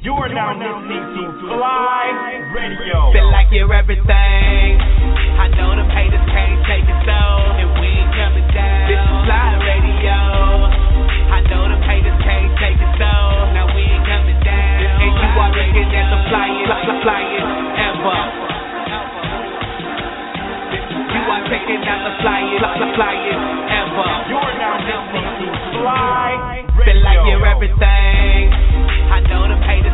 [0.00, 3.12] You are now listening to FLYE Radio.
[3.12, 4.80] Feel like you're everything.
[5.36, 7.20] I know them haters can't take it so,
[7.60, 8.88] and we ain't coming down.
[8.88, 10.16] This is FLYE Radio.
[11.36, 13.12] I know them haters can't take it so,
[13.52, 15.04] now we ain't coming down.
[15.04, 17.52] And you are looking at the flyest, flyest
[17.84, 18.20] ever.
[21.12, 24.08] You are checking out the flyest, flyest ever.
[24.32, 26.88] You are now listening to FLYE Radio.
[26.88, 28.48] Feel like you're everything.
[29.10, 29.89] I know them haters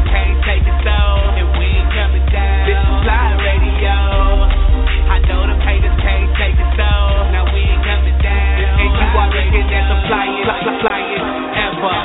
[10.07, 11.27] looking at the flyest, flyest
[11.67, 11.99] ever.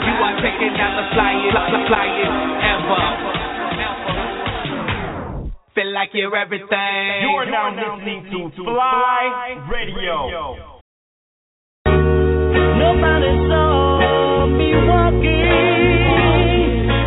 [0.00, 1.56] You are checking out the flyest,
[1.88, 2.36] flyest
[2.72, 3.04] ever.
[5.74, 7.22] Feel like you're everything.
[7.22, 10.56] You are now listening to FLYE Radio.
[12.80, 15.50] Nobody saw me walking.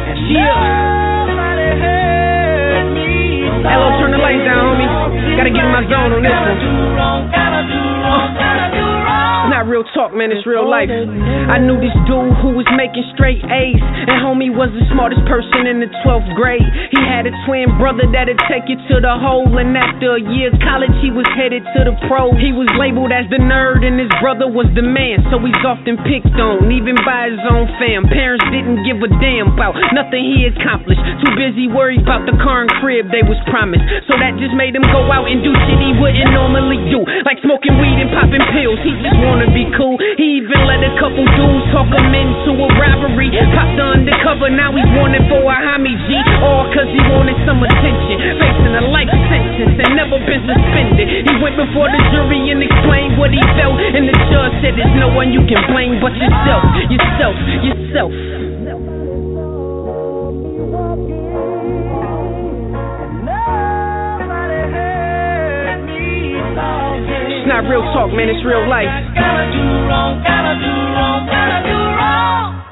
[0.09, 0.53] And Yeah.
[0.53, 3.09] Uh, nobody heard me.
[3.67, 5.35] Hello, turn the lights down, homie.
[5.37, 7.92] Gotta get in my zone on this one.
[8.13, 8.82] Do
[9.63, 10.35] not real talk, man.
[10.35, 10.91] It's real life.
[10.91, 15.71] I knew this dude who was making straight A's, and homie was the smartest person
[15.71, 16.67] in the 12th grade.
[16.91, 20.51] He had a twin brother that'd take you to the hole, and after a year
[20.51, 22.35] of college, he was headed to the pros.
[22.43, 25.95] He was labeled as the nerd, and his brother was the man, so he's often
[26.03, 28.03] picked on, even by his own fam.
[28.11, 30.99] Parents didn't give a damn about nothing he accomplished.
[31.23, 33.87] Too busy worried about the car and crib they was promised.
[34.11, 37.39] So that just made him go out and do shit he wouldn't normally do, like
[37.39, 38.79] smoking weed and popping pills.
[38.83, 39.95] He just wanna be cool.
[40.17, 43.29] He even let a couple dudes talk him into a robbery.
[43.53, 46.17] Popped undercover, now he's wanted for a homie G.
[46.41, 48.17] All cause he wanted some attention.
[48.41, 51.29] Facing a life sentence and never been suspended.
[51.29, 53.77] He went before the jury and explained what he felt.
[53.77, 58.11] And the judge said there's no one you can blame but yourself, yourself, yourself.
[67.43, 68.29] It's not real talk, man.
[68.29, 68.87] It's real life.
[68.87, 69.59] Gotta do
[69.91, 72.62] wrong, gotta do wrong, gotta do wrong.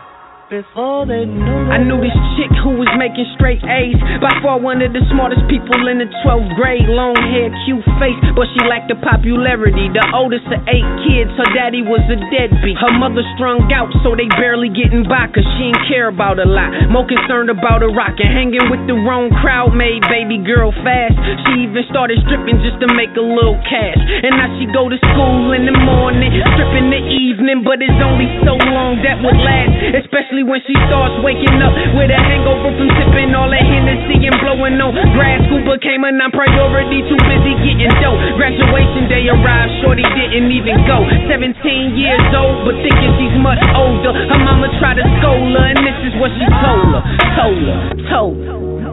[0.51, 3.95] Before they knew I knew this chick who was making straight A's.
[4.19, 6.91] By far one of the smartest people in the 12th grade.
[6.91, 9.87] Long hair, cute face, but she lacked the popularity.
[9.87, 12.75] The oldest of eight kids, her daddy was a deadbeat.
[12.83, 16.43] Her mother strung out, so they barely getting by, cause she didn't care about a
[16.43, 16.75] lot.
[16.91, 21.15] More concerned about a rock and hanging with the wrong crowd made baby girl fast.
[21.47, 24.03] She even started stripping just to make a little cash.
[24.03, 28.03] And now she go to school in the morning, strip in the evening, but it's
[28.03, 30.03] only so long that would last.
[30.03, 34.37] Especially when she starts waking up with a hangover from sipping all that Hennessy and
[34.41, 34.93] blowing on.
[35.13, 38.17] Grad school became a non-priority, too busy getting dough.
[38.37, 41.03] Graduation day arrived, shorty didn't even go.
[41.29, 44.13] 17 years old, but thinking she's much older.
[44.13, 47.03] Her mama tried to scold her, and this is what she told her,
[47.37, 48.90] told her, told her.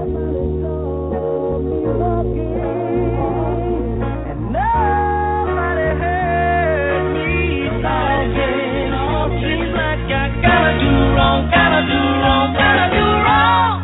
[11.29, 13.77] Wrong, gotta do wrong, gotta do wrong.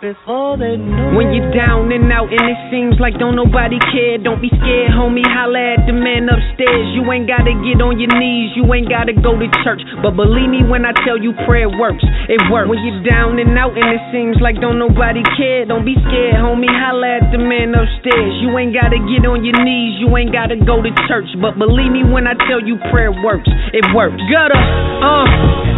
[0.00, 4.16] Before they knew When you're down and out and it seems like don't nobody care,
[4.16, 5.20] don't be scared, homie.
[5.28, 6.88] Holla at the man upstairs.
[6.96, 9.84] You ain't gotta get on your knees, you ain't gotta go to church.
[10.00, 12.00] But believe me when I tell you prayer works,
[12.32, 12.72] it works.
[12.72, 16.40] When you're down and out and it seems like don't nobody care, don't be scared,
[16.40, 16.72] homie.
[16.72, 18.40] Holla at the man upstairs.
[18.40, 21.28] You ain't gotta get on your knees, you ain't gotta go to church.
[21.44, 24.16] But believe me when I tell you prayer works, it works.
[24.32, 25.69] Gutter, uh.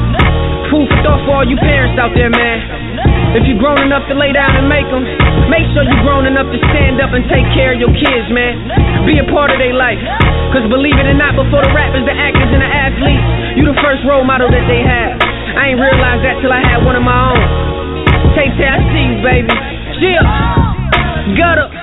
[0.72, 2.56] For thought for all you parents out there, man.
[3.36, 5.04] If you're grown enough to lay down and make them,
[5.52, 8.56] make sure you're grown enough to stand up and take care of your kids, man.
[9.04, 10.00] Be a part of their life.
[10.56, 13.24] Cause believe it or not, before the rappers, the actors, and the athletes,
[13.60, 15.20] you the first role model that they have.
[15.60, 17.44] I ain't realized that till I had one of my own.
[18.32, 19.52] Tay Tay, I see you, baby.
[20.00, 20.24] Chill.
[21.36, 21.81] Gutter.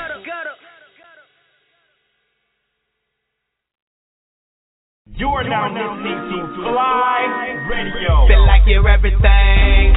[5.19, 8.23] You are now listening to FLYE Radio.
[8.31, 9.91] Feel like you're everything.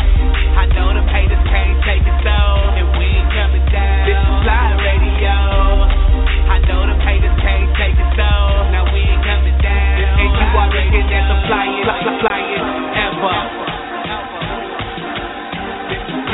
[0.59, 2.39] I know them haters can't take it so,
[2.75, 4.03] and we ain't coming down.
[4.03, 5.39] This is FLYE Radio.
[6.51, 8.31] I know them haters can't take it so,
[8.75, 9.95] now we ain't coming down.
[10.11, 12.67] And you are looking at the flyest, flyest
[13.07, 13.39] ever.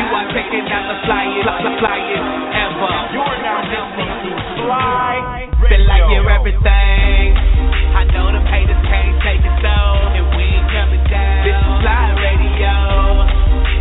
[0.01, 1.45] You are checking out the flyest,
[1.77, 2.25] flyest
[2.57, 2.95] ever.
[3.13, 4.33] You are now listening to
[4.65, 5.77] FLYE Radio.
[5.77, 7.28] Feel like you're everything.
[7.99, 9.75] I know them haters can't take it so,
[10.15, 11.43] and we ain't coming down.
[11.43, 12.77] This is FLYE Radio.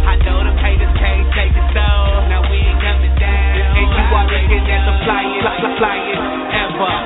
[0.09, 1.85] I know them haters can't take it so,
[2.25, 3.77] now we ain't coming down.
[3.77, 6.97] And you are looking at the flyest, flyest ever.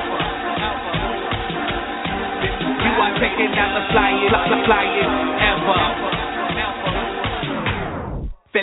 [2.80, 4.32] You are checking out the flyest,
[4.64, 5.12] flyest
[5.52, 5.80] ever.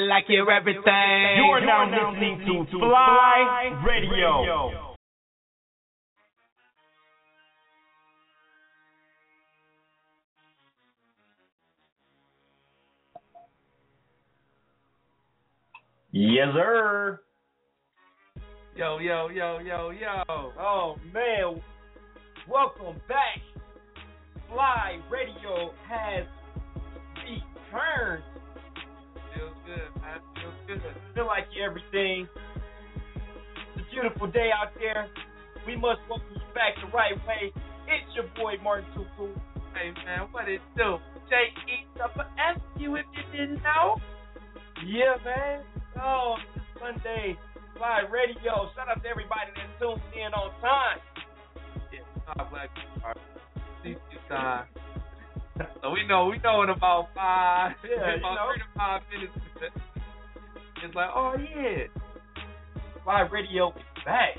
[0.09, 0.81] I hear everything.
[1.37, 4.88] You are now listening to FLYE Radio.
[16.11, 17.21] Yes, sir.
[18.75, 20.23] Yo, yo, yo, yo, yo.
[20.27, 21.61] Oh man,
[22.49, 23.37] welcome back.
[24.49, 26.25] FLYE Radio has
[27.21, 28.23] returned.
[29.35, 30.01] Feels good.
[30.65, 30.81] Feels good.
[31.13, 31.63] Feel like you.
[31.63, 32.27] everything.
[33.75, 35.09] It's a beautiful day out there.
[35.67, 37.53] We must welcome you back the right way.
[37.85, 39.29] It's your boy Martin Tupu.
[39.75, 40.97] Hey, man, what it do?
[41.29, 41.53] J
[41.95, 42.25] double
[42.55, 43.97] F you if you didn't know.
[44.83, 45.61] Yeah, man.
[46.01, 47.37] Oh, it's Sunday.
[47.77, 48.71] FLYE Radio.
[48.75, 50.99] Shout out to everybody that tuned in on time.
[51.91, 54.03] Yeah, black people.
[54.29, 54.65] Time.
[55.81, 58.45] So we know, we know in about five, Yeah, about know.
[58.53, 59.33] three to five minutes.
[60.83, 61.87] It's like, oh yeah.
[63.03, 64.37] FLYE Radio is back.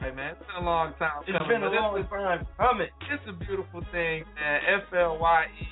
[0.00, 1.22] Hey man, it's been a long time.
[1.26, 2.88] It's coming, been a long time coming.
[3.10, 4.60] It's a beautiful thing, man.
[4.86, 5.66] F L Y E.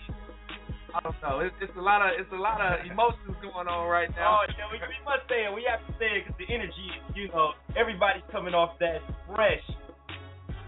[0.92, 1.40] I don't know.
[1.40, 4.40] It's, it's a lot of it's a lot of emotions going on right now.
[4.40, 5.52] Oh, yeah, we, we must say it.
[5.52, 9.64] We have to say it because the energy, you know, everybody's coming off that fresh.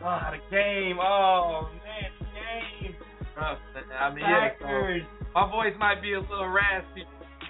[0.00, 0.96] Ah, the game.
[1.00, 2.96] Oh, man, the game.
[3.36, 3.58] Rough.
[3.76, 4.56] I mean, yeah.
[4.60, 5.04] So
[5.34, 7.04] my voice might be a little raspy,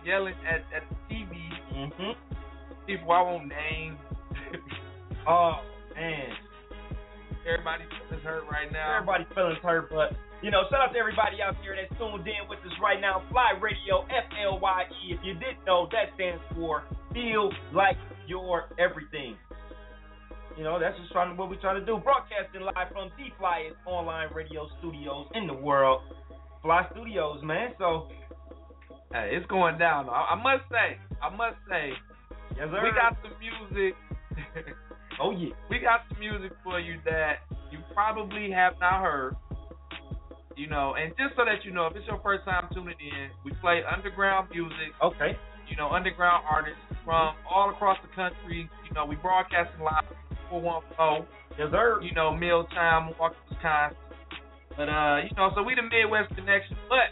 [0.04, 1.30] yelling at at the TV.
[1.74, 2.12] Mm-hmm.
[2.86, 3.98] People I won't name.
[5.26, 5.62] Oh,
[5.94, 6.28] man.
[7.48, 8.96] Everybody's feeling hurt right now.
[8.96, 10.12] Everybody's feeling hurt, but,
[10.44, 13.24] you know, shout out to everybody out there that's tuned in with us right now.
[13.32, 15.00] FLYE Radio, F-L-Y-E.
[15.08, 16.84] If you didn't know, that stands for
[17.16, 17.96] Feel Like
[18.28, 19.40] Your Everything.
[20.60, 21.96] You know, that's just trying to, what we're trying to do.
[21.96, 26.02] Broadcasting live from the flyest online radio studios in the world.
[26.60, 27.72] Fly Studios, man.
[27.78, 28.08] So,
[29.14, 30.10] Hey, it's going down.
[30.10, 31.94] I, I must say, I must say,
[32.58, 32.82] yes, sir.
[32.82, 33.94] we got some music.
[35.22, 35.54] oh, yeah.
[35.70, 39.36] we got some music for you that you probably have not heard.
[40.56, 43.30] You know, and just so that you know, if it's your first time tuning in,
[43.44, 44.94] we play underground music.
[45.02, 45.34] Okay.
[45.66, 48.70] You know, underground artists from all across the country.
[48.86, 50.06] You know, we broadcasting live
[50.48, 51.26] four one four.
[51.58, 51.98] Yes, sir.
[52.02, 53.98] You know, Milltown, Milwaukee, Wisconsin.
[54.76, 57.10] But uh, you know, so we the Midwest connection, but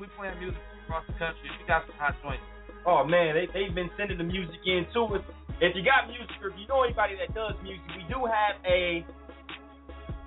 [0.00, 1.48] we playing music across the country.
[1.60, 2.44] We got some hot joints.
[2.84, 5.24] Oh man, they they've been sending the music in to us.
[5.62, 8.58] If you got music or if you know anybody that does music, we do have
[8.66, 9.06] a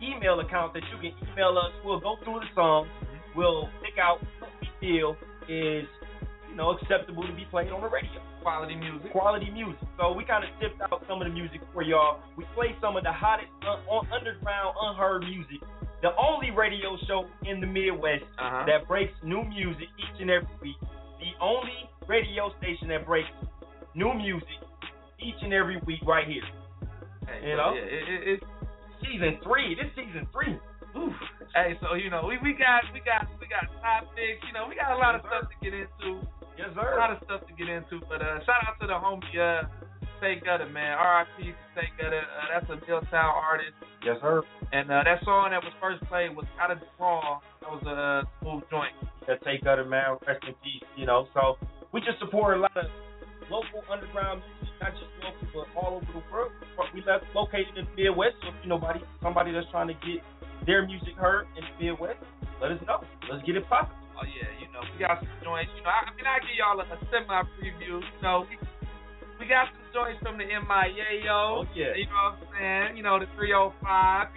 [0.02, 1.72] email account that you can email us.
[1.84, 2.88] We'll go through the songs.
[3.36, 5.16] We'll pick out what we feel
[5.50, 5.86] is,
[6.50, 8.22] you know, acceptable to be played on the radio.
[8.42, 9.12] Quality music.
[9.12, 9.82] Quality music.
[9.98, 12.20] So we kind of tipped out some of the music for y'all.
[12.38, 15.60] We play some of the hottest un- un- underground, unheard music.
[16.02, 18.64] The only radio show in the Midwest Uh-huh.
[18.68, 20.78] that breaks new music each and every week.
[21.20, 23.30] The only radio station that breaks
[23.96, 24.62] new music
[25.20, 26.44] each and every week right here.
[27.26, 27.74] Hey, You know?
[27.74, 28.44] yeah, it, it, it's
[29.06, 29.76] Season three.
[29.76, 30.58] This season three.
[30.98, 31.14] Oof.
[31.54, 34.76] Hey, so you know, we, we got we got we got topics, you know, we
[34.76, 36.26] got a lot of stuff to get into.
[36.58, 36.96] Yes, sir.
[36.96, 38.00] A lot of stuff to get into.
[38.08, 39.68] But uh shout out to the homie uh
[40.22, 40.96] Tay Gutter, man.
[40.96, 41.52] R.I.P.
[41.52, 42.24] to Tay Gutter.
[42.24, 43.76] Uh, that's a Milltown artist.
[44.04, 44.44] Yes, sir.
[44.72, 47.42] And uh, that song that was first played was Out of the Wrong.
[47.62, 48.96] That was a uh, smooth joint.
[49.28, 50.88] That Tay Gutter man, rest in peace.
[50.96, 51.60] You know, so
[51.92, 52.88] we just support a lot of
[53.50, 56.52] local underground music, not just local, but all over the world.
[56.94, 58.80] We left located in the Midwest, so if you know
[59.22, 60.24] somebody, that's trying to get
[60.66, 62.20] their music heard in the Midwest,
[62.62, 63.04] let us know.
[63.28, 63.96] Let's get it popping.
[64.16, 65.72] Oh yeah, you know, we got some joints.
[65.76, 67.28] You know, I, I mean, I give y'all a, a semi
[67.60, 68.00] preview.
[68.00, 68.56] You know, we,
[69.40, 71.68] we got some joints from the MIA, yo.
[71.68, 71.92] Oh, yeah.
[72.00, 72.90] You know what I'm saying?
[72.96, 73.76] You know, the 305.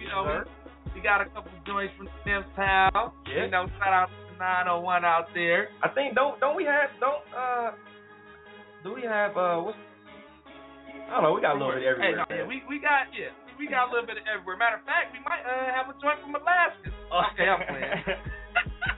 [0.03, 0.43] You know, Yes,
[0.91, 2.11] we, we got a couple joints from
[2.59, 2.91] Town.
[3.23, 3.47] Yeah.
[3.47, 5.71] You know, shout out to 901 out there.
[5.79, 7.71] I think don't don't we have don't uh
[8.83, 9.77] do we have uh what's
[11.09, 12.21] I don't know, we got a little bit Hey, everywhere.
[12.21, 14.57] no, yeah, we we got yeah, we got a little bit of everywhere.
[14.61, 16.89] Matter of fact, we might uh, have a joint from Alaska.
[17.33, 18.05] Okay, I'm playing.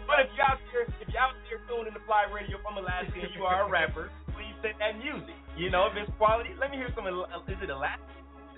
[0.03, 3.15] but if you out there if you out there tuning the fly radio from Alaska
[3.15, 5.35] and you are a rapper, please send that music.
[5.55, 8.03] You know, if it's quality, let me hear some Al- is it Alaska?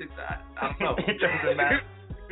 [0.01, 0.93] It's, I, I don't know.
[1.09, 1.81] It doesn't matter.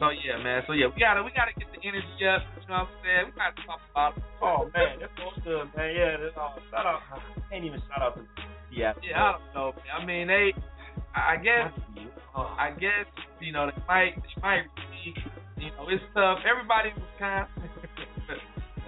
[0.00, 0.64] So yeah, man.
[0.66, 2.40] So yeah, we gotta we gotta get the energy up.
[2.56, 3.24] You know what I'm saying?
[3.28, 4.24] We gotta talk about it.
[4.40, 4.96] Oh, man.
[4.98, 5.92] That's so good, man.
[5.92, 7.04] Yeah, that's, uh, shout out.
[7.12, 7.20] I
[7.52, 8.24] can't even shout out to
[8.72, 8.96] yeah.
[9.04, 9.68] Yeah, I don't know.
[9.76, 9.92] Man.
[9.92, 10.56] I mean, they.
[11.12, 11.68] I guess.
[12.34, 13.04] I guess
[13.40, 14.64] you know they might they might
[15.04, 15.12] be,
[15.60, 16.40] you know it's tough.
[16.48, 17.68] Everybody Wisconsin,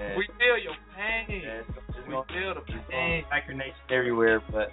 [0.00, 0.16] man.
[0.18, 1.28] we feel your pain.
[1.28, 3.22] Yeah, it's, it's We feel the pain.
[3.22, 4.72] gonna Packer Nation everywhere, but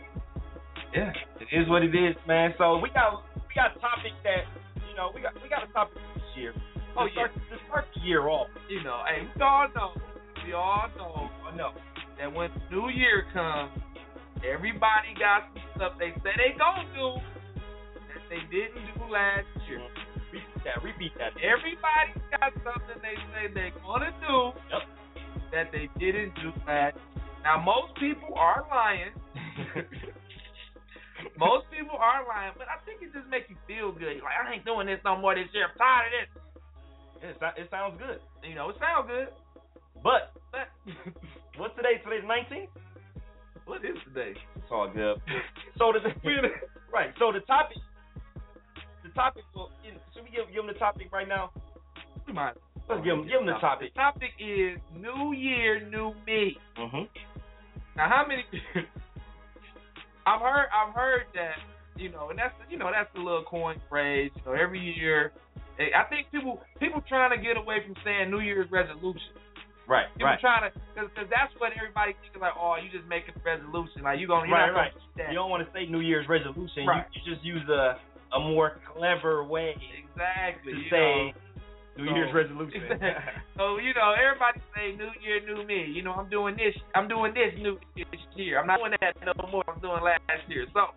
[0.96, 2.56] yeah, it is what it is, man.
[2.58, 4.48] So we got we got a topic that
[4.90, 6.54] you know we got we got a topic this year.
[6.98, 8.48] Oh, to start, to start the year off.
[8.68, 9.92] You know, hey, we all know,
[10.46, 11.72] we all know I know.
[12.18, 13.72] that when the New Year comes,
[14.42, 17.22] everybody got some stuff they say they gonna do
[18.10, 19.82] that they didn't do last year.
[20.66, 20.84] That.
[20.84, 21.34] Repeat that.
[21.40, 24.84] Everybody's got something they say they're gonna do Yep.
[25.52, 26.98] that they didn't do last.
[27.44, 29.14] Now most people are lying.
[31.40, 34.20] most people are lying, but I think it just makes you feel good.
[34.20, 35.68] You're like I ain't doing this no more this year.
[35.72, 36.30] I'm tired of this.
[37.24, 38.20] It, it sounds good.
[38.48, 39.28] You know, it sounds good,
[40.04, 40.72] But but
[41.58, 42.00] what's today?
[42.04, 42.72] Today's 19th.
[43.66, 44.34] what is today?
[44.56, 45.18] It's all good.
[45.80, 46.02] So the
[46.92, 47.12] right.
[47.20, 47.78] So the topic.
[49.10, 49.44] The topic.
[49.56, 51.50] Well, you know, should we give give them the topic right now?
[52.30, 53.94] Let's give them give them the topic.
[53.94, 56.58] The topic is New Year, New Me.
[56.78, 57.10] Mm-hmm.
[57.98, 58.46] Now, how many?
[60.28, 61.58] I've heard, I've heard that,
[61.98, 64.30] you know, and that's, you know, that's the little coin phrase.
[64.36, 65.32] You know, every year,
[65.80, 69.34] I think people, people trying to get away from saying New Year's resolution.
[69.88, 70.06] Right.
[70.14, 70.40] People Right.
[70.40, 74.20] trying to, because that's what everybody thinks like, oh, you just making a resolution, like
[74.20, 74.94] you gonna, you're Right, right.
[75.18, 75.30] gonna.
[75.34, 76.86] You don't want to say New Year's resolution.
[76.86, 77.08] Right.
[77.10, 77.98] You, you just use a
[78.36, 80.74] a more clever way exactly.
[80.74, 81.32] to you say know.
[81.98, 82.82] New So- Year's resolution.
[83.58, 85.86] so you know, everybody say New Year, New Me.
[85.92, 86.76] You know, I'm doing this.
[86.96, 88.60] I'm doing this New this year.
[88.60, 89.64] I'm not doing that no more.
[89.68, 90.66] I'm doing last year.
[90.74, 90.96] So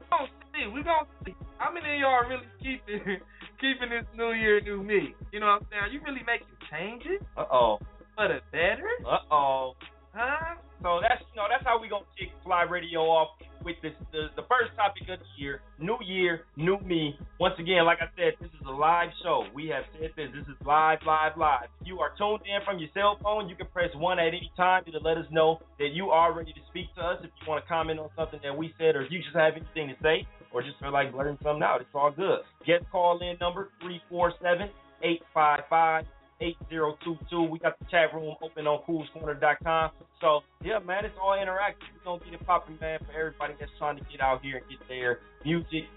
[0.00, 0.64] we're gonna see.
[0.72, 3.20] We're gonna see how many of y'all are really keeping
[3.60, 5.14] keeping this New Year, New Me.
[5.32, 5.82] You know what I'm saying?
[5.82, 7.78] Are you really making changes uh oh.
[8.16, 8.88] for the better?
[9.04, 9.72] Uh oh.
[10.14, 10.54] Huh?
[10.82, 14.30] So that's you know that's how we gonna kick FLYE Radio off with this the,
[14.36, 17.18] the first topic of the year, New Year, New Me.
[17.40, 19.42] Once again, like I said, this is a live show.
[19.54, 20.30] We have said this.
[20.30, 21.66] This is live, live, live.
[21.80, 24.52] If you are tuned in from your cell phone, you can press one at any
[24.56, 27.18] time to let us know that you are ready to speak to us.
[27.24, 29.54] If you want to comment on something that we said, or if you just have
[29.56, 32.46] anything to say, or just feel like blurting something out, it's all good.
[32.66, 34.70] Get call in number three four seven
[35.02, 36.04] eight five five.
[36.44, 37.42] 8022.
[37.50, 39.90] We got the chat room open on coolscorner.com.
[40.20, 41.88] So, yeah, man, it's all interactive.
[41.96, 44.58] We're going to get it popping, man, for everybody that's trying to get out here
[44.58, 45.88] and get their music,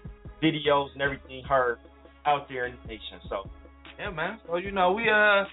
[0.42, 1.78] videos, and everything heard
[2.26, 3.20] out there in the nation.
[3.28, 3.48] So,
[3.98, 4.38] Yeah, man.
[4.46, 5.44] So you know, we uh,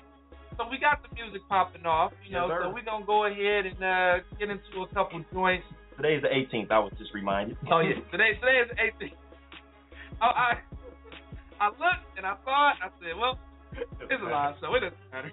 [0.57, 2.11] so we got the music popping off.
[2.27, 2.61] You know, sir.
[2.63, 5.65] so we're gonna go ahead and uh get into a couple joints.
[5.97, 6.71] today's the 18th.
[6.71, 7.57] I was just reminded.
[7.71, 9.17] Oh yeah, today today is the 18th.
[10.21, 10.59] Oh, I
[11.59, 13.39] I looked and I thought I said, well,
[14.09, 14.73] it's a live show.
[14.75, 15.31] It doesn't matter.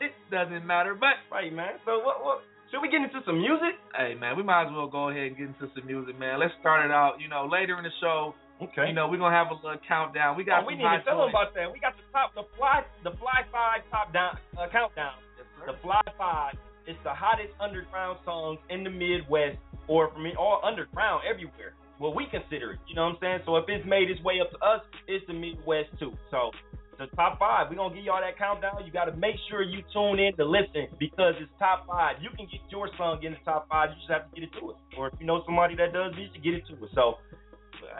[0.00, 0.94] It doesn't matter.
[0.94, 1.80] But Right, man.
[1.84, 3.78] So, what, what, should we get into some music?
[3.96, 6.38] hey, man, we might as well go ahead and get into some music, man.
[6.40, 7.16] Let's start it out.
[7.20, 8.88] You know, later in the show, Okay.
[8.88, 10.36] you know, we're gonna have a little countdown.
[10.36, 11.68] We got oh, we need to tell them about that.
[11.72, 15.20] We got the top, the fly, the fly five top down uh, countdown.
[15.36, 15.72] Yes, sir.
[15.72, 16.54] The Fly Five
[16.88, 19.58] is the hottest underground songs in the Midwest,
[19.88, 21.74] or for me, all underground everywhere.
[22.00, 22.80] Well, we consider it.
[22.88, 23.40] You know what I'm saying?
[23.44, 26.12] So if it's made its way up to us, it's the Midwest too.
[26.30, 26.50] So
[26.98, 28.80] the top five, we're gonna give y'all that countdown.
[28.84, 32.16] You gotta make sure you tune in to listen because it's top five.
[32.20, 33.90] You can get your song in the top five.
[33.92, 34.78] You just have to get it to us.
[34.96, 36.90] Or if you know somebody that does, you should get it to us.
[36.94, 37.20] So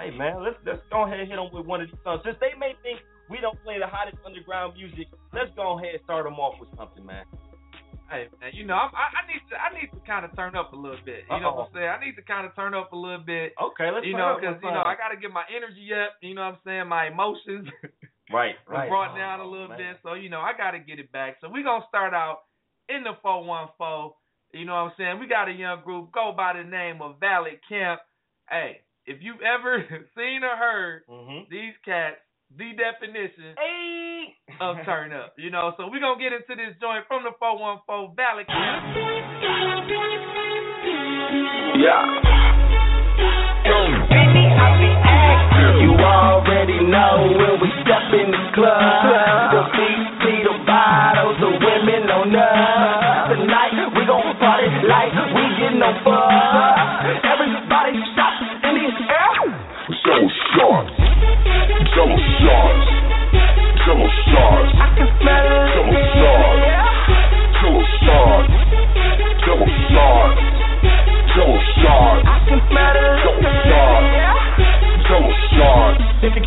[0.01, 2.23] hey man, let's let's go ahead and hit them with one of these songs.
[2.25, 6.03] Since they may think we don't play the hottest underground music, let's go ahead and
[6.05, 7.25] start them off with something, man.
[8.07, 10.55] Hey man, you know I'm, I, I need to I need to kind of turn
[10.55, 11.27] up a little bit.
[11.27, 11.91] You know what I'm saying?
[11.91, 13.51] I need to kind of turn up a little bit.
[13.59, 14.87] Okay, let's you know, because you know.
[14.87, 16.15] I got to get my energy up.
[16.23, 16.87] You know what I'm saying?
[16.87, 17.67] My emotions
[18.33, 18.89] Right, right.
[18.89, 19.79] brought oh, down a oh, little man.
[19.79, 21.37] bit, so you know I got to get it back.
[21.41, 22.39] So we're gonna start out
[22.89, 24.13] in the 414.
[24.53, 25.21] You know what I'm saying?
[25.21, 28.01] We got a young group go by the name of Valid Camp.
[28.49, 29.85] Hey, if you've ever
[30.17, 31.51] seen or heard mm-hmm.
[31.51, 32.17] these cats,
[32.51, 34.35] the definition hey.
[34.61, 35.35] of turn up.
[35.39, 38.83] You know, so we're gonna get into this joint from the 414 Valid Camp.
[41.79, 42.37] Yeah.
[44.09, 45.16] Baby,
[46.03, 49.53] already know when we step in the club.
[49.53, 53.37] The beats, see the bottles, the women on us.
[53.37, 56.46] Tonight we gon' party like we get no fun.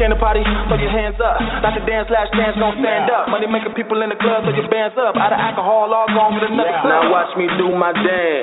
[0.10, 1.38] in the party, put your hands up.
[1.62, 3.30] Not to dance, last dance, don't stand up.
[3.30, 5.14] Money making people in the club, so your bands up.
[5.14, 6.82] Out of alcohol, all gone with the yeah.
[6.82, 8.42] Now watch me do my dance.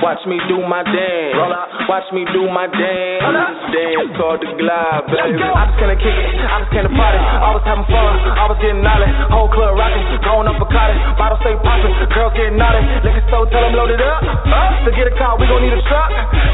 [0.00, 1.36] Watch me do my dance.
[1.84, 3.28] Watch me do my dance.
[3.76, 5.36] Dance called the glide, baby.
[5.36, 7.20] I just gonna kick it, I just gonna party.
[7.44, 8.12] Always having fun,
[8.48, 9.08] was getting naughty.
[9.32, 11.00] Whole club rocking, going up a cottage.
[11.16, 12.80] Bottle stay popping, girls getting naughty.
[13.04, 14.20] Liquor so tell I'm loaded up.
[14.24, 16.08] Uh, to get a car, we gon' need a truck.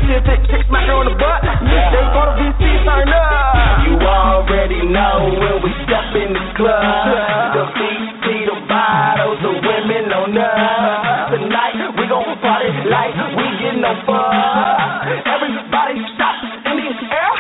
[0.07, 1.43] She'll take chick smack her on the butt.
[1.43, 1.95] Yeah.
[1.95, 3.87] They call the VC, turn up.
[3.87, 7.53] You all already know when we step in the club.
[7.53, 11.37] The feet, see the bottles, the women on us.
[11.37, 15.05] Tonight we gon' party like we get no fuck.
[15.05, 17.37] Everybody stop in the air.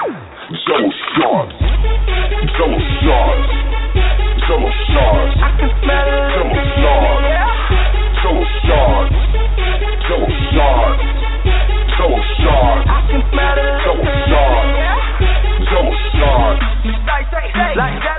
[0.68, 1.56] Double shots,
[2.60, 3.48] double shots,
[4.44, 5.32] double shots.
[5.40, 6.27] I can smell it.
[17.78, 18.17] Like that.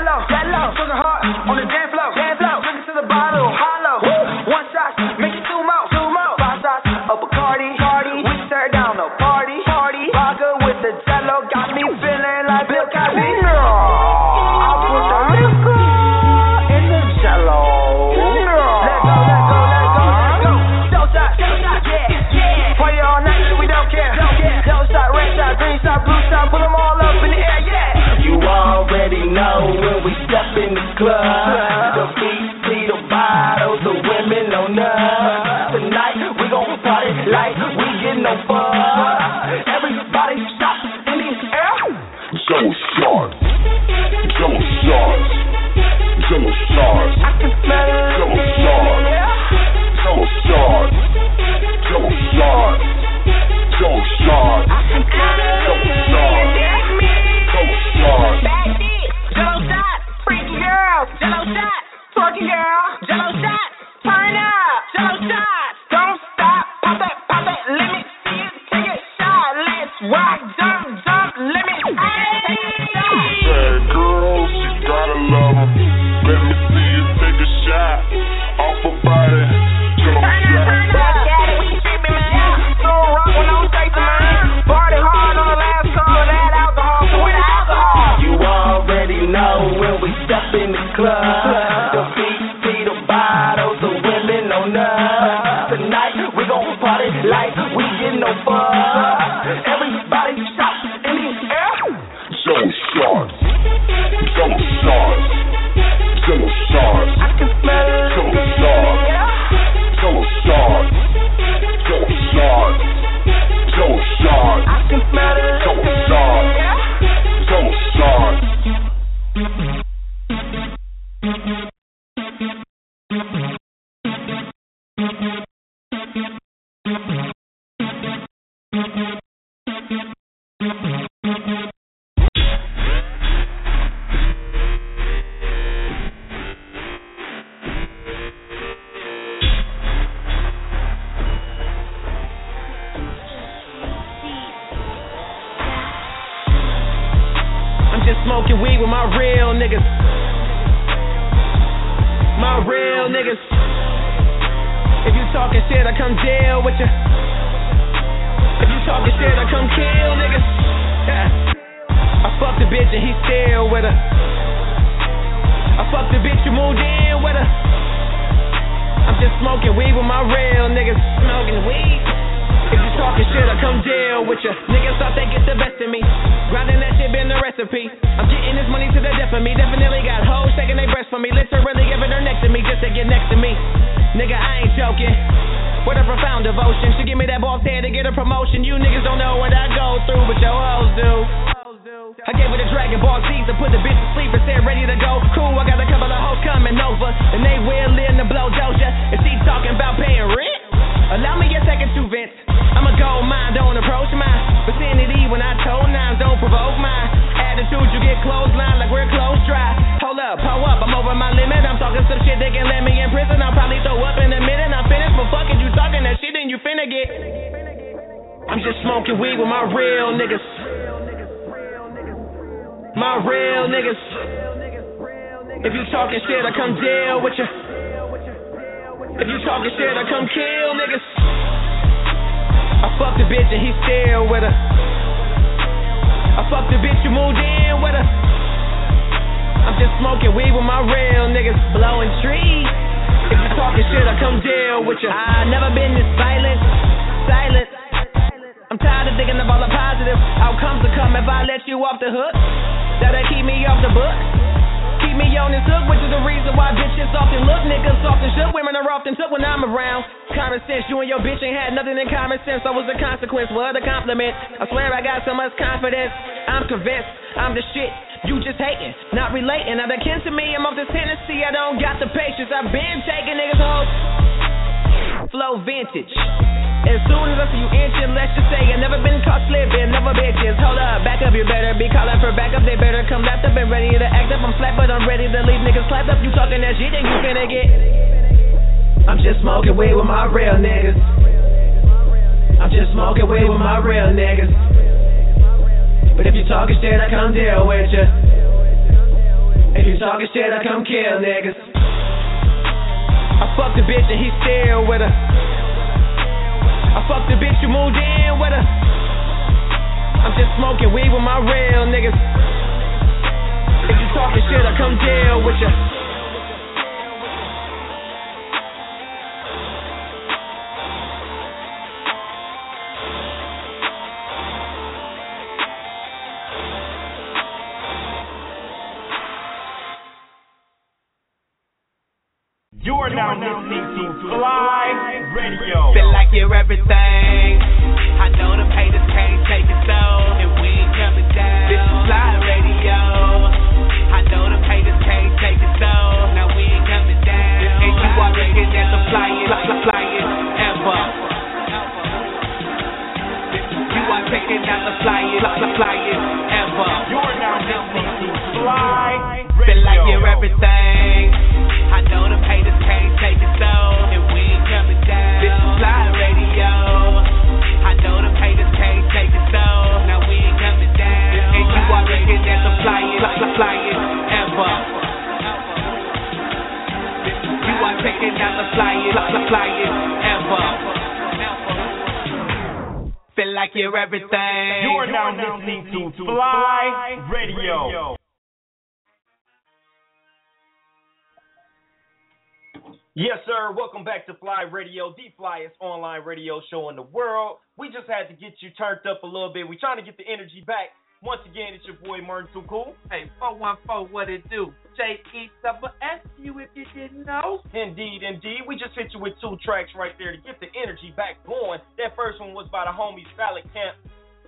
[393.20, 393.76] Yes, sir.
[393.76, 397.60] Welcome back to FLYE Radio, the flyest online radio show in the world.
[397.76, 399.68] We just had to get you turned up a little bit.
[399.68, 400.96] We're trying to get the energy back.
[401.20, 402.96] Once again, it's your boy Martin Too Cool.
[403.12, 404.72] Hey, 414, what it do?
[404.96, 407.60] J E double S U if you didn't know.
[407.76, 408.64] Indeed, indeed.
[408.64, 411.84] We just hit you with two tracks right there to get the energy back going.
[412.00, 414.00] That first one was by the homies Valid Camp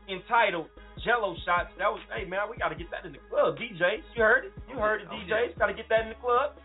[0.07, 0.71] entitled
[1.03, 1.75] Jello Shots.
[1.75, 3.59] That was, hey man, we got to get that in the club.
[3.59, 4.55] DJs, you heard it?
[4.71, 5.59] You heard it, DJs.
[5.59, 6.55] Got to get that in the club.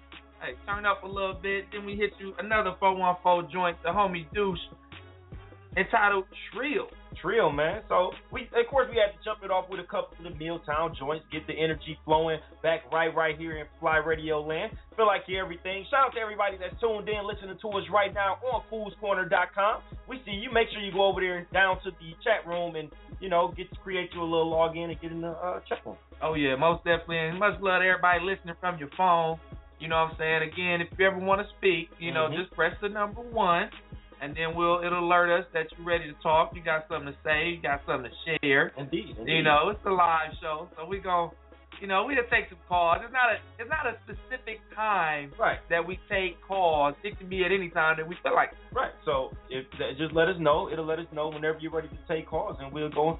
[0.46, 1.64] Hey, turn up a little bit.
[1.72, 4.62] Then we hit you another 414 joint, the homie Deuce,
[5.76, 6.22] entitled
[6.54, 6.86] Trill.
[7.20, 7.82] Trill, man.
[7.88, 10.38] So we, of course, we had to jump it off with a couple of the
[10.38, 14.70] Milltown joints, get the energy flowing back right, right here in FLYE Radio Land.
[14.94, 15.84] Feel like you everything.
[15.90, 19.82] Shout out to everybody that's tuned in, listening to us right now on CoolsCorner.com.
[20.06, 20.52] We see you.
[20.52, 22.86] Make sure you go over there and down to the chat room and
[23.18, 25.78] you know get to create you a little login and get in the uh, chat
[25.84, 25.96] room.
[26.22, 27.18] Oh yeah, most definitely.
[27.18, 29.42] And much love to everybody listening from your phone.
[29.78, 30.42] You know what I'm saying?
[30.42, 32.36] Again, if you ever want to speak, you know, Mhm.
[32.36, 33.70] just press the number one,
[34.20, 36.54] and then we'll it'll alert us that you're ready to talk.
[36.54, 37.50] You got something to say.
[37.50, 38.72] You got something to share.
[38.76, 39.36] Indeed, indeed.
[39.36, 41.32] You know, it's a live show, so we go.
[41.80, 43.02] You know, we'll take some calls.
[43.04, 46.94] It's not a it's not a specific time right, that we take calls.
[47.02, 48.52] It can be at any time that we feel like.
[48.72, 48.92] right.
[49.04, 49.66] So if
[49.98, 50.70] just let us know.
[50.70, 53.18] It'll let us know whenever you're ready to take calls, and we'll go.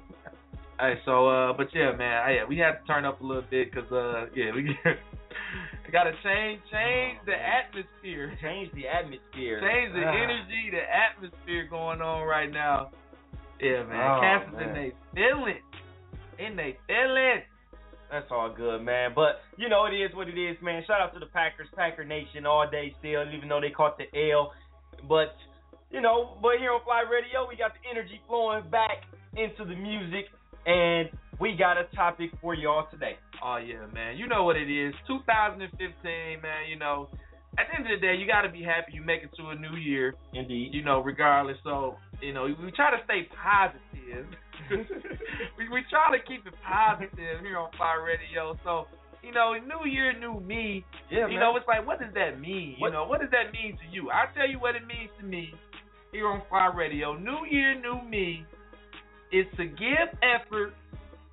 [0.79, 3.71] Hey, so uh, but yeah, man, yeah, we had to turn up a little bit
[3.73, 4.77] because uh, yeah, we
[5.91, 9.59] got to change change the atmosphere, Change the atmosphere.
[9.61, 10.13] change the Ah.
[10.13, 12.91] energy, the atmosphere going on right now.
[13.59, 14.69] Yeah, man, Oh, Campus man.
[14.69, 15.61] and they feeling,
[16.37, 17.41] and they feeling.
[18.11, 19.11] That's all good, man.
[19.15, 20.83] But you know it is what it is, man.
[20.85, 24.05] Shout out to the Packers, Packer Nation, all day still, even though they caught the
[24.31, 24.53] L.
[25.09, 25.33] But
[25.89, 29.03] you know, but here on FLYE Radio, we got the energy flowing back
[29.35, 30.25] into the music,
[30.67, 33.15] and we got a topic for y'all today.
[33.43, 34.17] Oh yeah, man.
[34.17, 34.93] You know what it is.
[35.07, 36.69] 2015, man.
[36.69, 37.09] You know,
[37.57, 39.49] at the end of the day, you got to be happy you make it to
[39.49, 40.13] a new year.
[40.33, 40.73] Indeed.
[40.73, 41.57] You know, regardless.
[41.63, 44.27] So you know, we try to stay positive.
[45.57, 48.57] we we try to keep it positive here on FLYE Radio.
[48.63, 48.85] So
[49.23, 50.83] you know, new year, new me.
[51.11, 51.39] Yeah, you man.
[51.39, 52.75] know, it's like, what does that mean?
[52.79, 54.09] What- You know, what does that mean to you?
[54.09, 55.51] I'll tell you what it means to me
[56.11, 57.13] here on FLYE Radio.
[57.17, 58.45] New year, new me
[59.31, 60.73] is to give effort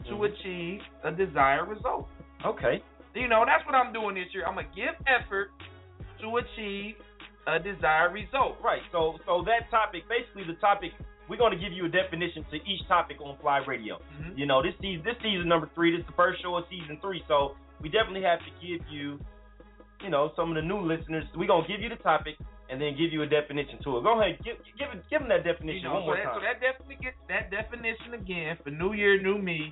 [0.07, 0.33] to Mhm.
[0.33, 2.09] achieve a desired result.
[2.45, 2.83] okay.
[3.15, 4.45] You know, that's what I'm doing this year.
[4.45, 5.51] I'm gonna give effort
[6.21, 6.97] to achieve
[7.47, 8.59] a desired result.
[8.61, 8.83] Right.
[8.91, 10.93] So so that topic, basically the topic,
[11.29, 14.01] we're gonna give you a definition to each topic on FLYE Radio.
[14.21, 14.37] Mhm.
[14.37, 16.99] You know, this season this season number three, this is the first show of season
[17.01, 19.21] three, so we definitely have to give you,
[20.03, 21.25] you know, some of the new listeners.
[21.37, 22.37] We're gonna give you the topic
[22.75, 24.03] and then give you a definition to it.
[24.03, 26.27] Go ahead, give give it, give them that You definition know, one so more that,
[26.27, 26.35] time.
[26.35, 29.71] so that definitely gets that definition again for New Year, New Me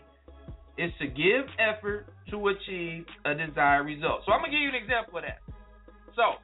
[0.78, 4.22] is to give effort to achieve a desired result.
[4.22, 5.42] So I'm gonna give you an example of that.
[6.14, 6.38] So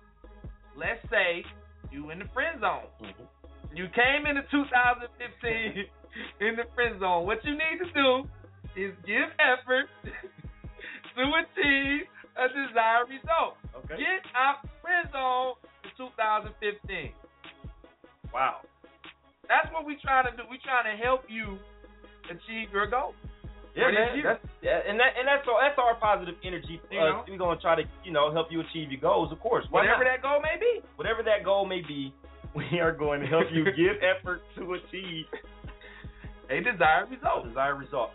[0.75, 1.47] let's say
[1.95, 2.91] you in the friend zone.
[3.01, 3.23] Mhm.
[3.79, 5.87] You came into 2015
[6.43, 7.23] in the friend zone.
[7.25, 8.11] What you need to do
[8.75, 9.87] is give effort
[11.15, 13.55] to achieve a desired result.
[13.87, 13.97] Okay.
[14.03, 15.55] Get out the friend zone
[15.99, 17.13] 2015.
[18.33, 18.63] Wow.
[19.51, 20.47] That's what we're trying to do.
[20.49, 21.59] We're trying to help you
[22.31, 23.15] achieve your goal.
[23.77, 24.19] Yeah, man.
[24.25, 25.59] That's yeah, and that and that's all.
[25.63, 26.81] That's our positive energy.
[26.91, 27.23] You know?
[27.29, 29.65] we're gonna try to you know help you achieve your goals, of course.
[29.71, 30.19] Why Whatever not?
[30.19, 30.83] that goal may be.
[30.97, 32.13] whatever that goal may be,
[32.59, 35.27] we are going to help you give effort to achieve
[36.51, 37.47] A desired a result.
[37.47, 38.11] desired result.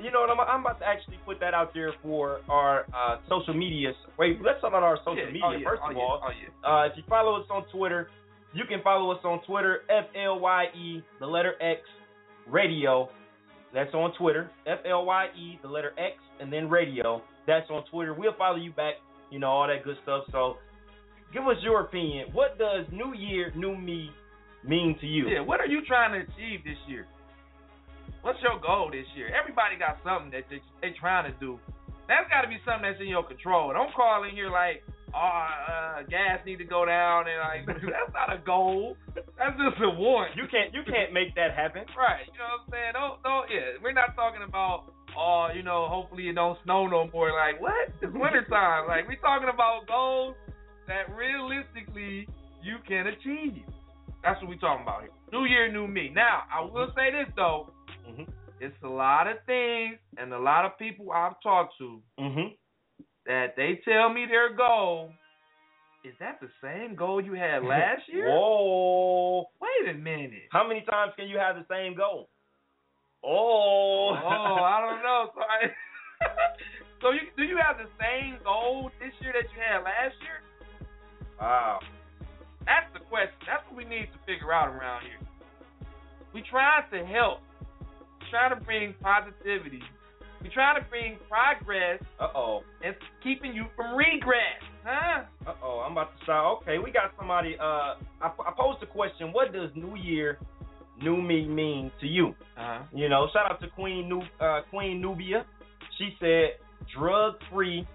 [0.00, 0.30] You know what?
[0.30, 3.92] I'm, I'm about to actually put that out there for our uh, social media.
[4.18, 5.26] Wait, let's talk about our social Yeah.
[5.26, 5.64] media Oh, yeah.
[5.68, 6.02] first oh, of yeah.
[6.02, 6.22] all.
[6.64, 6.70] Oh.
[6.70, 8.08] Uh, if you follow us on Twitter,
[8.54, 11.80] you can follow us on Twitter, F L Y E, the letter X,
[12.48, 13.08] radio.
[13.74, 17.22] That's on Twitter, F L Y E, the letter X, and then radio.
[17.46, 18.14] That's on Twitter.
[18.14, 18.94] We'll follow you back,
[19.30, 20.24] you know, all that good stuff.
[20.30, 20.58] So
[21.32, 22.28] give us your opinion.
[22.32, 24.10] What does New Year, New Me
[24.64, 25.28] mean to you?
[25.28, 25.40] Yeah.
[25.40, 27.06] What are you trying to achieve this year?
[28.22, 29.34] What's your goal this year?
[29.34, 31.58] Everybody got something that they, they trying to do.
[32.06, 33.72] That's got to be something that's in your control.
[33.74, 37.62] Don't call in here like, oh, uh, gas need to go down, and like
[37.94, 38.96] that's not a goal.
[39.14, 40.34] That's just a want.
[40.36, 41.82] You can't you can't make that happen.
[41.98, 42.26] Right.
[42.30, 42.92] You know what I'm saying?
[42.94, 43.78] Don't don't yeah.
[43.82, 47.30] We're not talking about oh, you know, hopefully it don't snow no more.
[47.32, 47.90] Like what?
[48.00, 48.88] It's wintertime.
[48.88, 50.34] like we're talking about goals
[50.86, 52.28] that realistically
[52.62, 53.64] you can achieve.
[54.22, 55.10] That's what we talking about here.
[55.32, 56.10] New year, new me.
[56.14, 57.70] Now, I will say this though.
[58.06, 58.32] Mhm.
[58.60, 62.56] It's a lot of things and a lot of people I've talked to Mhm.
[63.26, 65.12] that they tell me their goal.
[66.04, 68.28] Is that the same goal you had last year?
[68.28, 69.50] Whoa.
[69.60, 70.48] Wait a minute.
[70.50, 72.28] How many times can you have the same goal?
[73.22, 74.10] Oh.
[74.10, 75.30] Oh, I don't know.
[75.34, 75.72] So, I,
[77.00, 80.38] so you do you have the same goal this year that you had last year?
[81.40, 81.80] Wow.
[82.64, 83.34] That's the question.
[83.44, 85.18] That's what we need to figure out around here.
[86.32, 87.40] We trying to help.
[88.32, 89.82] We trying to bring positivity.
[90.42, 92.62] We trying to bring progress Uh oh.
[92.82, 95.24] and keeping you from regress, huh?
[95.46, 95.84] Uh oh.
[95.84, 96.62] I'm about to start.
[96.62, 97.56] Okay, we got somebody.
[97.60, 99.32] Uh, I, I posed a question.
[99.34, 100.38] What does New Year,
[101.02, 102.28] New Me mean to you?
[102.56, 102.84] Uh-huh.
[102.94, 105.44] You know, shout out to Queen Nu uh, Queen Nubia.
[105.98, 106.56] She said
[106.98, 107.86] drug free,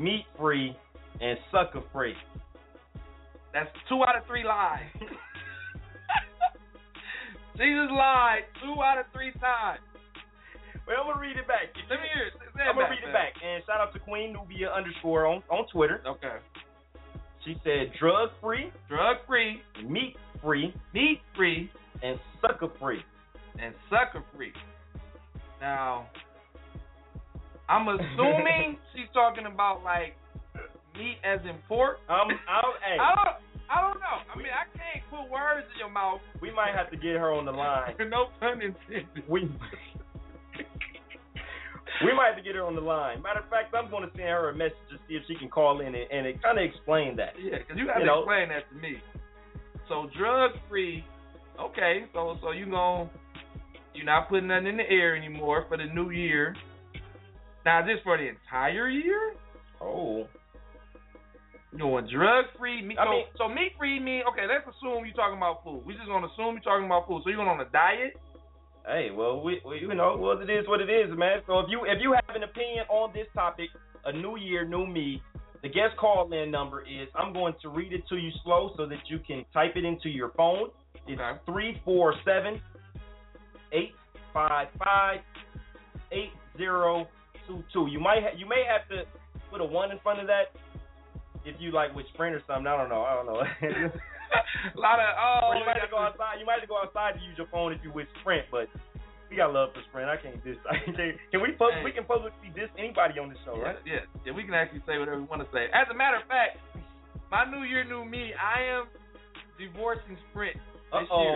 [0.00, 0.76] meat free,
[1.20, 2.14] and sucker free.
[3.54, 4.80] That's two out of three lies.
[7.56, 9.80] Jesus lied two out of three times.
[10.86, 11.72] Well, I'm gonna read it back.
[11.90, 12.34] Let me hear it.
[12.54, 13.32] I'm gonna back, read it back.
[13.42, 16.00] And shout out to Queen Nubia underscore on on Twitter.
[16.06, 16.36] Okay.
[17.44, 21.70] She said drug free, Drug free, meat free, meat free,
[22.02, 23.02] and sucker free.
[23.60, 24.52] and sucker free.
[25.60, 26.06] Now,
[27.68, 30.14] I'm assuming she's talking about like
[30.98, 31.98] meat as in pork.
[32.08, 33.36] Um, I'm, hey, I don't,
[33.70, 34.16] I don't know.
[34.32, 36.20] I mean, I can't put words in your mouth.
[36.40, 37.94] we might have to get her on the line.
[38.10, 39.06] no pun intended.
[39.28, 39.50] We
[42.04, 43.22] we might have to get her on the line.
[43.22, 45.48] Matter of fact, I'm going to send her a message to see if she can
[45.48, 47.32] call in and, and it kind of explain that.
[47.40, 48.18] Yeah, because you You to know.
[48.20, 48.96] explain that to me.
[49.88, 51.04] So drug free.
[51.60, 53.08] Okay, so so you going
[53.94, 56.54] you're not putting nothing in the air anymore for the new year.
[57.64, 59.32] Now is this for the entire year?
[59.80, 60.26] Oh,
[61.76, 62.80] You going drug free?
[62.80, 64.48] Meat, I so, mean- so meat free mean okay?
[64.48, 65.84] Let's assume you're talking about food.
[65.84, 67.20] We just gonna assume you're talking about food.
[67.22, 68.16] So you going on a diet?
[68.86, 71.44] Hey, well, we, we you know, well, it is what it is, man.
[71.46, 73.68] So if you if you have an opinion on this topic,
[74.06, 75.20] a new year, new me,
[75.60, 78.86] the guest call in number is I'm going to read it to you slow so
[78.86, 80.70] that you can type it into your phone.
[81.06, 82.60] It's three four seven
[83.72, 83.92] eight
[84.32, 85.20] five five
[86.10, 87.06] eight zero
[87.46, 87.86] two two.
[87.90, 89.04] You might ha- you may have to
[89.50, 90.54] put a one in front of that
[91.46, 92.66] if you like with Sprint or something.
[92.66, 93.02] I don't know.
[93.02, 93.40] I don't know.
[93.40, 96.36] a lot of oh, or you might have to go outside.
[96.38, 98.68] You might have to go outside to use your phone if you with Sprint, but.
[99.26, 100.06] We got love for Sprint.
[100.06, 100.54] I can't diss.
[100.70, 101.82] I can't, can we pub- Hey.
[101.82, 103.74] we can publicly diss anybody on this show, right?
[103.82, 105.66] Yeah, yeah, yeah, we can actually say whatever we want to say.
[105.74, 106.62] As a matter of fact,
[107.26, 108.86] my new year, new me, I am
[109.58, 111.22] divorcing Sprint this Uh this oh.
[111.22, 111.34] year.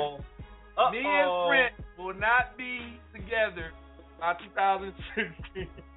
[0.79, 3.75] Uh Me and Sprint will not be together
[4.21, 5.67] by 2016.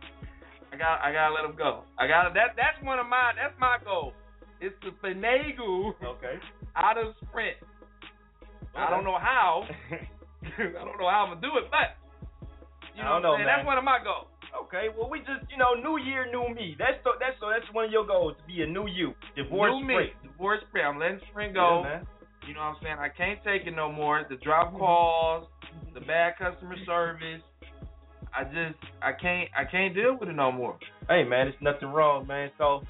[0.74, 1.86] I got, I gotta let them go.
[2.02, 2.58] I got to that.
[2.58, 3.32] That's one of my.
[3.38, 4.14] That's my goal.
[4.60, 6.42] It's to finagle Okay.
[6.76, 7.58] out of Sprint.
[8.76, 9.64] I don't know how.
[10.44, 11.94] I don't know how I'm gonna do it, but
[12.96, 13.46] you I don't know, know, what I'm saying?
[13.46, 13.58] man.
[13.58, 14.28] That's one of my goals.
[14.66, 16.76] Okay, well we just you know new year, new me.
[16.78, 19.72] That's so that's so that's one of your goals to be a new you, divorce
[19.72, 20.82] New me, divorce free.
[20.84, 21.84] I'm letting Sprint Yeah, go.
[21.84, 22.08] man.
[22.48, 22.98] You know what I'm saying?
[23.00, 24.26] I can't take it no more.
[24.28, 24.78] The drop Mm-hmm.
[24.78, 25.48] calls,
[25.94, 27.42] the bad customer service.
[28.36, 30.78] I just I can't I can't deal with it no more.
[31.08, 32.50] Hey man, it's nothing wrong, man.
[32.58, 32.82] So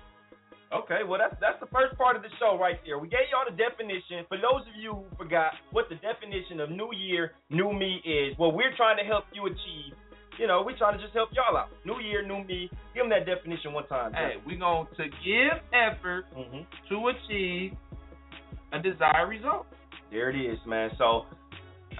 [0.71, 2.97] okay, well that's that's the first part of the show right there.
[2.97, 4.25] We gave y'all the definition.
[4.29, 8.37] For those of you who forgot what the definition of new year, new me is,
[8.37, 9.93] what we're trying to help you achieve.
[10.39, 11.69] You know, we're trying to just help y'all out.
[11.85, 12.67] New year, new me.
[12.95, 14.13] Give them that definition one time.
[14.13, 17.77] Hey, we going to give effort hmm to achieve
[18.73, 19.67] a desired result.
[20.09, 20.89] There it is, man.
[20.97, 21.25] So,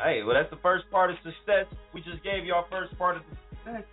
[0.02, 1.68] hey, well, that's the first part of success.
[1.94, 3.84] We just gave y'all first part of success,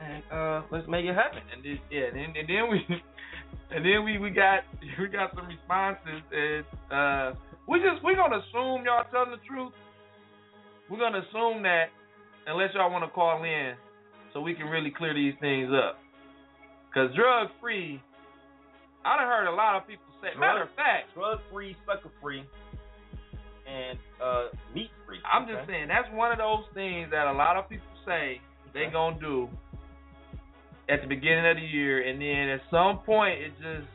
[0.00, 1.42] and uh, let's make it happen.
[1.52, 2.78] And then yeah, and, and then we
[3.70, 4.64] and then we we got
[4.98, 7.34] we got some responses and uh
[7.68, 9.72] we just we're gonna assume y'all telling the truth.
[10.90, 11.88] We're gonna assume that
[12.46, 13.74] unless y'all wanna call in
[14.32, 15.98] so we can really clear these things up.
[16.92, 18.00] Cause drug free,
[19.04, 22.44] I done heard a lot of people say matter of fact, Drug free, sucker free,
[23.66, 25.18] and uh, meat free.
[25.24, 28.40] I'm just saying that's one of those things that a lot of people say
[28.72, 28.92] they Okay.
[28.92, 29.48] gonna do
[30.88, 33.88] at the beginning of the year, and then at some point it just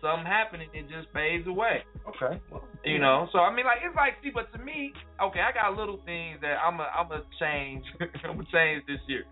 [0.00, 1.82] something happening, it just fades away.
[2.06, 2.38] Okay.
[2.52, 5.50] Well, You know, so I mean, like it's like, see, but to me, okay, I
[5.50, 7.82] got little things that I'm a, I'm gonna change,
[8.24, 9.24] I'm gonna change this year.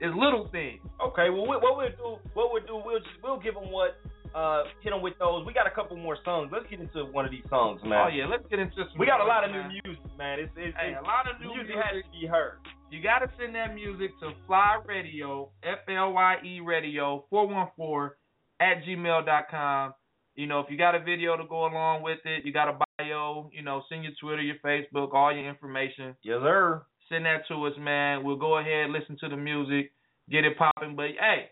[0.00, 0.80] It's little things.
[1.00, 1.28] Okay.
[1.28, 3.98] Well, what, what we'll do, what we'll do, we'll just we'll give them what.
[4.34, 5.46] Uh, hit them with those.
[5.46, 6.50] We got a couple more songs.
[6.52, 8.06] Let's get into one of these songs, man.
[8.06, 8.98] Oh yeah, let's get into some.
[8.98, 9.68] We got a lot of man.
[9.68, 10.38] new music, man.
[10.40, 11.84] It's, it's, Hey, it's a lot of new music music.
[11.84, 12.58] has to be heard.
[12.90, 18.16] You got to send that music to FLYE Radio, F L Y E Radio, 414
[18.60, 19.94] at gmail.com.
[20.36, 22.78] You know, if you got a video to go along with it, you got a
[22.98, 26.14] bio, you know, send your Twitter, your Facebook, all your information.
[26.22, 26.84] Yes, sir.
[27.08, 28.22] Send that to us, man.
[28.22, 29.92] We'll go ahead, listen to the music,
[30.30, 30.94] get it popping.
[30.94, 31.46] But hey,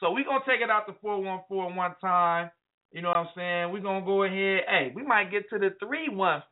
[0.00, 2.50] so we're going to take it out to 414 one time.
[2.92, 3.72] You know what I'm saying?
[3.72, 4.64] We're going to go ahead.
[4.66, 6.42] Hey, we might get to the 314.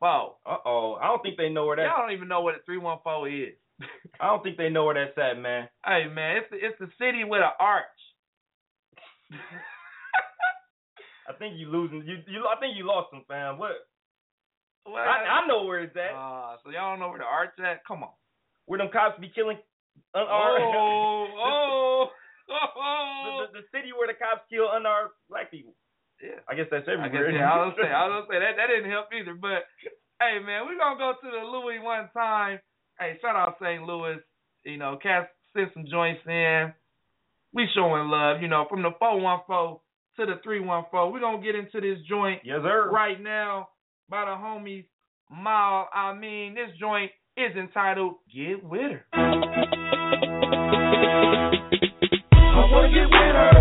[0.47, 0.95] Uh oh.
[1.03, 1.83] I don't think they know where that.
[1.83, 3.55] Y'all don't even know what a 314 is.
[4.21, 5.69] I don't think they know where that's at, man.
[5.87, 7.85] Hey man, it's the, it's the city with an arch.
[11.29, 12.03] I think you losing.
[12.07, 12.47] You, you.
[12.49, 13.59] I think you lost them, fam.
[13.59, 13.73] What?
[14.85, 15.03] What?
[15.03, 16.17] I, I know where it's at.
[16.17, 17.85] Uh, so y'all don't know where the arch at?
[17.87, 18.11] Come on.
[18.67, 19.59] where them cops be killing.
[20.15, 20.75] Oh, Unarmed.
[20.77, 22.07] oh, oh,
[22.49, 23.47] the, oh.
[23.53, 25.77] the, the city where the cops kill unarmed black people.
[26.23, 26.43] Yeah.
[26.49, 27.31] I guess that's I everywhere.
[27.31, 29.35] guess yeah, I was gonna say, I was say that that didn't help either.
[29.39, 29.71] But
[30.19, 32.59] hey man, we're gonna go to the Louis one time.
[32.99, 33.83] Hey, shout out St.
[33.85, 34.19] Louis.
[34.65, 36.75] You know, cats send some joints in.
[37.55, 39.81] We showing love, you know, from the four one four
[40.19, 41.13] to the three one four.
[41.13, 42.91] We're gonna get into this joint yes, sir.
[42.91, 43.69] right now
[44.11, 44.87] by the homies
[45.31, 45.89] Mal.
[45.93, 49.31] I mean, this joint is entitled "Get With Her."
[52.71, 53.58] Wanna get with her.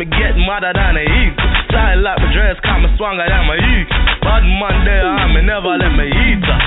[0.00, 1.36] me get madder than a eagle.
[1.68, 4.00] Style like my dress, come me stronger than my eagle.
[4.24, 6.60] Bad man there, I me never let me eat her.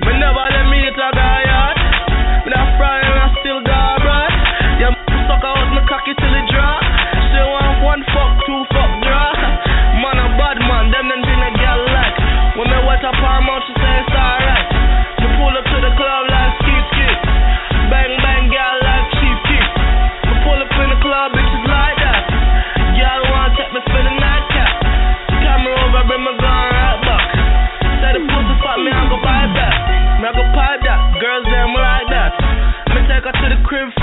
[0.00, 1.44] Me never let me eat her, guy.
[2.40, 4.32] Me not frying, I still got bright.
[4.80, 4.96] Yeah,
[5.28, 6.29] sucker out my cocky till
[33.32, 33.99] got to the crib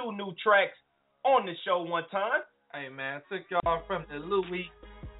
[0.00, 0.76] two new tracks
[1.24, 2.40] on the show one time.
[2.72, 4.70] Hey man, took y'all from the Louis,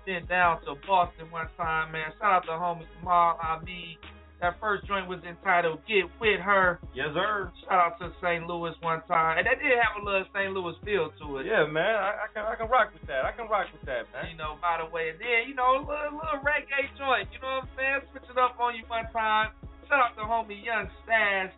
[0.06, 2.08] then down to Boston one time, man.
[2.18, 3.98] Shout out to homie Jamal Ali.
[4.40, 6.80] That first joint was entitled Get With Her.
[6.96, 7.52] Yes, sir.
[7.68, 8.40] Shout out to St.
[8.48, 9.36] Louis one time.
[9.36, 10.48] And that did have a little St.
[10.56, 11.44] Louis feel to it.
[11.44, 11.92] Yeah, man.
[11.92, 13.28] I, I can I can rock with that.
[13.28, 14.32] I can rock with that, man.
[14.32, 17.28] You know, by the way, and then, you know, a little, little reggae joint.
[17.36, 18.00] You know what I'm saying?
[18.16, 19.52] Switch it up on you one time.
[19.92, 21.52] Shout out to homie Young Stash.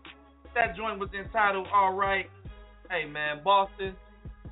[0.58, 2.26] That joint was entitled All Right.
[2.92, 3.96] Hey, man, Boston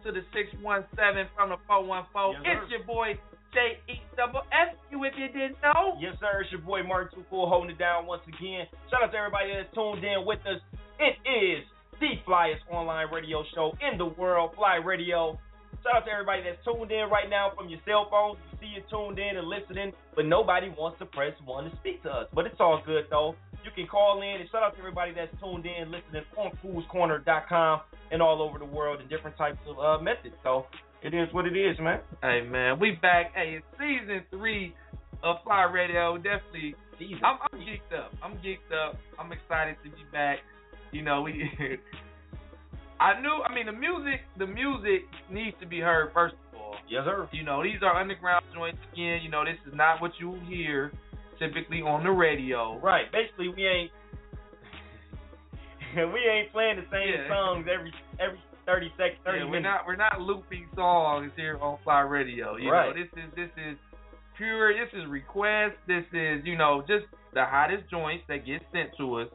[0.01, 0.97] to the 617
[1.37, 2.41] from the 414.
[2.41, 3.21] It's your boy,
[3.53, 6.01] J E double F you if you didn't know.
[6.01, 6.41] Yes, sir.
[6.41, 8.65] It's your boy Martin Too Cool holding it down once again.
[8.89, 10.57] Shout out to everybody that's tuned in with us.
[10.97, 11.69] It is
[12.01, 15.37] the flyest online radio show in the world, FLYE Radio.
[15.85, 18.41] Shout out to everybody that's tuned in right now from your cell phones.
[18.41, 22.01] You see you tuned in and listening, but nobody wants to press one to speak
[22.09, 22.27] to us.
[22.33, 23.37] But it's all good though.
[23.65, 27.81] You can call in and shout out to everybody that's tuned in, listening on coolscorner.com
[28.11, 30.35] and all over the world in different types of uh, methods.
[30.43, 30.67] So
[31.03, 32.01] it is what it is, man.
[32.23, 33.33] Hey, man, we back.
[33.35, 34.75] Hey, it's season three
[35.23, 36.17] of FLYE Radio.
[36.17, 36.75] Definitely
[37.25, 38.13] I'm, I'm geeked up.
[38.23, 38.97] I'm geeked up.
[39.19, 40.39] I'm excited to be back.
[40.93, 41.33] You know, we.
[43.01, 43.43] I knew.
[43.43, 44.21] I mean, the music.
[44.39, 46.75] The music needs to be heard first of all.
[46.89, 47.29] Yes, sir.
[47.33, 49.21] You know, these are underground joints again.
[49.23, 50.93] You know, this is not what you hear
[51.41, 52.79] typically on the radio.
[52.79, 53.11] Right.
[53.11, 53.91] Basically, we ain't
[55.97, 57.29] we ain't playing the same Yeah.
[57.29, 59.65] songs every every thirty seconds, thirty Yeah, we're minutes.
[59.75, 62.57] not we're not looping songs here on FLYE Radio.
[62.57, 62.95] You Right.
[62.95, 63.77] know, this is this is
[64.37, 64.73] pure.
[64.73, 65.75] This is request.
[65.89, 69.29] This is you know just the hottest joints that get sent to us.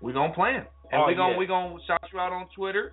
[0.00, 0.66] We gonna play 'em.
[0.90, 1.38] and Oh, we gonna yeah.
[1.38, 2.92] we gonna shout you out on Twitter.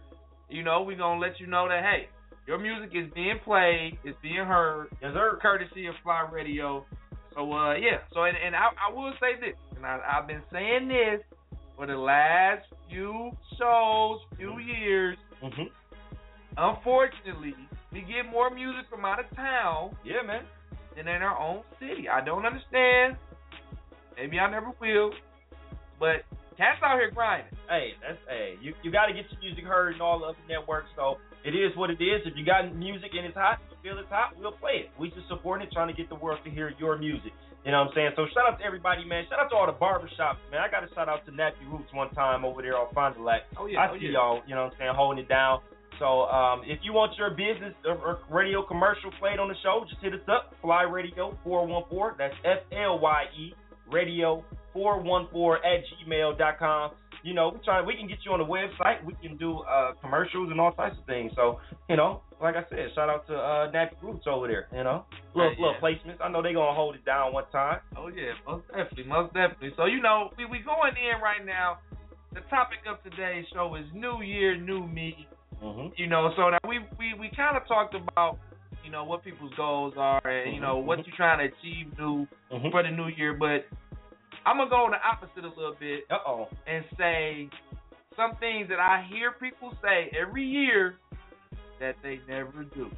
[0.50, 2.10] You know, we gonna let you know that hey,
[2.48, 5.38] your music is being played, it's being heard, Yes, sir.
[5.42, 6.86] courtesy of FLYE Radio.
[7.40, 10.44] So uh yeah, so and, and I, I will say this, and I, I've been
[10.52, 11.22] saying this
[11.78, 15.16] for the last few shows, few years.
[15.42, 15.72] hmm
[16.58, 17.56] Unfortunately,
[17.94, 20.44] we get more music from out of town Yeah, man.
[20.98, 22.10] than in our own city.
[22.12, 23.16] I don't understand.
[24.18, 25.12] Maybe I never will.
[25.98, 26.28] But
[26.58, 27.56] cats out here grinding.
[27.70, 28.56] Hey, that's hey.
[28.62, 30.88] You you got to get your music heard in all the other networks.
[30.98, 31.16] So
[31.46, 32.22] it is what it is.
[32.26, 34.92] If you got music and it's hot, you feel it's hot, we'll play it.
[35.00, 37.32] We just supporting it, trying to get the world to hear your music.
[37.66, 38.12] You know what I'm saying?
[38.16, 39.26] So shout out to everybody, man.
[39.30, 40.64] Shout out to all the barbershops, man.
[40.64, 43.24] I got to shout out to Nappy Roots one time over there on Fond du
[43.24, 43.44] Lac.
[43.58, 43.84] Oh yeah.
[43.84, 45.60] I see y'all, you know what I'm saying, holding it down.
[46.00, 49.84] So um, if you want your business or, or radio commercial played on the show,
[49.90, 50.56] just hit us up.
[50.62, 52.16] FLYE Radio 414.
[52.18, 53.54] That's F L Y E
[53.92, 56.92] Radio 414 at gmail.com.
[57.24, 59.04] You know, we try we can get you on the website.
[59.04, 61.32] We can do uh, commercials and all types of things.
[61.36, 61.60] So,
[61.90, 64.68] you know, like I said, shout out to uh, Nappy Roots over there.
[64.76, 65.04] You know,
[65.36, 65.80] little, Yeah, yeah.
[65.84, 66.24] placements.
[66.24, 67.80] I know they're gonna hold it down one time.
[67.98, 69.72] Oh yeah, most definitely, most definitely.
[69.76, 71.80] So you know, we we going in right now.
[72.34, 75.28] The topic of today's show is New Year, New Me.
[75.64, 75.88] Mm-hmm.
[75.98, 78.38] You know, so now we we we kind of talked about
[78.86, 82.28] you know what people's goals are and you know what you're trying to achieve new
[82.54, 82.70] Mm-hmm.
[82.72, 83.66] for the new year, but
[84.50, 86.48] I'm gonna go on the opposite a little bit Uh oh.
[86.66, 87.50] and say
[88.18, 90.96] some things that I hear people say every year
[91.80, 92.90] that they never do.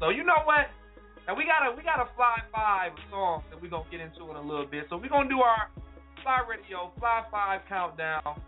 [0.00, 0.66] So you know what?
[1.26, 4.42] Now we gotta we gotta fly five songs that we're gonna get into in a
[4.42, 4.84] little bit.
[4.90, 5.70] So we're gonna do our
[6.22, 8.40] FLYE Radio Fly Five countdown.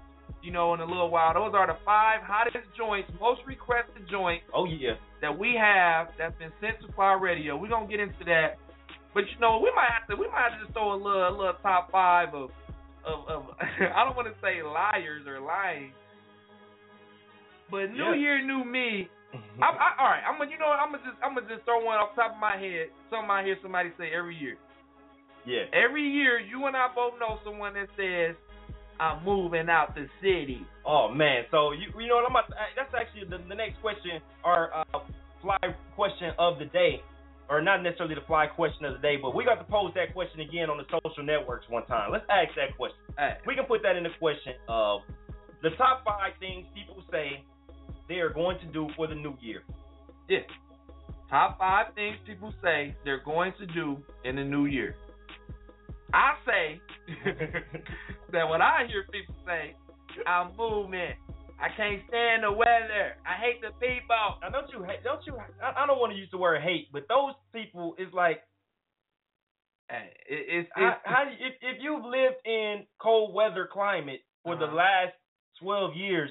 [0.43, 1.34] You know, in a little while.
[1.34, 4.95] Those are the five hottest joints, most requested joints Oh yeah.
[5.20, 7.57] that we have that's been sent to FLYE Radio.
[7.57, 8.59] We're gonna get into that.
[9.17, 11.25] But you know, we might have to we might have to just throw a little
[11.25, 12.53] a little top five of
[13.09, 13.41] of, of
[13.97, 15.97] I don't want to say liars or lying.
[17.71, 18.14] But New Yeah.
[18.14, 19.09] Year, New Me.
[19.61, 21.81] I, I, all right, I'm gonna you know I'm gonna just I'm gonna just throw
[21.85, 22.89] one off the top of my head.
[23.11, 24.57] Something I hear somebody say every year.
[25.45, 25.64] yeah.
[25.73, 28.37] Every year, you and I both know someone that says,
[29.01, 30.64] I'm moving out the city.
[30.87, 33.81] Oh man, so you you know what I'm about to, that's actually the, the next
[33.83, 35.01] question or uh,
[35.43, 35.59] fly
[35.97, 37.03] question of the day,
[37.49, 40.13] or not necessarily the fly question of the day, but we got to pose that
[40.13, 42.11] question again on the social networks one time.
[42.13, 42.99] Let's ask that question.
[43.19, 45.01] Hey, We can put that in the question of
[45.63, 47.45] the top five things people say
[48.09, 49.63] they are going to do for the new year.
[50.29, 50.41] yeah.
[51.31, 54.95] Top five things people say they're going to do in the new year.
[56.15, 56.81] I say
[58.33, 59.75] that when I hear people say,
[60.25, 61.15] I'm moving,
[61.61, 64.37] I can't stand the weather, I hate the people.
[64.43, 65.03] Now don't you hate?
[65.05, 65.35] Don't you?
[65.63, 68.43] I, I don't want to use the word hate, but those people is like
[69.89, 74.21] Hey, it, it's, how, it's, how you, if if you've lived in cold weather climate
[74.43, 74.75] for the Uh-huh.
[74.75, 75.15] last
[75.63, 76.29] twelve years,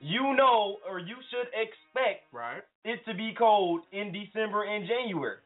[0.00, 2.62] you know or you should expect right.
[2.84, 5.38] it to be cold in December and January.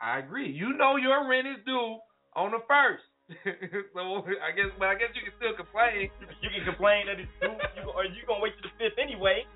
[0.00, 0.50] I agree.
[0.50, 1.98] You know your rent is due
[2.34, 3.02] on the first.
[3.94, 6.10] so I guess, but I guess you can still complain.
[6.42, 9.46] You can complain that it's due, you, or you gonna wait to the fifth anyway.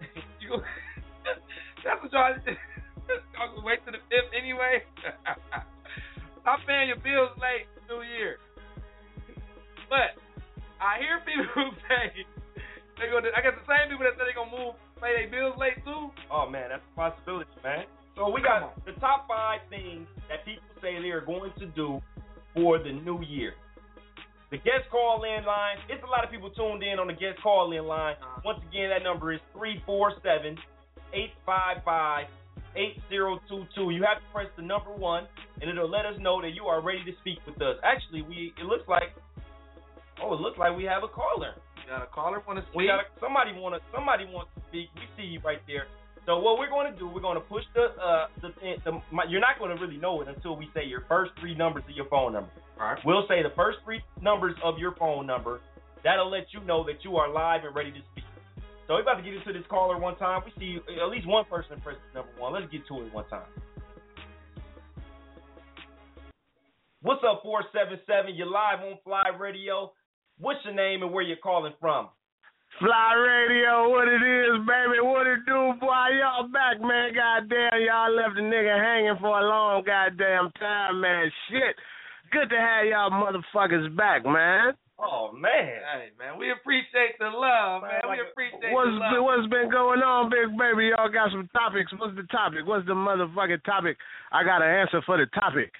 [0.44, 0.60] You go,
[1.88, 2.36] that's what y'all.
[2.36, 4.84] y'all can wait to the fifth anyway.
[6.44, 8.36] Stop paying your bills late New Year.
[9.88, 10.20] But
[10.84, 12.28] I hear people who say
[13.00, 13.24] they go.
[13.24, 16.12] I guess the same people that say they gonna move pay their bills late too.
[16.28, 17.88] Oh man, that's a possibility, man.
[18.16, 22.04] So we got the top five things that people say they are going to do
[22.54, 23.54] for the new year.
[24.50, 27.42] The guest call in line, it's a lot of people tuned in on the guest
[27.42, 28.14] call in line.
[28.22, 28.40] Uh-huh.
[28.44, 30.54] Once again, that number is 347
[31.10, 32.26] 855
[32.74, 33.90] 8022.
[33.90, 35.26] You have to press the number one,
[35.60, 37.78] and it'll let us know that you are ready to speak with us.
[37.82, 39.14] Actually, we it looks like,
[40.22, 41.54] oh, it looks like we have a caller.
[41.82, 44.62] You got a caller want to We got a, somebody want to somebody wants to
[44.70, 44.90] speak.
[44.94, 45.86] We see you right there.
[46.26, 48.48] So what we're going to do, we're going to push the uh the,
[48.84, 51.54] the my, you're not going to really know it until we say your first three
[51.54, 52.50] numbers of your phone number.
[52.80, 52.98] All right.
[53.04, 55.60] We'll say the first three numbers of your phone number.
[56.02, 58.24] That'll let you know that you are live and ready to speak.
[58.86, 60.42] So we're about to get into this caller one time.
[60.44, 62.52] We see at least one person press number one.
[62.52, 63.48] Let's get to it one time.
[67.00, 68.34] What's up, 477?
[68.34, 69.92] You're live on FLYE Radio.
[70.38, 72.08] What's your name and where you're calling from?
[72.80, 76.10] FLYE Radio, what it is, baby, what it do, boy?
[76.18, 77.14] Y'all back, man.
[77.14, 81.30] Goddamn, y'all left a nigga hanging for a long goddamn time, man.
[81.48, 81.78] Shit.
[82.32, 84.74] Good to have y'all motherfuckers back, man.
[84.98, 85.82] Oh man.
[85.86, 88.02] Hey man, we appreciate the love, man.
[88.02, 89.10] Man, like we appreciate What's the love.
[89.14, 90.90] been, what's been going on, big baby?
[90.94, 91.90] Y'all got some topics.
[91.94, 92.66] What's the topic?
[92.66, 93.98] What's the motherfucking topic?
[94.34, 95.70] I got an answer for the topic.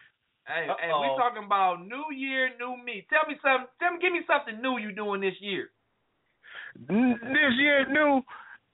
[0.46, 1.00] Hey, hey, Uh-oh.
[1.02, 3.02] we talking about New Year, New Me.
[3.10, 3.66] Tell me something.
[3.82, 5.73] Tell me, give me something new you doing this year.
[6.88, 8.22] This year, new.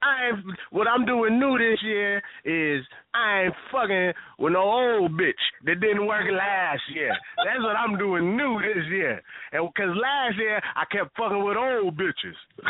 [0.03, 2.82] I ain't, what I'm doing new this year is
[3.12, 7.12] I ain't fucking with no old bitch that didn't work last year.
[7.44, 9.20] That's what I'm doing new this year.
[9.53, 12.38] And because last year I kept fucking with old bitches.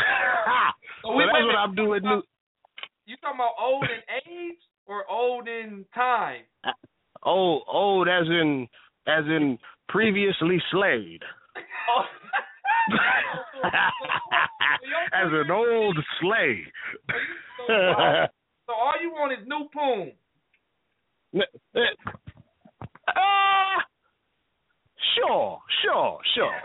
[1.04, 1.54] so that's what.
[1.56, 2.22] I'm doing new.
[3.06, 6.42] You talking about old in age or old in time?
[6.64, 6.70] Uh,
[7.22, 8.66] old, old as in
[9.06, 9.56] as in
[9.88, 11.22] previously slayed.
[15.12, 16.66] As an old slave.
[17.66, 18.26] So,
[18.66, 20.12] so all you want is new poon.
[23.10, 23.78] Uh,
[25.14, 26.60] sure, sure, sure.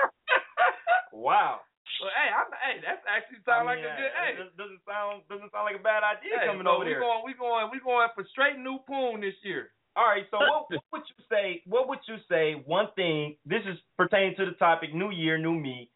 [1.13, 1.61] wow.
[1.99, 4.11] So, hey, I'm, hey, that's actually sound I like a good.
[4.13, 6.99] Hey, doesn't sound doesn't sound like a bad idea hey, coming so over we there.
[6.99, 9.71] going, we going, we going for straight new poon this year.
[9.95, 11.63] All right, so what, what would you say?
[11.63, 12.59] What would you say?
[12.67, 13.37] One thing.
[13.45, 15.87] This is pertaining to the topic: New Year, New Me.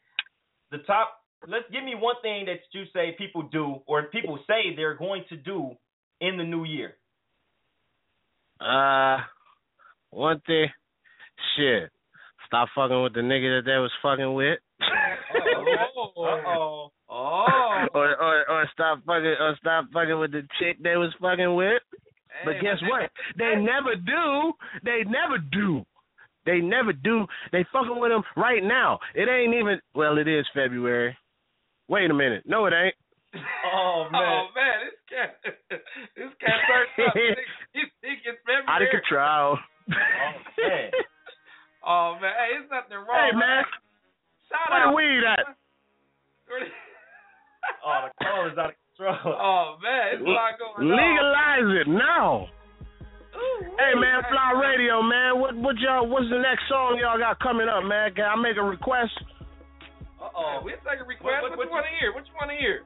[0.72, 1.15] The top.
[1.47, 5.24] Let's give me one thing that you say people do, or people say they're going
[5.30, 5.72] to do
[6.20, 6.95] in the new year.
[8.59, 9.20] Uh,
[10.09, 10.67] one thing,
[11.55, 11.89] shit.
[12.45, 14.59] Stop fucking with the nigga that they was fucking with.
[15.95, 17.86] Oh, oh.
[17.93, 21.82] or, or or stop fucking or stop fucking with the chick they was fucking with.
[22.45, 23.11] But guess what?
[23.38, 24.53] They never do.
[24.84, 25.86] They never do.
[26.46, 27.26] They never do.
[27.52, 29.00] They fucking with them right now.
[29.16, 29.80] It ain't even.
[29.94, 31.16] Well, it is February.
[31.88, 32.44] Wait a minute.
[32.46, 32.96] No, it ain't.
[33.36, 33.40] Oh,
[33.74, 34.22] oh man.
[34.22, 35.38] Oh man, this cat,
[36.18, 37.14] this cat turned up.
[37.74, 39.58] He think it's Out of control.
[39.58, 40.92] Oh man.
[41.86, 43.18] Oh man, hey, it's nothing wrong.
[43.18, 43.64] hey man,
[44.50, 44.96] shout where the out.
[44.96, 45.46] weed at?
[47.86, 49.34] Oh, the call is out of control.
[49.38, 50.98] oh man, it's a lot going on.
[50.98, 52.48] Legalize it now.
[53.40, 55.40] Ooh, Hey man, FLYE Radio, man.
[55.40, 56.06] What what y'all?
[56.08, 58.14] What's the next song y'all got coming up, man?
[58.14, 59.12] Can I make a request?
[60.22, 61.42] Uh oh, we'll take a request.
[61.44, 62.14] What- What, what- you want to hear?
[62.14, 62.84] What you want to hear?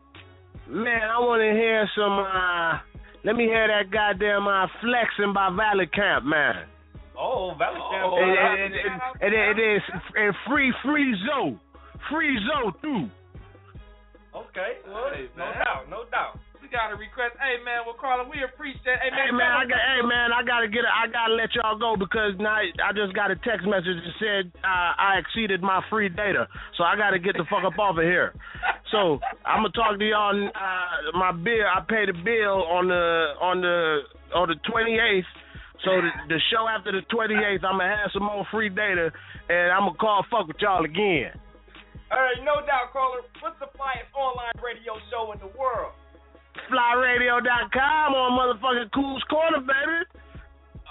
[0.70, 2.20] Man, I want to hear some.
[2.20, 2.80] uh
[3.26, 6.68] Let me hear that goddamn uh, "Flexing" by Valid Camp, man.
[7.18, 8.06] Oh, Valid Camp.
[8.12, 8.54] Oh, and, yeah.
[8.54, 9.82] and, and, and, and, and,
[10.16, 11.58] and free free Zoe,
[12.12, 13.10] free Zoe too.
[14.36, 16.40] Okay, well, Hey, no doubt, no doubt.
[16.74, 17.38] Got a request.
[17.38, 18.98] Hey man, well Carla, we appreciate.
[18.98, 20.82] Hey man, Hey man, I got, hey man, I gotta get.
[20.90, 24.44] I gotta let y'all go because now I just got a text message that said
[24.66, 28.10] uh, I exceeded my free data, so I gotta get the fuck up off of
[28.10, 28.34] here.
[28.90, 30.34] So I'm gonna talk to y'all.
[30.34, 31.62] Uh, my bill.
[31.62, 35.30] I paid a bill on the on the on the 28th.
[35.86, 39.14] So the, the show after the 28th, I'm gonna have some more free data,
[39.46, 41.38] and I'm gonna call fuck with y'all again.
[42.10, 43.22] All right, no doubt, caller.
[43.46, 45.94] What's the flyest online radio show in the world?
[46.70, 50.20] Flyradio.com on motherfucking Cool's Corner, baby.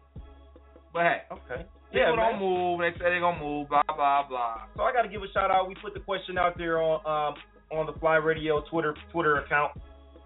[0.92, 1.68] But hey, Okay.
[1.92, 2.40] people Yeah, don't man.
[2.40, 4.62] move, they say they gonna move, blah blah blah.
[4.76, 5.68] So I got to give a shout out.
[5.68, 7.34] We put the question out there on um
[7.78, 9.72] on the FLYE Radio Twitter Twitter account.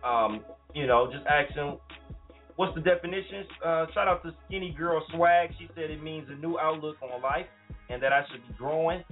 [0.05, 0.45] Um,
[0.75, 1.79] you know, just asking
[2.59, 3.47] what's the definitions.
[3.65, 5.51] Uh, shout out to Skinny Girl Swag.
[5.59, 7.47] She said it means a new outlook on life
[7.89, 9.03] and that I should be growing.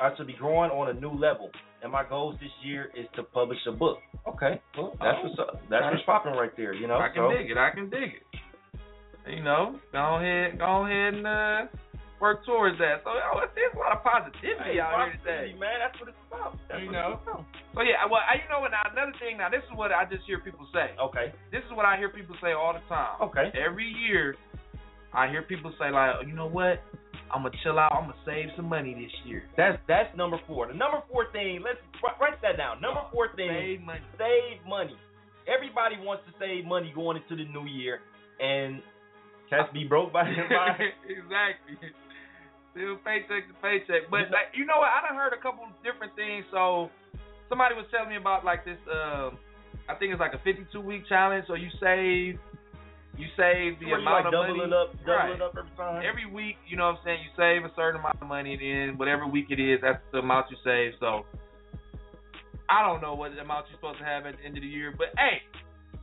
[0.00, 1.50] I should be growing on a new level.
[1.82, 3.98] And my goals this year is to publish a book.
[4.28, 5.28] Okay, well, that's Oh.
[5.28, 5.60] what's up.
[5.68, 6.72] That's what's popping right there.
[6.72, 9.30] You know, I can so dig it, I can dig it.
[9.36, 11.66] You know, go ahead go ahead and uh
[12.22, 13.02] work towards that.
[13.02, 15.58] So oh, there's a lot of positivity Hey, out here today.
[15.58, 15.82] man.
[15.82, 16.54] That's what it's about.
[16.70, 17.18] That's You know?
[17.18, 17.42] about.
[17.74, 18.70] So yeah, well, I, you know what?
[18.70, 19.42] Another thing.
[19.42, 20.94] Now this is what I just hear people say.
[20.94, 21.34] Okay.
[21.50, 23.18] This is what I hear people say all the time.
[23.26, 23.50] Okay.
[23.58, 24.38] Every year,
[25.10, 26.78] I hear people say like, oh, you know what?
[27.34, 27.90] I'm gonna chill out.
[27.96, 29.42] I'm gonna save some money this year.
[29.56, 30.68] That's that's number four.
[30.68, 31.58] The number four thing.
[31.64, 31.80] Let's
[32.20, 32.80] write, that down.
[32.80, 33.50] Number four thing.
[33.50, 34.04] Save money.
[34.20, 34.96] save money.
[35.48, 37.98] Everybody wants to save money going into the new year,
[38.38, 38.78] and
[39.48, 40.76] cats be broke by the by.
[41.08, 41.88] exactly.
[42.72, 44.08] Still paycheck to paycheck.
[44.10, 44.88] But like, you know what?
[44.88, 46.44] I done heard a couple different things.
[46.50, 46.88] So
[47.48, 48.80] somebody was telling me about like this.
[48.88, 49.36] Um,
[49.88, 51.44] I think it's like a 52 week challenge.
[51.46, 52.40] So you save,
[53.20, 55.36] you save the you amount like of double money it up, double Right.
[55.36, 56.00] it up every time.
[56.00, 56.56] every week.
[56.64, 57.20] You know what I'm saying?
[57.20, 60.24] You save a certain amount of money, and then whatever week it is, that's the
[60.24, 60.96] amount you save.
[60.96, 61.26] So
[62.72, 64.94] I don't know what amount you're supposed to have at the end of the year.
[64.96, 65.44] But hey,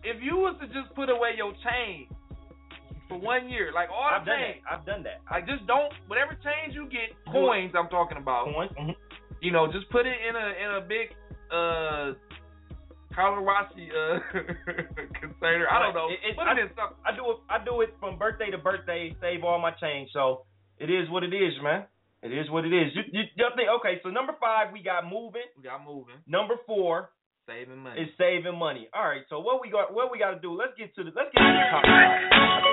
[0.05, 2.13] if you was to just put away your change
[3.09, 4.45] for one year, like all the I've done that.
[4.53, 4.63] change.
[4.69, 5.19] I've done that.
[5.29, 8.45] Like just don't whatever change you get, coins I'm talking about.
[8.53, 8.71] Coins.
[8.79, 8.95] mhm.
[9.41, 11.09] You know, just put it in a in a big
[11.51, 12.13] uh
[13.19, 14.19] uh
[15.19, 15.67] container.
[15.69, 16.07] I don't know.
[16.09, 16.97] It- it- put I- it in something.
[17.05, 17.37] I do it.
[17.49, 19.15] I do it from birthday to birthday.
[19.19, 20.11] Save all my change.
[20.13, 20.45] So
[20.77, 21.85] it is what it is, man.
[22.21, 22.91] It is what it is.
[22.95, 23.69] You, you, you think?
[23.79, 23.99] Okay.
[24.03, 25.47] So number five, we got moving.
[25.57, 27.11] We got moving, Number four
[27.47, 28.01] saving money.
[28.01, 28.89] is saving money.
[28.93, 29.23] All right.
[29.29, 29.93] So what we got?
[29.93, 30.51] What we got to do?
[30.53, 31.11] Let's get to the.
[31.15, 32.68] Let's get to the top five.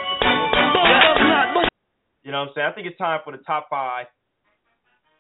[2.23, 2.67] You know what I'm saying?
[2.67, 4.07] I think it's time for the top five,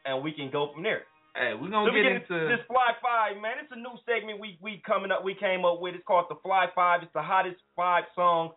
[0.05, 1.03] and we can go from there.
[1.37, 3.62] hey, we're gonna Let me get get into this Fly Five, man.
[3.62, 5.23] It's a new segment we we coming up.
[5.23, 5.95] We came up with.
[5.95, 7.03] It's called the Fly Five.
[7.03, 8.53] It's the hottest five song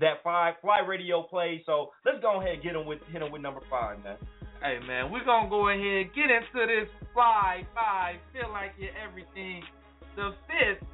[0.00, 1.62] that five FLYE Radio plays.
[1.66, 4.16] So let's go ahead and get them with hit 'em with number five, man.
[4.60, 8.16] Hey man, we're gonna go ahead and get into this fly five.
[8.32, 9.62] Feel like you're everything.
[10.16, 10.84] The fifth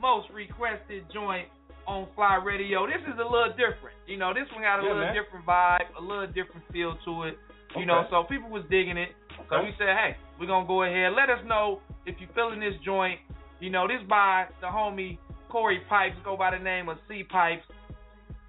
[0.00, 1.48] most requested joint
[1.86, 2.86] on FLYE Radio.
[2.86, 3.96] This is a little different.
[4.06, 5.14] You know, this one had a yeah, little man.
[5.14, 7.38] different vibe, a little different feel to it.
[7.74, 7.86] You okay.
[7.86, 9.10] know, so people was digging it.
[9.46, 9.48] Okay.
[9.50, 11.12] So we said, hey, we're gonna go ahead.
[11.16, 13.20] Let us know if you're feeling this joint.
[13.60, 15.18] You know, this by the homie
[15.48, 17.64] Corey Pipes, go by the name of C Pipes.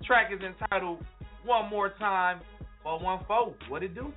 [0.06, 1.00] Track is entitled
[1.46, 2.42] One More Time
[2.84, 3.56] by One Foe.
[3.70, 4.12] What it do?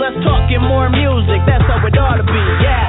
[0.00, 1.44] less talking, more music.
[1.44, 2.44] That's how it ought to be.
[2.64, 2.79] Yeah.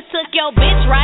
[0.00, 0.99] just took your bitch right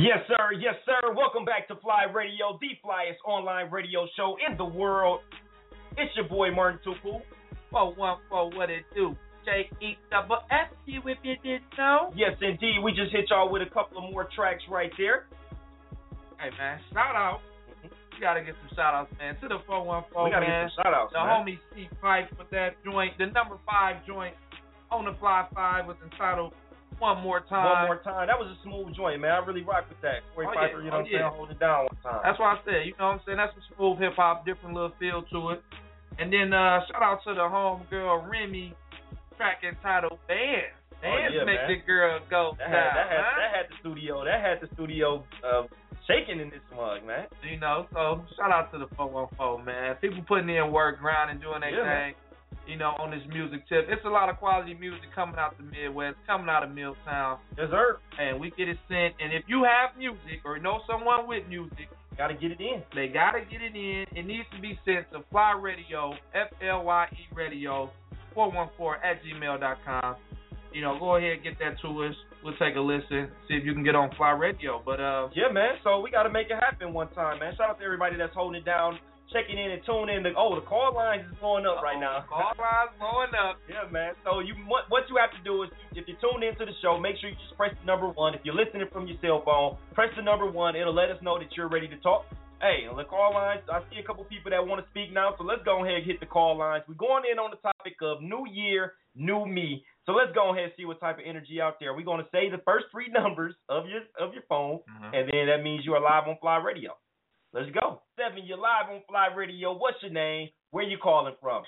[0.00, 0.56] Yes, sir.
[0.56, 1.12] Yes, sir.
[1.12, 5.20] Welcome back to FLYE Radio, the flyest online radio show in the world.
[5.98, 7.20] It's your boy Martin Tupu.
[7.70, 9.14] Four one four, what it do?
[9.44, 12.14] J E double S you if you didn't know.
[12.16, 12.80] Yes, indeed.
[12.82, 15.26] We just hit y'all with a couple of more tracks right there.
[16.40, 17.40] Hey man, shout out.
[17.84, 17.92] Mm-hmm.
[18.16, 19.36] We gotta get some shout outs, man.
[19.42, 20.64] To the four one four we gotta man.
[20.64, 21.44] get some shout outs, the man.
[21.44, 23.18] homie C Pipe with that joint.
[23.18, 24.32] The number five joint
[24.90, 26.54] on the fly five was entitled
[27.00, 27.88] One More Time.
[27.88, 28.28] One more time.
[28.28, 29.32] That was a smooth joint, man.
[29.32, 30.20] I really rock with that.
[30.36, 30.84] Corey Oh, Piper, yeah.
[30.84, 31.32] you know Oh, what I'm saying?
[31.34, 32.20] Hold it down one time.
[32.22, 33.38] That's why I said, you know what I'm saying?
[33.40, 35.60] That's some smooth hip hop, different little feel to it.
[36.20, 38.76] And then uh shout out to the home girl Remy,
[39.40, 40.76] track entitled Dance.
[41.00, 41.68] Oh, yeah, make man.
[41.72, 44.20] the girl go That had, that, had, that had the studio.
[44.28, 45.64] That had the studio uh,
[46.04, 47.24] shaking in this mug, man.
[47.40, 49.96] You know, so shout out to the 414, man.
[50.04, 52.12] People putting in work, grinding, doing their Yeah, man.
[52.70, 53.86] You know, on this music tip.
[53.88, 57.38] It's a lot of quality music coming out the Midwest, coming out of Milltown.
[57.58, 57.98] Yes, sir.
[58.18, 59.14] And we get it sent.
[59.18, 62.82] And if you have music or know someone with music, Gotta get it in.
[62.94, 64.04] they got to get it in.
[64.14, 67.90] It needs to be sent to FLYE Radio, F L Y E Radio,
[68.34, 70.16] 414 at gmail.com.
[70.72, 72.14] You know, go ahead and get that to us.
[72.44, 74.82] We'll take a listen, see if you can get on FLYE Radio.
[74.84, 75.76] But, uh, Yeah, man.
[75.82, 77.54] So we got to make it happen one time, man.
[77.56, 78.98] Shout out to everybody that's holding it down,
[79.32, 80.22] checking in and tuning in.
[80.26, 82.26] To, oh, the call lines is going up right now.
[82.26, 83.56] Oh, call lines blowing up.
[83.70, 84.18] Yeah, man.
[84.26, 86.98] So you what, what you have to do is if you tune into the show,
[86.98, 88.34] make sure you just press the number one.
[88.34, 90.74] If you're listening from your cell phone, press the number one.
[90.74, 92.26] It'll let us know that you're ready to talk.
[92.60, 95.32] Hey, on the call lines, I see a couple people that want to speak now,
[95.38, 96.84] so let's go ahead and hit the call lines.
[96.84, 99.80] We're going in on the topic of New Year, New Me.
[100.04, 101.94] So let's go ahead and see what type of energy out there.
[101.94, 105.14] We're going to say the first three numbers of your of your phone, mm-hmm.
[105.14, 106.98] and then that means you are live on FLYE Radio.
[107.52, 108.02] Let's go.
[108.16, 109.76] Seven, you're live on FLYE Radio.
[109.76, 110.48] What's your name?
[110.70, 111.64] Where you calling from?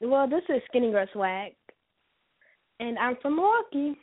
[0.00, 1.52] Well, this is Skinny Girl Swag,
[2.78, 3.98] and I'm from Milwaukee.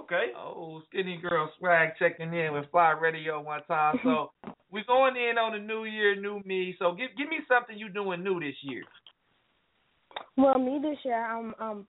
[0.00, 0.32] Okay.
[0.36, 3.98] Oh, skinny girl swag checking in with FLYE Radio one time.
[4.04, 4.30] So
[4.70, 6.76] we're going in on the new year, new me.
[6.78, 8.82] So give give me something you doing new this year.
[10.36, 11.86] Well, me this year, I'm um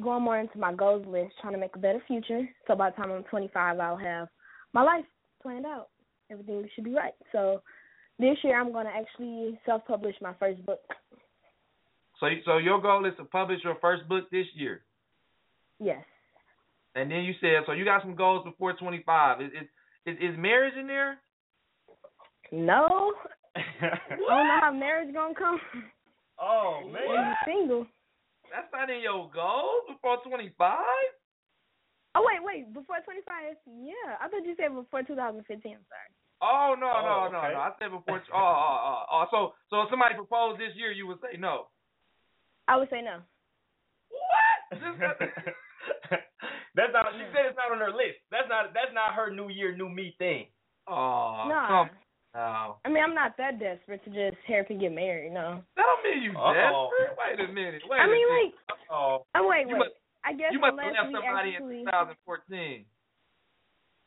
[0.00, 2.48] going more into my goals list, trying to make a better future.
[2.66, 4.28] So by the time I'm 25, I'll have
[4.72, 5.04] my life
[5.42, 5.88] planned out.
[6.34, 7.14] Everything should be right.
[7.32, 7.62] So
[8.18, 10.80] this year, I'm going to actually self-publish my first book.
[12.20, 14.82] So so your goal is to publish your first book this year.
[15.80, 16.04] Yes.
[16.94, 19.40] And then you said so you got some goals before 25.
[19.40, 19.68] Is is
[20.06, 21.18] is, is marriage in there?
[22.52, 23.12] No.
[23.56, 23.60] I
[24.10, 25.60] don't know how marriage gonna come
[26.40, 27.02] oh when man.
[27.08, 27.86] you're single.
[28.50, 30.78] That's not in your goals before 25.
[32.14, 32.72] Oh wait, wait.
[32.72, 33.56] Before 25?
[33.82, 35.50] Yeah, I thought you said before 2015.
[35.50, 36.10] I'm sorry.
[36.44, 37.54] Oh no Oh, no no okay.
[37.56, 37.60] no!
[37.64, 38.20] I said before.
[38.28, 39.24] Oh, oh oh oh.
[39.32, 39.38] So
[39.72, 41.68] so if somebody proposed this year, you would say no.
[42.68, 43.24] I would say no.
[44.12, 44.60] What?
[46.76, 47.06] that's not.
[47.16, 48.20] She said it's not on her list.
[48.30, 48.74] That's not.
[48.74, 50.46] That's not her New Year, New Me thing.
[50.86, 51.68] Oh, Nah.
[51.68, 51.90] come
[52.34, 52.76] no.
[52.84, 55.32] I mean, I'm not that desperate to just hair and get married.
[55.32, 55.62] No.
[55.78, 56.90] That don't mean you Uh-oh.
[56.90, 57.14] desperate.
[57.14, 57.82] Wait a minute.
[57.88, 58.52] Wait I a mean, minute.
[58.68, 59.24] like, Oh.
[59.36, 59.78] oh wait, You wait.
[59.86, 62.84] must- I guess You must have left somebody actually, in 2014.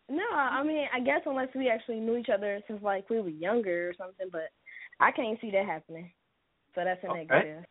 [0.10, 3.30] No, I mean, I guess unless we actually knew each other since like we were
[3.30, 4.50] younger or something, but
[5.00, 6.12] I can't see that happening.
[6.76, 7.26] So that's a Okay.
[7.28, 7.64] negative.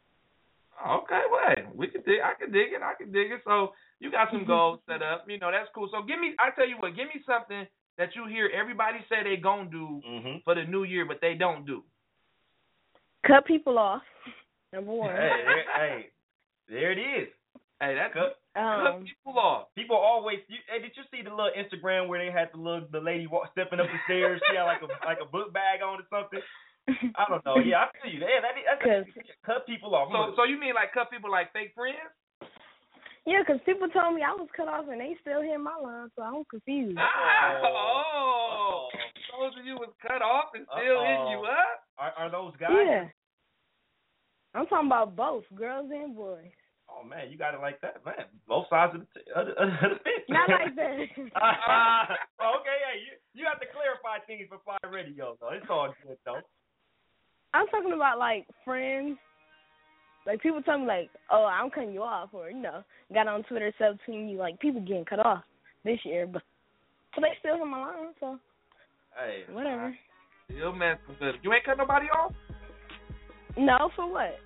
[0.87, 2.21] Okay, well, we can dig.
[2.21, 2.83] I can dig it.
[2.83, 3.41] I can dig it.
[3.45, 5.25] So you got some goals set up.
[5.27, 5.89] You know that's cool.
[5.91, 6.35] So give me.
[6.39, 6.95] I tell you what.
[6.95, 7.67] Give me something
[7.97, 10.37] that you hear everybody say they gonna do Mm-hmm.
[10.45, 11.83] for the new year, but they don't do.
[13.27, 14.03] Cut people off.
[14.73, 15.17] Number one.
[15.17, 16.07] Hey, hey, hey,
[16.69, 17.29] there it is.
[17.81, 19.69] Hey, that's Cut, cut Um, people off.
[19.77, 20.41] people always.
[20.49, 23.27] You, hey, did you see the little Instagram where they had the little the lady
[23.29, 24.41] walk, stepping up the stairs?
[24.49, 26.41] She had like a like a book bag on or something.
[26.89, 27.59] I don't know.
[27.59, 28.21] Yeah, I feel you.
[28.21, 30.09] Yeah, that, that's Cause, cut people off.
[30.15, 31.99] So, so you mean like cut people like fake friends?
[33.27, 36.09] yeah, 'cause people told me I was cut off and they still hit my line,
[36.15, 36.97] so I'm confused.
[36.97, 38.87] Ah, Uh-oh.
[38.87, 38.89] oh,
[39.35, 41.83] those of you was cut off and still hitting you up.
[41.99, 42.71] Are, are those guys?
[42.71, 43.05] Yeah.
[44.55, 46.55] I'm talking about both, girls and boys.
[46.97, 48.25] Oh man, you got it like that, man.
[48.49, 50.25] Both sides of the t- of the, of the fence.
[50.29, 50.97] Not like that.
[51.37, 52.15] Uh-huh.
[52.61, 55.53] okay, hey, you you have to clarify things for FLYE Radio though.
[55.53, 56.41] It's all good though.
[57.53, 59.19] I'm talking about like friends.
[60.27, 62.83] Like people tell me like, oh, I'm cutting you off, or you know,
[63.13, 64.39] got on Twitter subtweeting you.
[64.39, 65.45] Like people getting cut off
[65.85, 66.43] this year, but
[67.15, 68.39] but they still hit my line, so
[69.17, 69.97] Hey, whatever.
[70.49, 71.37] With it.
[71.43, 72.33] You ain't cut nobody off.
[73.57, 74.37] No, for what?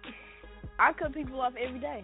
[0.79, 2.03] I cut people off every day.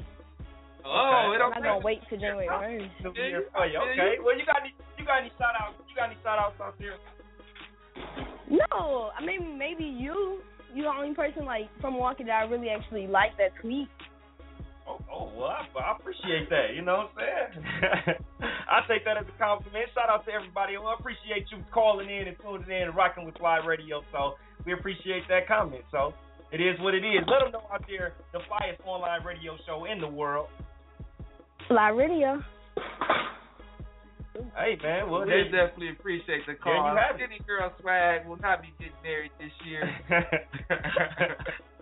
[0.87, 3.05] Oh, it I'm don't not gonna wait till January first.
[3.05, 3.73] New Yeah, Year you- for you.
[3.75, 4.17] yeah, Okay.
[4.23, 5.75] Well, you got any you got any shout outs?
[5.89, 6.97] You got any shout outs out there?
[8.51, 10.41] No, I mean maybe you.
[10.75, 13.89] You're the only person like from Milwaukee that I really actually like that tweet.
[14.87, 16.75] Oh, oh well, I, I appreciate that.
[16.77, 18.19] You know what I'm saying?
[18.71, 19.87] I take that as a compliment.
[19.95, 20.77] Shout out to everybody.
[20.79, 24.03] Well, I appreciate you calling in and tuning in and rocking with FLYE Radio.
[24.13, 24.35] So
[24.65, 25.83] we appreciate that comment.
[25.91, 26.13] So
[26.53, 27.25] it is what it is.
[27.27, 30.49] Let them know out there the flyest online radio show in the world.
[31.69, 32.43] FLYE Radio.
[34.55, 36.93] Hey man, well We there's definitely appreciate the There you call.
[36.97, 37.25] have it.
[37.25, 39.89] Skinny Girl Swag will not be getting married this year.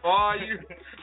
[0.01, 0.63] for all you,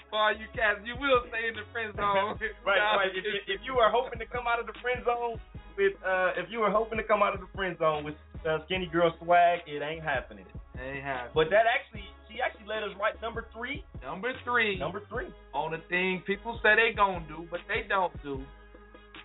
[0.10, 2.40] for all you cats, you will stay in the friend zone.
[2.66, 3.12] right, right.
[3.12, 5.40] If, if, if you are hoping to come out of the friend zone
[5.76, 8.16] with, uh, if you were hoping to come out of the friend zone with
[8.48, 10.48] uh, skinny girl swag, it ain't happening.
[10.80, 11.36] Ain't happening.
[11.36, 13.84] But that actually, she actually let us right number three.
[14.02, 15.28] Number three, Number three.
[15.54, 18.40] on the thing people say they gonna do, but they don't do,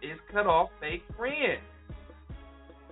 [0.02, 1.60] is cut off fake friends.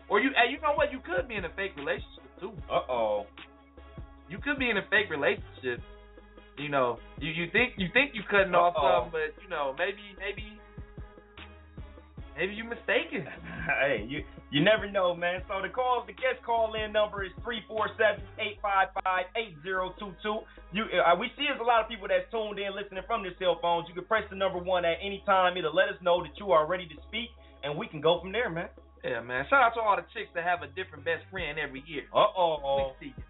[0.08, 0.92] Or you, hey, you know what?
[0.92, 2.52] You could be in a fake relationship too.
[2.70, 3.26] Uh oh.
[4.28, 5.80] You could be in a fake relationship.
[6.56, 9.04] You know, you you think you think you cutting off Uh-oh.
[9.04, 10.58] something, but you know maybe maybe
[12.36, 13.26] maybe you mistaken.
[13.80, 15.42] hey, you you never know, man.
[15.48, 19.26] So the call, the guest call in number is three four seven eight five five
[19.36, 20.40] eight zero two two.
[20.72, 23.34] You, uh, we see there's a lot of people that's tuned in listening from their
[23.38, 23.86] cell phones.
[23.88, 25.56] You can press the number one at any time.
[25.56, 27.30] It'll let us know that you are ready to speak,
[27.62, 28.68] and we can go from there, man.
[29.02, 29.44] Yeah, man.
[29.50, 32.04] Shout out to all the chicks that have a different best friend every year.
[32.14, 32.94] Uh oh.
[33.00, 33.24] We see you.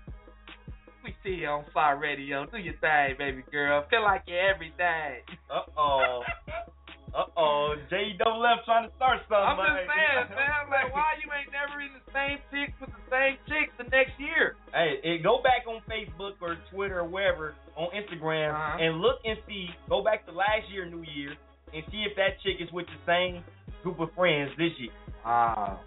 [1.05, 2.47] We see you on FLYE Radio.
[2.47, 3.85] Do your thing, baby girl.
[3.91, 5.21] Feel like you're everything.
[5.51, 6.23] Uh oh.
[7.15, 7.75] Uh oh.
[7.91, 9.39] J double F trying to start something.
[9.39, 10.67] I'm just saying, man.
[10.67, 14.19] Like, why you ain't never in the same chick with the same chick the next
[14.19, 14.57] year?
[14.75, 18.83] Hey, it, go back on Facebook or Twitter or wherever on Instagram Uh-huh.
[18.83, 19.69] and look and see.
[19.89, 21.35] Go back to last year New Year
[21.73, 23.45] and see if that chick is with the same
[23.85, 24.91] group of friends this year.
[25.25, 25.81] Wow.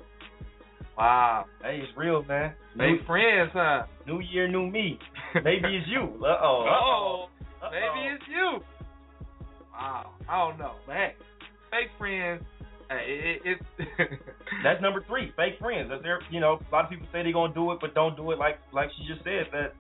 [0.98, 1.46] Wow.
[1.62, 2.54] Hey, it's real, man.
[2.76, 3.84] New friends, huh?
[4.08, 4.98] New Year, new me.
[5.36, 6.24] Maybe it's you.
[6.24, 6.66] Uh oh.
[6.66, 7.28] Uh
[7.60, 8.60] Oh, maybe it's you.
[9.78, 10.12] Wow.
[10.28, 10.74] I don't know.
[10.86, 11.14] But hey,
[11.72, 12.42] fake friends,
[12.90, 13.90] hey, it, it, it's.
[14.64, 15.32] That's number three.
[15.38, 15.90] Fake friends.
[15.90, 16.20] That's their.
[16.32, 18.40] You know, a lot of people say they're gonna do it, but don't do it.
[18.40, 19.78] Like like she just said that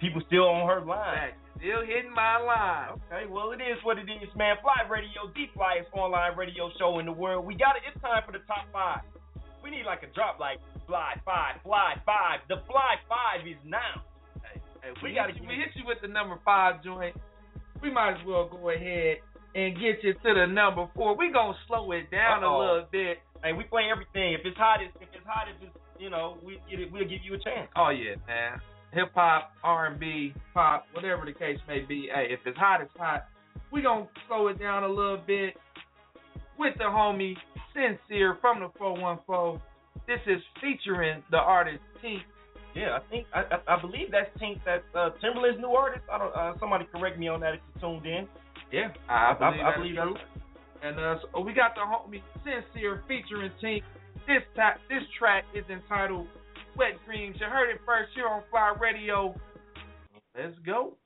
[0.00, 1.32] people still on her line.
[1.56, 3.00] Still hitting my line.
[3.08, 4.56] Okay, well it is what it is, man.
[4.60, 7.46] FLYE Radio, the flyest online radio show in the world.
[7.46, 7.82] We got it.
[7.88, 9.00] It's time for the top five.
[9.62, 12.40] We need like a drop, like fly five, fly five.
[12.48, 14.02] The fly five is now.
[14.42, 14.60] Hey,
[15.02, 17.14] We we, gotta hit you, we hit you with the number five joint.
[17.82, 19.18] We might as well go ahead
[19.54, 21.16] and get you to the number four.
[21.16, 22.56] We gonna slow it down Uh-oh.
[22.56, 23.18] a little bit.
[23.42, 24.34] Hey, we play everything.
[24.34, 26.90] If it's hot, it's, if it's hot, if it's you know, we get it.
[26.92, 27.68] We'll give you a chance.
[27.76, 28.60] Oh yeah, man.
[28.92, 32.08] Hip hop, R and B, pop, whatever the case may be.
[32.12, 33.26] Hey, if it's hot, it's hot.
[33.70, 35.54] We gonna slow it down a little bit
[36.58, 37.34] with the homie
[37.72, 39.60] Sincere from the 414.
[40.06, 42.20] This is featuring the artist Tink.
[42.74, 44.60] Yeah, I think I I, I believe that's Tink.
[44.64, 46.04] That's uh, Timbaland's new artist.
[46.10, 46.34] I don't.
[46.34, 48.26] Uh, somebody correct me on that if you tuned in.
[48.70, 50.16] Yeah, I I, believe, I that's believe true.
[50.82, 53.82] And uh, so we got the homie Sincere featuring Tink.
[54.26, 56.26] This ta- this track is entitled
[56.76, 57.36] Wet Dreams.
[57.40, 59.34] You heard it first here on FLYE Radio.
[60.36, 60.96] Let's go.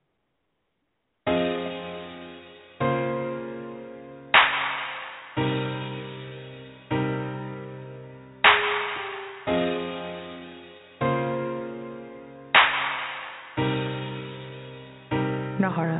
[15.67, 15.99] Nahara.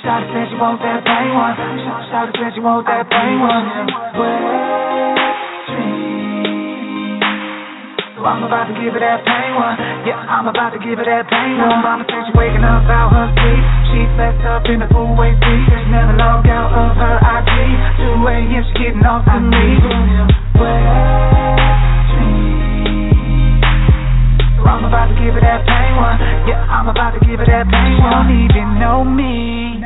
[0.00, 1.52] Shawty said she want that bang one.
[2.08, 3.68] Shawty said she want that bang one.
[4.16, 4.40] Wet
[5.68, 7.20] dream.
[8.16, 9.76] So I'm about to give her that pain one.
[10.08, 11.84] Yeah, I'm about to give her that pain one.
[11.84, 13.60] Mama said she waking up out her sleep.
[13.92, 15.64] She's messed up in the four-way seat.
[15.68, 17.52] She never logged out of her IG.
[18.00, 18.64] 2 a.m.
[18.72, 19.76] she getting off to me.
[20.56, 21.41] Wet
[24.82, 26.18] I'm about to give her that pain one.
[26.50, 28.26] Yeah, I'm about to give her that pain one.
[28.26, 29.78] Don't even know me.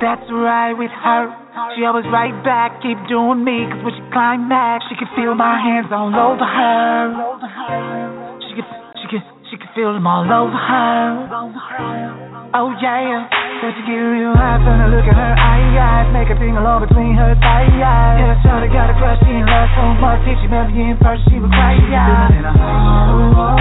[0.00, 1.28] That's right with her.
[1.76, 3.68] She always right back, keep doing me.
[3.68, 7.12] Cause when she climax, she can feel my hands all over her.
[8.48, 8.64] She can,
[9.04, 9.20] she can,
[9.52, 11.28] she can feel them all over her.
[12.56, 13.28] Oh yeah.
[13.60, 16.08] Said she get real high from the look in her eyes.
[16.16, 17.68] Make her tingle all between her thighs.
[17.76, 20.24] Yeah, shawty got a crush, she in love so much.
[20.24, 21.76] If she met me in person, she would cry.
[21.76, 22.40] Yeah.
[22.40, 23.60] Oh, oh,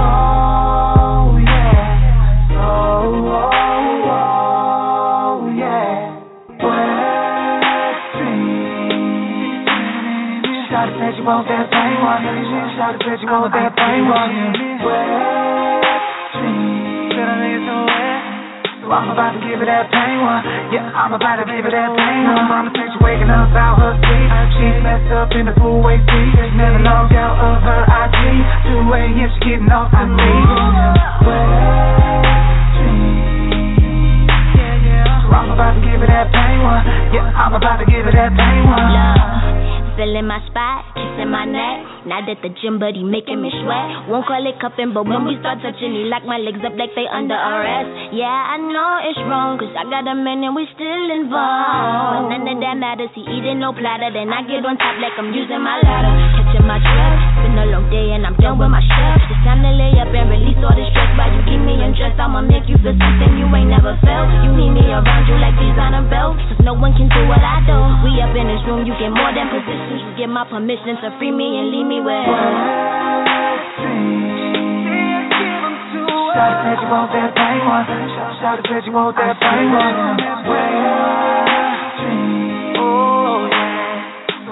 [0.00, 2.56] oh, yeah.
[2.56, 6.24] Oh, oh, oh, yeah.
[6.64, 9.68] Wet dream.
[10.72, 12.24] Said she want that same one.
[12.24, 14.56] Said she want that same one.
[14.88, 15.04] Wet
[16.32, 17.12] dream.
[17.12, 18.03] Said I need some wet.
[18.84, 20.44] So I'm about to give her that pain one.
[20.68, 22.36] Yeah, I'm about to give her that pain one.
[22.52, 24.28] Mama said she waking up out her sleep.
[24.60, 26.52] She's messed up in the four-way seat.
[26.52, 28.44] Never logged out of her IG.
[28.76, 29.24] 2 a.m.
[29.24, 30.32] she getting off to me.
[35.24, 36.84] So I'm about to give her that pain one.
[37.08, 38.84] Yeah, I'm about to give her that pain one.
[39.94, 42.06] Feeling my spot, kissing my neck.
[42.10, 44.10] Not at the gym, but he making me sweat.
[44.10, 46.90] Won't call it cuffing, but when we start touching, he lock my legs up like
[46.98, 48.10] they under arrest.
[48.10, 52.26] Yeah, I know it's wrong, cause I got a man and we still involved.
[52.26, 54.10] None of that matters, he eating no platter.
[54.10, 56.12] Then I get on top like I'm using my ladder.
[56.42, 57.13] Catching my been
[57.64, 59.24] a long day and I'm done with my chef.
[59.32, 61.08] It's time to lay up and release all the stress.
[61.16, 64.28] While you keep me undressed, I'ma make you feel something you ain't never felt.
[64.44, 67.64] You need me around you like designer belts, cause no one can do what I
[67.64, 67.76] do.
[68.04, 70.04] We up in this room, you get more than positions.
[70.04, 72.28] You get my permission to free me and leave me with.
[76.36, 77.86] Shawty said you want that bang one.
[78.12, 79.96] Shout Shawty said you want that bang one.
[80.44, 81.64] Oh yeah.
[82.76, 82.84] So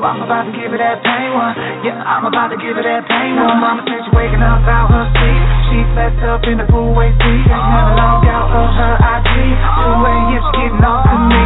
[0.03, 1.55] I'm about to give her that pain one.
[1.87, 3.55] Yeah, I'm about to give her that pain one.
[3.62, 5.43] Mama said she waking up out her sleep.
[5.70, 7.47] She's messed up in the four-way seat.
[7.47, 9.31] She never logged out of her IG.
[9.31, 10.43] 2 a.m.
[10.43, 11.45] she getting off to me.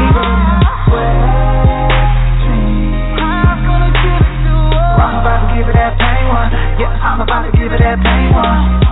[4.97, 6.49] I'm about to give her that pain one.
[6.81, 8.87] Yeah, I'm about to give her that pain one.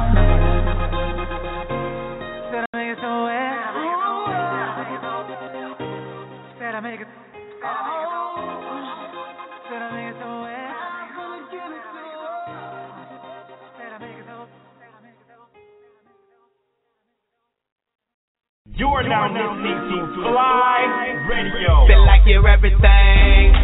[18.75, 21.87] You are now listening to FLYE Radio.
[21.87, 23.55] Feel like you're everything.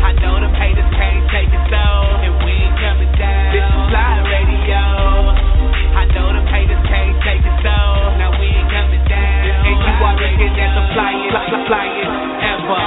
[0.00, 1.84] I know them haters can't take it so,
[2.24, 3.52] and we ain't coming down.
[3.52, 4.84] This is FLYE Radio.
[6.00, 7.76] I know them haters can't take it so,
[8.16, 9.68] now we ain't coming down.
[9.68, 12.16] And you are looking at the flyest, fly- flyest
[12.48, 12.84] ever.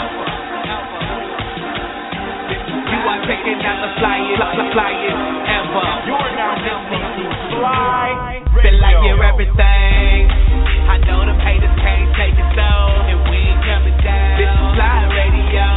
[2.89, 5.87] You are checking out the flyest, fly- flyest ever.
[6.09, 10.25] You are now listening to Fly Feel like you're everything.
[10.97, 12.65] I know them haters can't take it so,
[13.05, 14.33] and we ain't coming down.
[14.41, 15.69] This is FLYE Radio.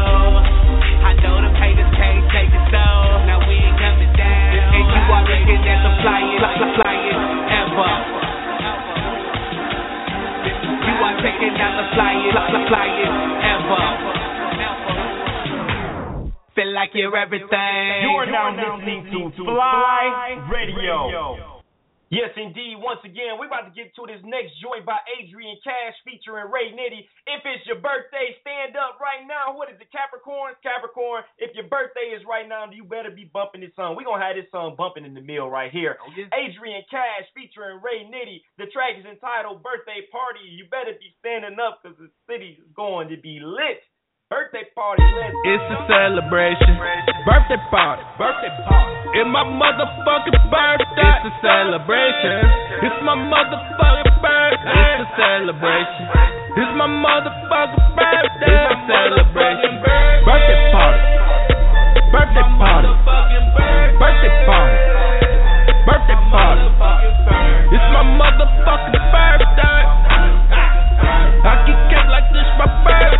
[1.04, 2.84] I know them haters can't take it so,
[3.28, 4.48] now we ain't coming down.
[4.80, 7.20] And you are looking at the flyest, fly- flyest
[7.52, 7.92] ever.
[10.88, 12.40] You are checking out the flyest,
[12.72, 13.04] fly-
[13.44, 13.84] ever.
[16.56, 18.08] Feel like you're everything.
[18.08, 21.59] You are now listening to FLYE Radio.
[22.10, 22.74] Yes, indeed.
[22.82, 26.74] Once again, we're about to get to this next joint by Adrian Cash featuring Ray
[26.74, 27.06] Nitty.
[27.30, 29.54] If it's your birthday, stand up right now.
[29.54, 30.58] What is it, Capricorn?
[30.58, 33.94] Capricorn, if your birthday is right now, you better be bumping this song.
[33.94, 36.02] We're going to have this song bumping in the mill right here.
[36.02, 38.42] Oh, Adrian Cash featuring Ray Nitty.
[38.58, 40.42] The track is entitled Birthday Party.
[40.50, 43.86] You better be standing up because the city is going to be lit.
[44.30, 46.78] Birthday party, let's It's a celebration.
[47.26, 47.98] Birthday party.
[48.14, 49.18] Birthday party.
[49.18, 51.02] It's my motherfucking birthday.
[51.02, 52.38] It's a celebration.
[52.78, 54.70] It's my motherfucking birthday.
[54.70, 56.06] It's a celebration.
[56.62, 58.54] It's my motherfucking birthday.
[58.54, 59.72] It's a celebration.
[60.22, 61.02] Birthday party.
[62.14, 62.86] Birthday party.
[63.98, 64.78] Birthday party.
[65.90, 66.70] Birthday party.
[67.74, 69.82] It's my motherfucking birthday.
[71.42, 72.70] I get cake like this my.
[72.86, 73.19] Birthday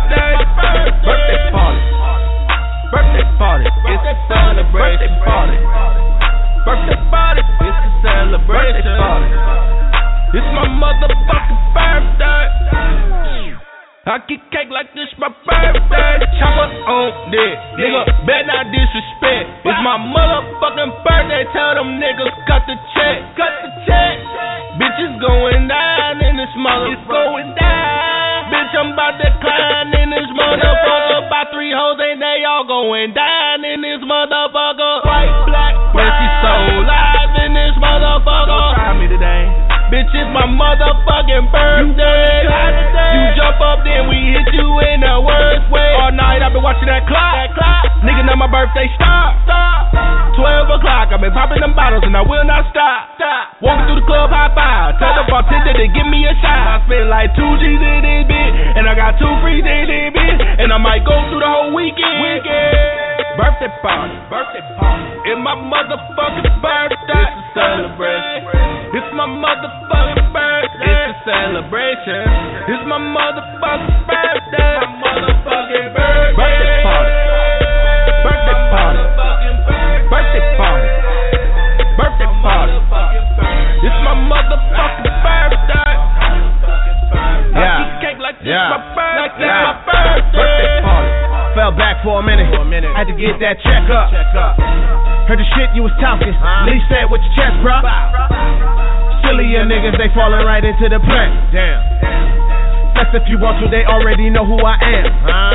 [103.21, 105.05] if you want to, they already know who I am.
[105.21, 105.53] Huh?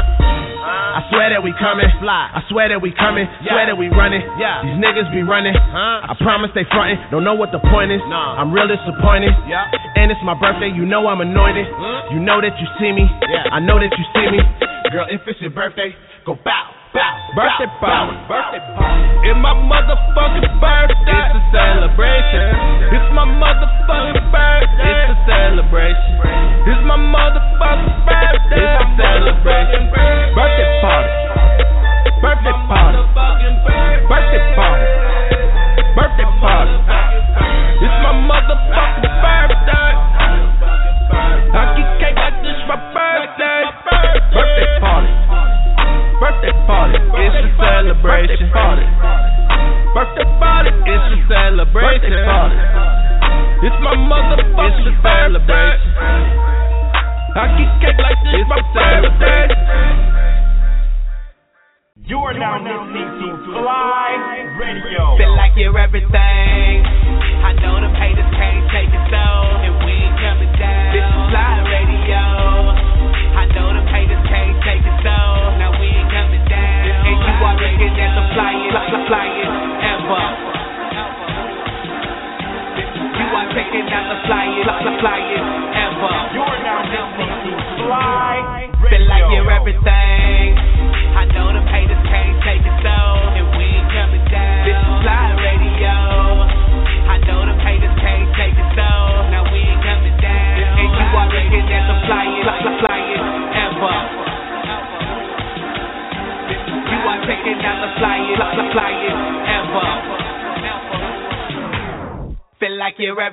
[0.97, 1.87] I swear that we coming.
[2.01, 2.31] Fly.
[2.33, 3.27] I swear that we coming.
[3.45, 4.23] Swear that we running.
[4.39, 4.65] Yeah.
[4.65, 5.53] These niggas be running.
[5.53, 6.09] Huh?
[6.09, 6.99] I promise they frontin'.
[7.11, 8.01] Don't know what the point is.
[8.09, 8.41] Nah.
[8.41, 9.35] I'm real disappointed.
[9.45, 9.69] Yeah.
[9.99, 10.71] And it's my birthday.
[10.73, 11.67] You know I'm anointed.
[12.15, 13.05] You know that you see me.
[13.29, 13.51] Yeah.
[13.53, 14.41] I know that you see me.
[14.95, 15.93] Girl, if it's your birthday,
[16.25, 16.71] go bow.
[16.95, 17.13] Bow.
[17.37, 17.96] Birthday bow,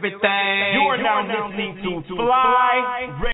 [0.04, 0.74] like you're everything.
[0.74, 3.34] You are now listening to FLYE Radio.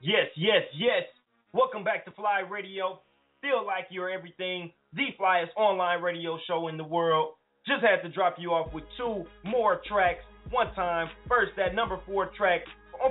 [0.00, 1.02] Yes, yes, yes.
[1.52, 3.00] Welcome back to FLYE Radio.
[3.40, 4.72] Feel like you're everything.
[4.94, 7.34] The flyest online radio show in the world.
[7.66, 10.20] Just had to drop you off with two more tracks.
[10.50, 11.08] One time.
[11.28, 12.60] First, that number four track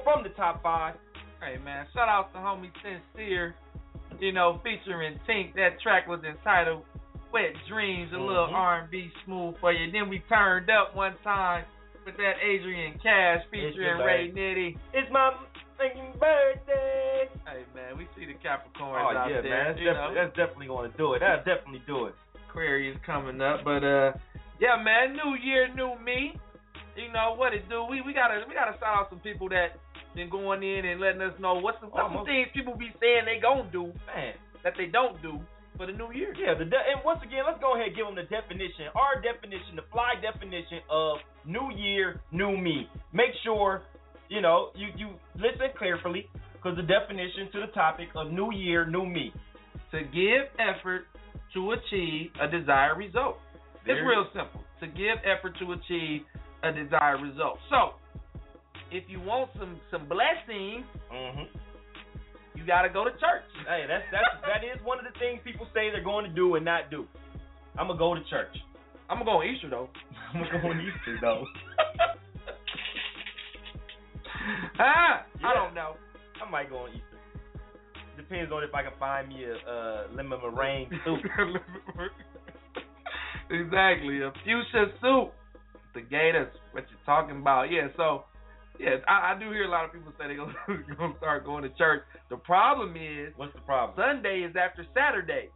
[0.03, 0.95] from the top five.
[1.41, 3.55] Hey man, shout out to homie Sincere,
[4.19, 5.55] you know, featuring Tink.
[5.55, 6.83] That track was entitled
[7.33, 8.53] Wet Dreams, a little Mhm.
[8.53, 9.89] R&B smooth for you.
[9.91, 11.65] Then we turned up one time
[12.05, 14.35] with that Adrian Cash featuring Ray bag.
[14.35, 14.77] Nitty.
[14.93, 15.33] It's my
[15.77, 17.29] fucking birthday.
[17.47, 19.49] Hey man, we see the Capricorns Oh out yeah, there.
[19.51, 19.65] man.
[19.67, 21.19] That's, you definitely, that's definitely going to do it.
[21.19, 22.15] That'll definitely do it.
[22.49, 24.13] Aquarius coming up, but uh,
[24.59, 26.37] yeah, man, new year, new me.
[26.95, 27.83] You know what it do?
[27.89, 29.79] We we gotta we gotta shout out some people that
[30.13, 32.27] been going in and letting us know what's some, what's some Almost.
[32.29, 34.35] things people be saying they gonna do Man.
[34.63, 35.39] that they don't do
[35.77, 36.33] for the new year.
[36.37, 39.21] Yeah, the de- and once again, let's go ahead and give them the definition, our
[39.21, 42.87] definition, the fly definition of new year, new me.
[43.13, 43.81] Make sure,
[44.29, 48.85] you know, you you listen carefully because the definition to the topic of new year,
[48.85, 49.33] new me.
[49.91, 51.05] To give effort
[51.53, 53.37] to achieve a desired result.
[53.85, 54.61] It's real simple.
[54.79, 56.21] To give effort to achieve
[56.63, 57.59] a desired result.
[57.69, 57.93] So,
[58.91, 61.45] if you want some some blessings, Mm-hmm.
[62.55, 63.43] You gotta go to church.
[63.67, 66.55] Hey, that's that's that is one of the things people say they're going to do
[66.55, 67.05] and not do.
[67.77, 68.53] I'm gonna go to church.
[69.09, 69.89] I'm gonna go on Easter though.
[70.33, 71.45] I'm gonna go on Easter though.
[74.77, 75.95] Ah I don't know.
[76.45, 77.13] I might go on Easter.
[78.17, 81.19] Depends on if I can find me a uh, lemon meringue soup.
[83.49, 85.33] exactly, a fuchsia soup.
[85.93, 87.71] The gators, what you talking about?
[87.71, 88.25] Yeah, so
[88.79, 90.53] yes, I, I do hear a lot of people say they're gonna,
[90.97, 92.01] gonna start going to church.
[92.29, 93.95] The problem is, What's the problem?
[93.97, 95.49] Sunday is after Saturday.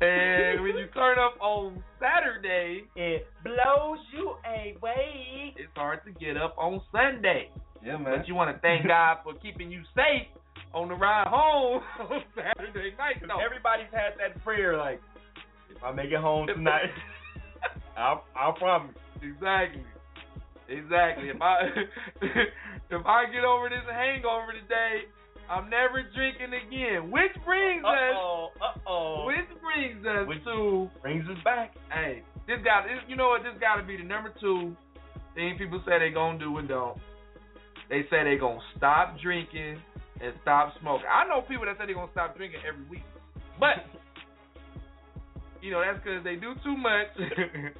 [0.00, 5.54] and when you turn up on Saturday, it blows you away.
[5.56, 7.50] It's hard to get up on Sunday.
[7.84, 8.18] Yeah, man.
[8.18, 10.26] But you want to thank God for keeping you safe
[10.72, 13.22] on the ride home on Saturday night.
[13.26, 13.40] though.
[13.44, 15.00] Everybody's had that prayer like,
[15.74, 16.90] if I make it home tonight,
[17.96, 18.94] I'll I'll promise.
[19.24, 19.84] Exactly.
[20.68, 21.28] Exactly.
[21.28, 21.56] If I
[22.90, 25.08] if I get over this hangover today,
[25.50, 27.10] I'm never drinking again.
[27.10, 29.24] Which brings us Uh-oh, uh-oh.
[29.26, 31.74] which brings us Which to brings us back.
[31.92, 34.74] hey, this got this, you know what, this gotta be the number two
[35.34, 36.96] thing people say they gonna do and don't.
[37.90, 39.76] They say they gonna stop drinking
[40.22, 41.06] and stop smoking.
[41.12, 43.04] I know people that say they gonna stop drinking every week.
[43.60, 43.84] But
[45.60, 47.08] you know, that's because they do too much.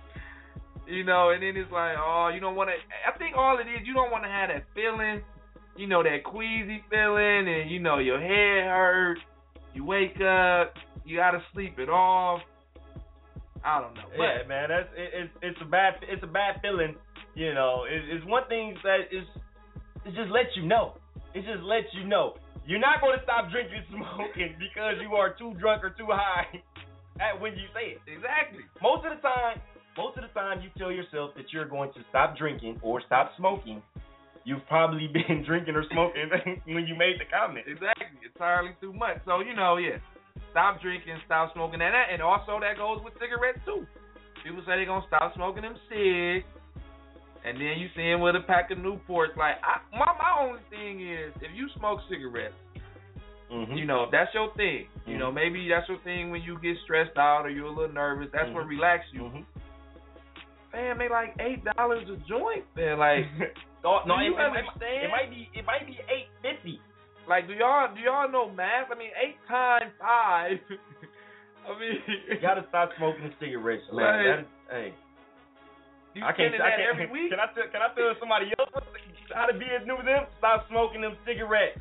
[0.86, 2.76] you know, and then it's like, oh, you don't want to.
[2.76, 5.22] I think all it is, you don't want to have that feeling,
[5.76, 9.20] you know, that queasy feeling, and you know, your head hurts.
[9.74, 10.74] You wake up,
[11.04, 12.40] you gotta sleep it off.
[13.64, 16.60] I don't know, but yeah, man, that's it, it's it's a bad it's a bad
[16.62, 16.94] feeling.
[17.34, 19.24] You know, it, it's one thing that is
[20.04, 20.94] it just lets you know.
[21.34, 22.36] It just lets you know
[22.66, 26.48] you're not going to stop drinking smoking because you are too drunk or too high
[27.20, 28.00] at when you say it.
[28.08, 28.64] exactly.
[28.80, 29.60] Most of the time,
[29.96, 33.32] most of the time you tell yourself that you're going to stop drinking or stop
[33.36, 33.82] smoking.
[34.44, 36.28] You've probably been drinking or smoking
[36.74, 37.66] when you made the comment.
[37.68, 39.18] Exactly, entirely too much.
[39.24, 39.98] So you know, yeah,
[40.50, 43.86] stop drinking, stop smoking, and that, and also that goes with cigarettes too.
[44.44, 46.44] People say they're gonna stop smoking them cigs,
[47.44, 49.36] and then you see them with a pack of Newports.
[49.36, 52.54] Like, I, my my only thing is, if you smoke cigarettes,
[53.52, 53.74] Mm-hmm.
[53.76, 54.86] you know, if that's your thing.
[55.06, 57.92] You know, maybe that's your thing when you get stressed out or you're a little
[57.92, 58.28] nervous.
[58.32, 58.68] That's what Mhm.
[58.70, 59.44] relax you.
[60.74, 62.66] Man, they like eight dollars a joint.
[62.74, 63.30] Man, like,
[63.86, 65.06] no, do you it, understand?
[65.06, 66.82] it might be it might be eight fifty.
[67.30, 68.90] Like, do y'all do y'all know math?
[68.90, 70.58] I mean, eight times five.
[71.64, 71.96] I mean,
[72.26, 74.02] You gotta stop smoking cigarettes, man.
[74.02, 74.26] Right.
[74.26, 74.88] That is, hey,
[76.12, 76.58] you I can't.
[76.58, 76.90] I can't.
[76.90, 77.30] every week.
[77.32, 77.70] Can I tell?
[77.70, 78.68] Can I tell somebody else
[79.30, 80.26] how to be as new as them?
[80.42, 81.78] Stop smoking them cigarettes.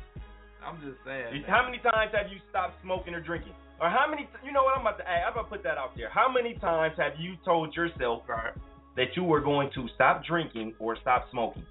[0.62, 1.44] I'm just saying.
[1.44, 1.50] man.
[1.50, 3.52] How many times have you stopped smoking or drinking?
[3.82, 4.30] Or how many?
[4.46, 5.28] You know what I'm about to ask?
[5.28, 6.08] I'm about to put that out there.
[6.08, 8.22] How many times have you told yourself
[8.96, 11.64] that you were going to stop drinking or stop smoking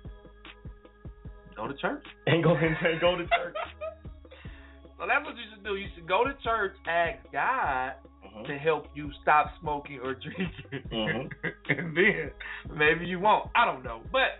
[1.55, 2.03] Go to church.
[2.27, 3.55] and go and go to church?
[4.99, 5.75] So that's what you should do.
[5.75, 7.93] You should go to church, ask God
[8.23, 8.47] Mhm.
[8.47, 11.29] to help you stop smoking or drinking, Mhm.
[11.69, 12.31] and then
[12.73, 13.49] maybe you won't.
[13.53, 14.39] I don't know, but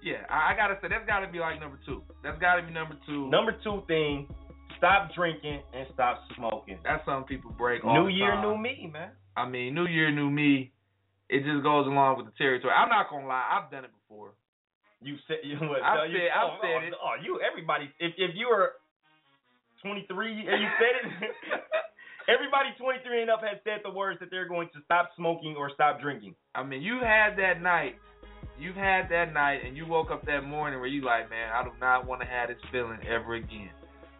[0.00, 2.02] yeah, I, I gotta say that's gotta be like number two.
[2.22, 3.28] That's gotta be number two.
[3.28, 4.28] Number two thing:
[4.78, 6.78] stop drinking and stop smoking.
[6.84, 7.84] That's something people break.
[7.84, 9.10] all New year, new me, man.
[9.36, 10.72] I mean, New Year, new me.
[11.28, 12.72] It just goes along with the territory.
[12.72, 14.32] I'm not gonna lie, I've done it before.
[15.00, 15.82] You said you what?
[15.82, 16.94] I no, you, said- I oh, said oh, it.
[16.96, 17.92] Oh, you everybody.
[18.00, 18.80] If if you were
[19.82, 21.60] 23 and you said it,
[22.32, 25.70] everybody 23 and up has said the words that they're going to stop smoking or
[25.72, 26.34] stop drinking.
[26.54, 27.96] I mean, you had that night.
[28.58, 31.62] You've had that night, and you woke up that morning where you like, man, I
[31.62, 33.70] do not want to have this feeling ever again.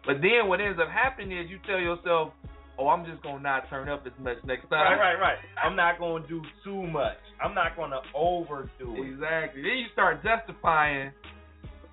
[0.05, 2.31] But then what ends up happening is you tell yourself,
[2.79, 4.97] oh, I'm just gonna not turn up as much next time.
[4.97, 5.37] Right, right, right.
[5.61, 7.17] I'm not going to do too much.
[7.43, 9.13] I'm not going to overdo it.
[9.13, 9.61] Exactly.
[9.61, 11.11] Then you start justifying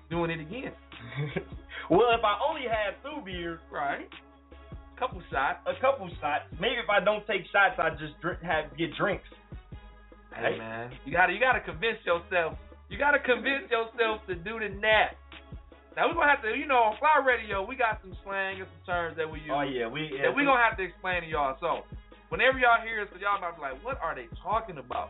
[0.09, 0.71] doing it again.
[1.89, 4.07] well, if I only had two beers, right,
[4.71, 6.45] A couple shots, a couple shots.
[6.59, 9.27] Maybe if I don't take shots, I just drink, have get drinks.
[10.33, 12.57] Hey man, you gotta you gotta convince yourself.
[12.89, 15.17] You gotta convince yourself to do the nap.
[15.97, 18.69] Now we're gonna have to, you know, on FLYE Radio, we got some slang and
[18.69, 19.49] some terms that we use.
[19.49, 21.57] Oh yeah, we that we gonna have to explain to y'all.
[21.59, 21.89] So
[22.29, 25.09] whenever y'all hear us, y'all might be like, what are they talking about?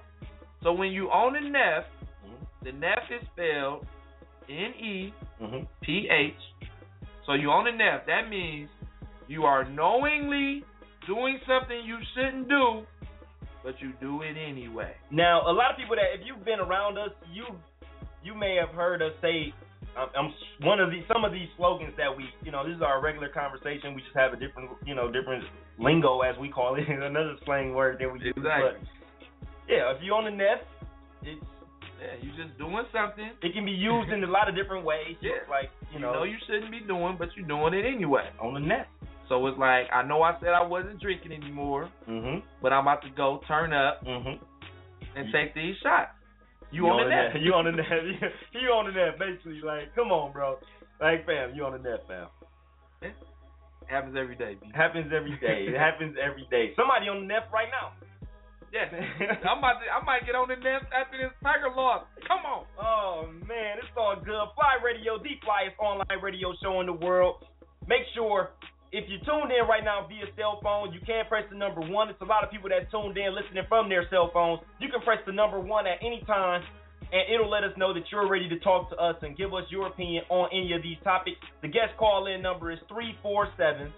[0.64, 1.84] So when you own a Neff,
[2.23, 2.64] mm-hmm.
[2.64, 3.85] the Neff is spelled
[4.47, 5.14] N E.
[5.84, 6.34] P H.
[7.26, 8.07] So you own a Neff.
[8.07, 8.69] That means
[9.27, 10.64] you are knowingly
[11.05, 12.84] doing something you shouldn't do,
[13.61, 14.93] but you do it anyway.
[15.11, 17.43] Now, a lot of people that if you've been around us, you
[18.23, 19.53] you may have heard us say
[20.17, 23.01] um, one of these some of these slogans that we you know this is our
[23.01, 23.93] regular conversation.
[23.95, 25.43] We just have a different you know different
[25.79, 28.33] lingo as we call it, another slang word that we use.
[28.37, 28.71] Exactly.
[28.79, 28.87] But
[29.67, 30.65] yeah, if you're on a net,
[31.23, 31.41] it's
[31.99, 33.31] Yeah, you just doing something.
[33.41, 35.17] it can be used in a lot of different ways.
[35.21, 35.43] Yeah.
[35.49, 38.29] like you know, you shouldn't be doing, but you're doing it anyway.
[38.39, 38.87] on the net.
[39.29, 42.43] So it's like I know I said I wasn't drinking anymore, Mhm.
[42.61, 44.39] but I'm about to go turn up Mhm.
[45.15, 46.11] and take these shots.
[46.72, 47.41] You on the net.
[47.41, 47.88] You on the net.
[48.53, 49.61] you on the net, basically.
[49.64, 50.57] Like, come on, bro.
[50.99, 52.27] Like, fam, you on the net, fam.
[53.88, 54.60] Happens every day.
[54.60, 54.68] B.
[54.76, 55.72] Happens every day.
[55.72, 56.76] It happens every day.
[56.76, 57.95] Somebody on the net right now.
[58.68, 58.91] Yes.
[59.48, 62.03] I'm about to, I might get on the net after this Tiger loss.
[62.27, 62.68] Come on.
[62.76, 64.52] Oh man, it's all good.
[64.60, 67.48] FLYE Radio, the flyest online radio show in the world.
[67.88, 68.52] Make sure
[68.91, 72.09] if you're tuned in right now via cell phone, you can press the number one.
[72.09, 74.61] It's a lot of people that tuned in listening from their cell phones.
[74.80, 76.64] You can press the number one at any time,
[77.11, 79.64] and it'll let us know that you're ready to talk to us and give us
[79.69, 81.38] your opinion on any of these topics.
[81.61, 83.91] The guest call in number is 347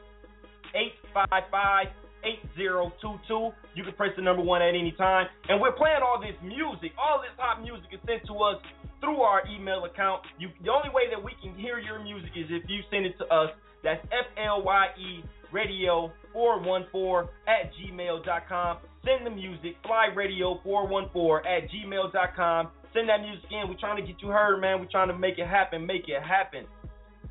[0.73, 1.93] 855
[2.23, 3.55] 8022.
[3.75, 5.27] You can press the number one at any time.
[5.47, 6.91] And we're playing all this music.
[6.99, 8.59] All this hot music is sent to us
[8.99, 10.23] through our email account.
[10.37, 13.15] You, the only way that we can hear your music is if you send it
[13.19, 13.51] to us.
[13.83, 18.77] That's F-L-Y-E radio 414 at gmail.com.
[19.05, 22.69] Send the music, fly radio 414 at gmail.com.
[22.93, 23.69] Send that music in.
[23.69, 24.79] We're trying to get you heard, man.
[24.79, 25.85] We're trying to make it happen.
[25.85, 26.65] Make it happen.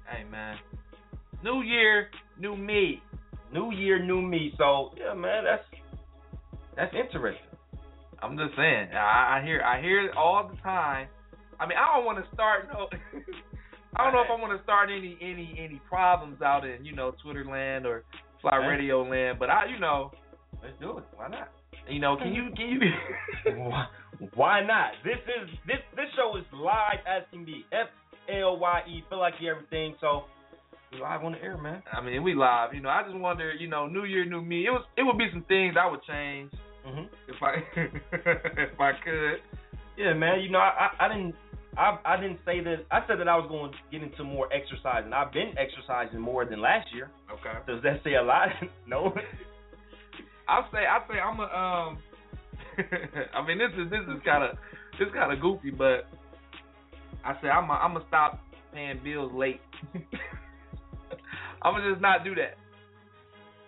[0.06, 0.56] Hey man.
[1.42, 2.08] New year,
[2.38, 3.02] new me.
[3.52, 4.54] New year, new me.
[4.56, 5.64] So yeah, man, that's
[6.76, 7.42] that's interesting.
[8.22, 8.88] I'm just saying.
[8.94, 11.08] I, I hear I hear it all the time.
[11.60, 12.88] I mean, I don't want to start no.
[13.96, 16.94] I don't know if I want to start any any any problems out in you
[16.94, 18.04] know Twitter land or
[18.42, 18.56] Fly.
[18.56, 20.12] Radio land, but I you know
[20.62, 21.04] Let's do it.
[21.14, 21.48] Why not?
[21.88, 22.80] you know can you can you
[24.34, 24.92] Why, not?
[25.04, 27.64] This is this this show is live as can be.
[27.72, 27.88] F
[28.28, 29.04] L Y E.
[29.08, 29.94] Feel like you everything.
[30.00, 30.24] So
[30.92, 31.82] we live on the air, man.
[31.92, 32.74] I mean we live.
[32.74, 34.66] You know I just wonder you know New Year New Me.
[34.66, 36.52] It was it would be some things I would change
[36.84, 37.54] hmm if I
[38.12, 39.36] if I could.
[39.96, 40.40] Yeah, man.
[40.40, 41.34] You know, I I, I didn't.
[41.78, 42.86] I, I didn't say that.
[42.90, 46.18] I said that I was going to get into more exercise, and I've been exercising
[46.18, 47.08] more than last year.
[47.30, 47.56] Okay.
[47.68, 48.48] Does that say a lot?
[48.86, 49.14] no.
[50.48, 51.98] I say I say I'm a um.
[53.34, 54.58] I mean this is this is kind of
[54.98, 56.08] this kind of goofy, but
[57.24, 58.40] I say I'm a, I'm gonna stop
[58.74, 59.60] paying bills late.
[61.62, 62.56] I'm gonna just not do that.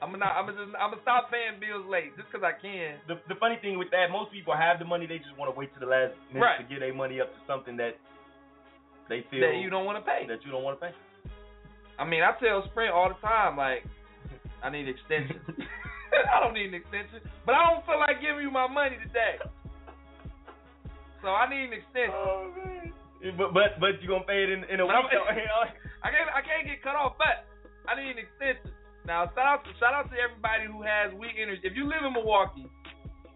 [0.01, 2.57] I'm gonna not, I'm gonna just I'm gonna stop paying bills late just because I
[2.57, 2.97] can.
[3.07, 5.05] The the funny thing with that, most people have the money.
[5.05, 6.57] They just want to wait to the last minute Right.
[6.57, 8.01] to get their money up to something that
[9.13, 10.25] they feel That you don't want to pay.
[10.29, 10.95] that you don't want to pay.
[12.01, 13.85] I mean I tell Sprint all the time like
[14.65, 15.37] I need extension.
[16.33, 19.37] I don't need an extension, but I don't feel like giving you my money today.
[21.21, 22.17] So I need an extension.
[22.17, 22.93] Oh man.
[23.37, 25.13] But but but you gonna pay it in in a But week.
[25.13, 25.69] though, you know?
[26.01, 27.45] I can't I can't get cut off, but
[27.85, 28.73] I need an extension.
[29.07, 31.63] Now shout out to shout out to everybody who has weak energy.
[31.65, 32.69] If you live in Milwaukee,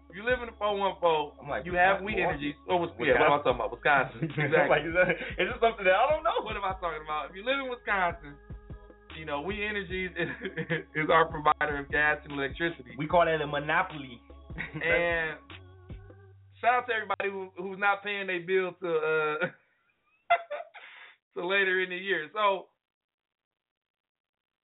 [0.09, 2.55] if you live in the four one four, I'm like, you have weak energy.
[2.69, 3.71] Oh, what's yeah, what am I talking about?
[3.75, 4.31] Wisconsin.
[4.31, 4.69] I'm Exactly.
[4.71, 5.09] like, is, that,
[5.41, 6.39] is this something that I don't know?
[6.45, 7.29] what am I talking about?
[7.29, 8.37] If you live in Wisconsin,
[9.17, 10.29] you know, We energy is,
[10.95, 12.95] is our provider of gas and electricity.
[12.97, 14.21] We call that a monopoly.
[14.75, 15.35] And
[16.61, 19.47] shout out to everybody who who's not paying their bill to uh
[21.35, 22.29] to later in the year.
[22.33, 22.67] So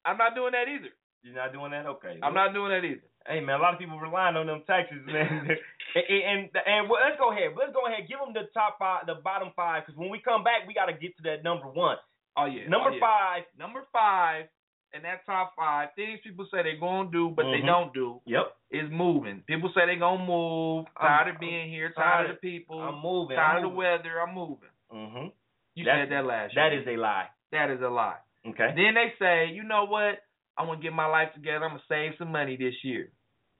[0.05, 0.89] I'm not doing that either.
[1.23, 2.17] You're not doing that, okay?
[2.23, 3.05] I'm not doing that either.
[3.27, 5.45] Hey man, a lot of people relying on them taxes, man.
[5.95, 7.51] and and, and well, let's go ahead.
[7.55, 8.09] Let's go ahead.
[8.09, 10.87] Give them the top five, the bottom five, because when we come back, we got
[10.89, 11.97] to get to that number one.
[12.35, 12.65] Oh yeah.
[12.67, 13.05] Number oh, yeah.
[13.05, 13.43] five.
[13.59, 14.45] Number five,
[14.93, 17.67] and that top five things people say they're gonna do, but they Mhm.
[17.69, 18.57] don't do, Yep.
[18.71, 19.43] is moving.
[19.45, 20.87] People say they're gonna move.
[20.97, 21.93] I'm- Tired of being here.
[21.93, 22.81] tired Tired of the people.
[22.81, 23.37] I'm moving.
[23.37, 24.19] Tired I'm of the weather.
[24.19, 24.73] I'm moving.
[24.91, 25.27] Mm-hmm.
[25.75, 26.81] You That's- said that last That year.
[26.81, 27.29] is a lie.
[27.51, 28.17] that is a lie.
[28.47, 28.73] Okay.
[28.75, 30.23] Then they say, you know what?
[30.57, 31.65] I'm gonna get my life together.
[31.65, 33.11] I'm gonna save some money this year.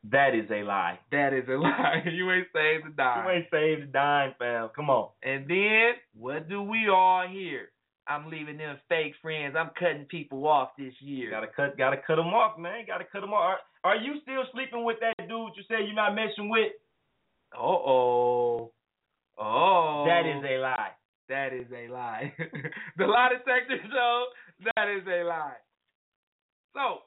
[0.10, 0.99] That is a lie.
[1.12, 2.03] That is a lie.
[2.12, 3.26] you ain't saved a dime.
[3.26, 4.70] You ain't saved a dime, fam.
[4.76, 5.10] Come on.
[5.24, 7.70] And then what do we all hear?
[8.08, 9.56] I'm leaving them fake friends.
[9.58, 11.30] I'm cutting people off this year.
[11.30, 11.78] Gotta cut.
[11.78, 12.86] Gotta cut them off, man.
[12.88, 13.60] Gotta cut them off.
[13.84, 16.72] Are, are you still sleeping with that dude you said you're not messing with?
[17.56, 18.72] Uh oh.
[19.38, 20.06] Oh.
[20.08, 20.91] That is a lie.
[21.30, 22.34] That is a lie.
[22.98, 24.26] the lie detector show.
[24.76, 25.58] That is a lie.
[26.74, 27.04] So,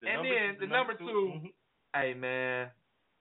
[0.00, 1.04] The and number- then the number two.
[1.44, 1.52] Mhm.
[1.94, 2.70] hey man,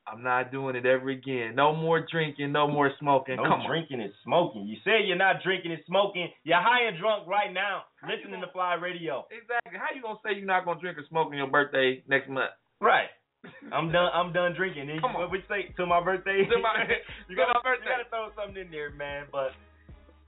[0.07, 1.53] I'm not doing it ever again.
[1.55, 2.51] No more drinking.
[2.51, 3.35] No more smoking.
[3.35, 3.67] No Come on.
[3.67, 4.65] drinking and smoking.
[4.67, 6.31] You say you're not drinking and smoking.
[6.43, 9.27] You're high and drunk right now, How listening gonna- to FLYE Radio.
[9.31, 9.77] Exactly.
[9.77, 12.51] How you gonna say you're not gonna drink or smoke on your birthday next month?
[12.79, 13.09] Right.
[13.71, 14.09] I'm done.
[14.13, 14.87] I'm done drinking.
[14.99, 15.29] Come you, on.
[15.31, 16.45] what say to my birthday?
[16.45, 16.87] To my-
[17.27, 17.85] you gotta, my birthday.
[17.85, 19.27] You gotta throw something in there, man.
[19.31, 19.51] But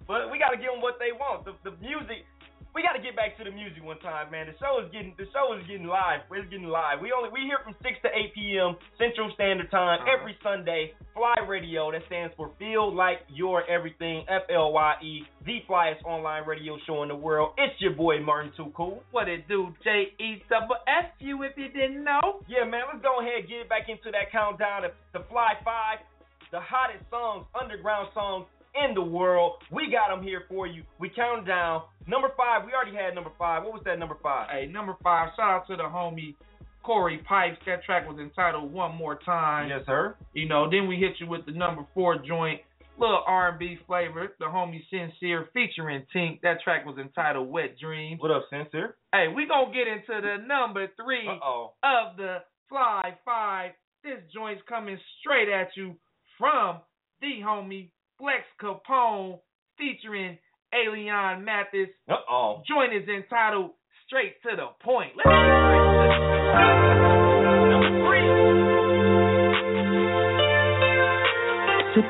[0.07, 1.45] but we gotta give them what they want.
[1.45, 2.25] The, the music.
[2.75, 4.45] We gotta get back to the music one time, man.
[4.45, 6.21] The show is getting the show is getting live.
[6.31, 7.01] It's getting live.
[7.01, 8.77] We only we here from six to eight p.m.
[9.01, 10.13] Central Standard Time Uh-huh.
[10.15, 10.93] every Sunday.
[11.17, 11.91] FLYE Radio.
[11.91, 14.23] That stands for Feel Like Your Everything.
[14.29, 15.13] F L Y E.
[15.45, 17.57] The flyest online radio show in the world.
[17.57, 19.01] It's your boy Martin Too Cool.
[19.11, 22.45] What it do, J E double F you if you didn't know.
[22.47, 24.83] Yeah, man, let's go ahead and get back into that countdown.
[25.11, 25.99] The Fly Five,
[26.53, 29.53] the hottest songs, underground songs in the world.
[29.71, 30.83] We got them here for you.
[30.99, 31.83] We count down.
[32.07, 33.63] Number five, we already had number five.
[33.63, 34.49] What was that number five?
[34.51, 36.35] Hey, number five, shout out to the homie
[36.83, 37.57] Corey Pipes.
[37.65, 39.69] That track was entitled One More Time.
[39.69, 40.15] Yes, sir.
[40.33, 42.61] You know, then we hit you with the number four joint,
[42.97, 46.41] little R&B flavor, the homie Sincere featuring Tink.
[46.41, 48.21] That track was entitled Wet Dreams.
[48.21, 48.95] What up, Sincere?
[49.13, 51.73] Hey, we gonna get into the number 3 Uh-oh.
[51.83, 52.37] of the
[52.69, 53.71] Fly Five.
[54.03, 55.95] This joint's coming straight at you
[56.37, 56.77] from
[57.21, 57.89] the homie
[58.19, 59.39] Flex Capone
[59.77, 60.37] featuring
[60.73, 61.89] Alien Mathis.
[62.09, 62.61] Uh-oh.
[62.67, 63.71] Joint is entitled
[64.05, 65.13] Straight to the Point.
[65.15, 68.27] Let's get straight to the Number three.
[71.95, 72.01] She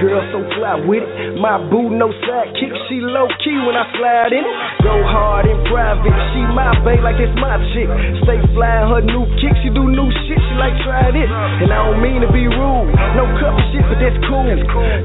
[0.00, 1.40] girl so fly with it.
[1.40, 2.72] My boo no sidekick.
[2.88, 4.44] She low key when I slide in.
[4.84, 6.14] Go hard in private.
[6.32, 7.88] She my babe like it's my chick.
[8.24, 9.54] Stay flying her new kick.
[9.64, 10.38] She do new shit.
[10.38, 11.28] She like try this.
[11.64, 12.88] And I don't mean to be rude.
[13.18, 14.46] No cup of shit, but that's cool.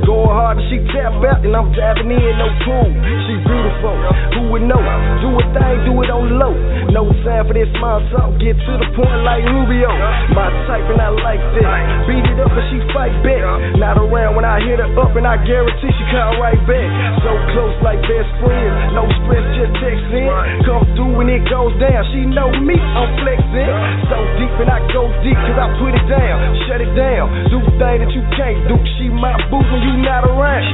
[0.05, 2.89] Going hard and she tap out and I'm diving in no pool.
[3.27, 3.95] She beautiful.
[4.35, 4.81] Who would know?
[5.23, 6.55] Do a thing, do it on low.
[6.91, 8.35] No time for this small talk.
[8.41, 9.91] Get to the point like Rubio.
[10.33, 11.69] My type and I like that.
[12.09, 13.43] Beat it up and she fight back.
[13.77, 16.89] Not around when I hit her up and I guarantee she come right back.
[17.23, 18.93] So close like best friends.
[18.93, 20.27] No stress, just text in.
[20.65, 22.03] Come through when it goes down.
[22.13, 23.73] She know me, I'm flexing.
[24.09, 26.37] So deep and I go deep cause I put it down.
[26.67, 27.25] Shut it down.
[27.49, 28.75] Do the thing that you can't do.
[28.97, 30.65] She my boo when you not around.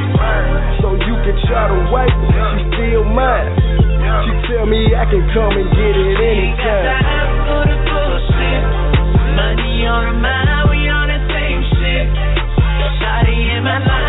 [0.82, 2.44] So you can try to wipe her.
[2.58, 3.52] She still mine.
[4.26, 6.88] She tell me I can come and get it anytime.
[9.36, 12.08] Money on her mind, we on the same shit.
[13.02, 14.05] Shawty in my line,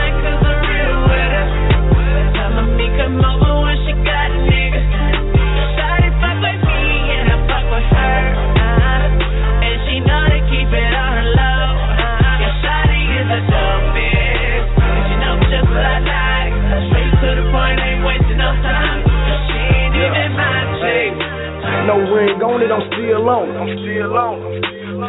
[21.96, 23.56] No ring on it, I'm still on.
[23.56, 24.36] I'm still on.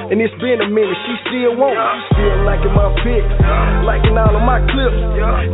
[0.08, 1.84] And it's been a minute, she still want it.
[2.16, 3.28] Still liking my pics,
[3.84, 4.96] liking all of my clips.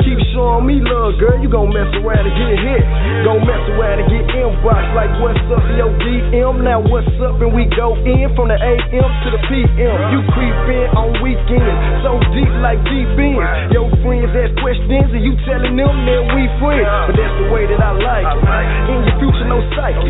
[0.05, 1.41] Keep showing me love, girl.
[1.41, 2.85] You gon' mess around and get hit.
[3.26, 6.61] Gon' mess around and get inbox like what's up your DM.
[6.61, 9.97] Now what's up and we go in from the AM to the PM.
[10.14, 13.41] You creep in on weekends, so deep like deep in.
[13.41, 13.73] Friends
[14.44, 16.88] ask questions and you telling them that we friends.
[17.07, 18.91] But that's the way that I like it.
[18.91, 20.03] In your future, no psychic.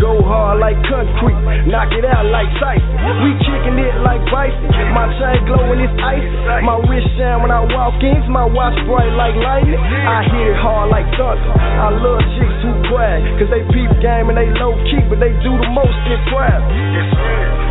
[0.00, 1.36] Go hard like concrete,
[1.68, 2.88] knock it out like Tyson.
[3.20, 4.72] We kicking it like bison.
[4.96, 6.24] My chain glowing, it's ice.
[6.64, 9.76] My wrist shine when I walk in, my watch bright like lightning.
[9.76, 11.52] I hit it hard like thunder.
[11.60, 15.32] I love chicks who brag, cause they peep game and they low key, but they
[15.44, 16.64] do the most in private.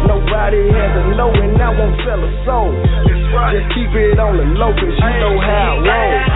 [0.05, 3.22] Nobody has a know, and I won't sell a soul.
[3.33, 6.29] Just keep it on the low, cause you know how it rolls.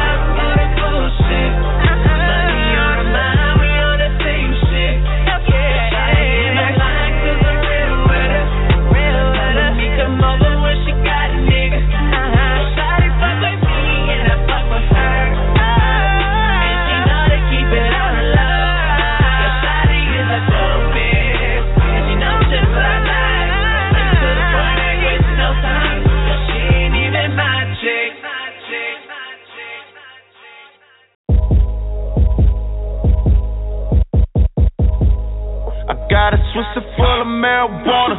[36.58, 38.18] Got a Swisher full of marijuana.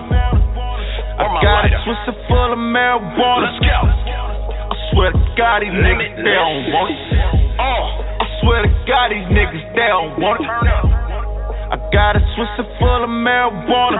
[1.18, 3.50] I got a Swisher full of marijuana.
[3.50, 3.78] Let's go.
[4.70, 7.02] I swear to God, these niggas, they don't want it.
[7.58, 10.46] Uh, I swear to God, these niggas, they don't want it.
[10.46, 13.98] I got a Swisher full of marijuana.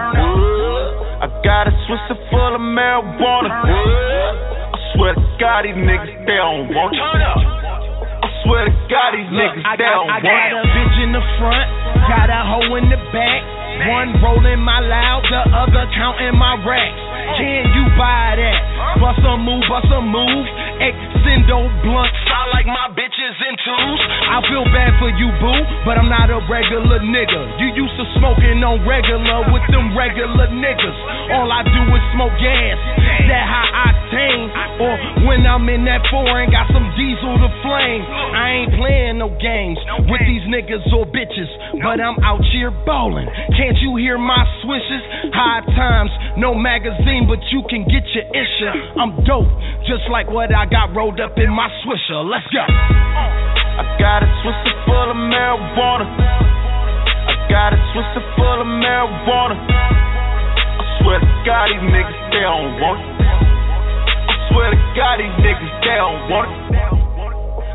[1.19, 3.51] I got a Swisher full of marijuana.
[3.51, 7.03] I swear to God, these niggas, they don't want it.
[7.03, 11.67] I swear to God, these niggas, they don't I got a bitch in the front,
[12.07, 13.58] got a hoe in the back.
[13.87, 17.08] One rolling my loud, the other counting my racks.
[17.37, 18.59] Can you buy that?
[18.99, 20.45] Bust a move, bust a move.
[20.79, 23.99] Extendo blunt, I like my bitches in twos.
[24.31, 27.41] I feel bad for you, boo, but I'm not a regular nigga.
[27.59, 30.97] You used to smoking on regular with them regular niggas.
[31.35, 32.79] All I do is smoke gas,
[33.27, 34.47] that high octane.
[34.79, 34.93] Or
[35.27, 38.03] when I'm in that foreign, got some diesel to flame.
[38.07, 41.51] I ain't playing no games with these niggas or bitches,
[41.83, 43.27] but I'm out here ballin'.
[43.59, 45.03] Can't you hear my swishes?
[45.35, 48.71] High times, no magazine, but you can get your issue.
[48.99, 49.49] I'm dope,
[49.89, 52.21] just like what I got rolled up in my swisher.
[52.23, 52.61] Let's go.
[52.61, 56.05] I got a twister full of marijuana.
[56.05, 59.57] I got a twister full of marijuana.
[59.57, 63.09] I swear to God, these niggas, they don't want it.
[63.19, 66.59] I swear to God, these niggas, they don't want it.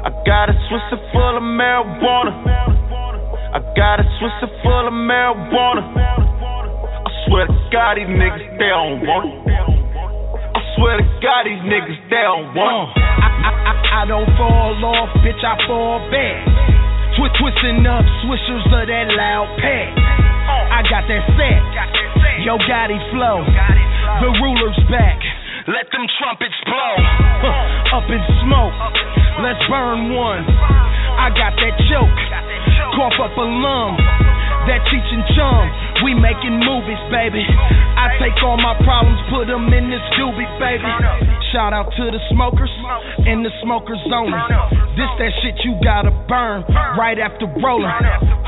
[0.04, 2.32] I got a twister full of marijuana.
[3.54, 6.34] I got a twister full of marijuana.
[7.24, 9.48] I swear to God, these niggas, they don't want it.
[9.48, 13.01] I swear to God, these niggas, they don't want it.
[13.01, 13.24] Uh.
[13.24, 16.44] I, I, I, I don't fall off, bitch, I fall back.
[17.16, 19.88] Twi- twisting up swishers of that loud pack.
[20.68, 21.60] I got that set.
[22.44, 23.40] Yo, Gotti flow.
[24.20, 25.16] The ruler's back.
[25.64, 26.94] Let them trumpets blow.
[27.40, 27.96] Huh.
[28.05, 28.76] Up in smoke.
[29.40, 30.44] Let's burn one.
[30.44, 32.20] I got that choke.
[32.92, 33.96] Cough up a lung.
[34.64, 35.64] That teaching chum.
[36.04, 37.44] We making movies, baby.
[37.44, 40.88] I take all my problems, put them in this doobie, baby.
[41.52, 42.72] Shout out to the smokers
[43.28, 44.36] and the smokers only.
[44.96, 46.64] This that shit you gotta burn
[46.96, 47.92] right after rolling.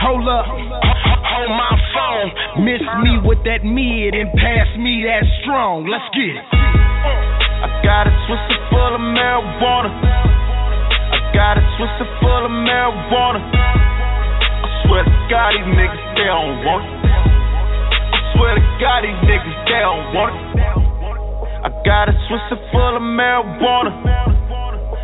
[0.01, 2.29] Hold up, hold my phone.
[2.65, 5.85] Miss me with that mid and pass me that strong.
[5.85, 6.45] Let's get it.
[6.49, 9.93] I got a twister full of marijuana.
[9.93, 13.86] I got a twister full of marijuana.
[14.87, 16.95] Swear to God, these niggas, they don't want it.
[17.03, 20.47] I swear to God, these niggas, they don't want it.
[21.67, 23.91] I got a twister full of marijuana.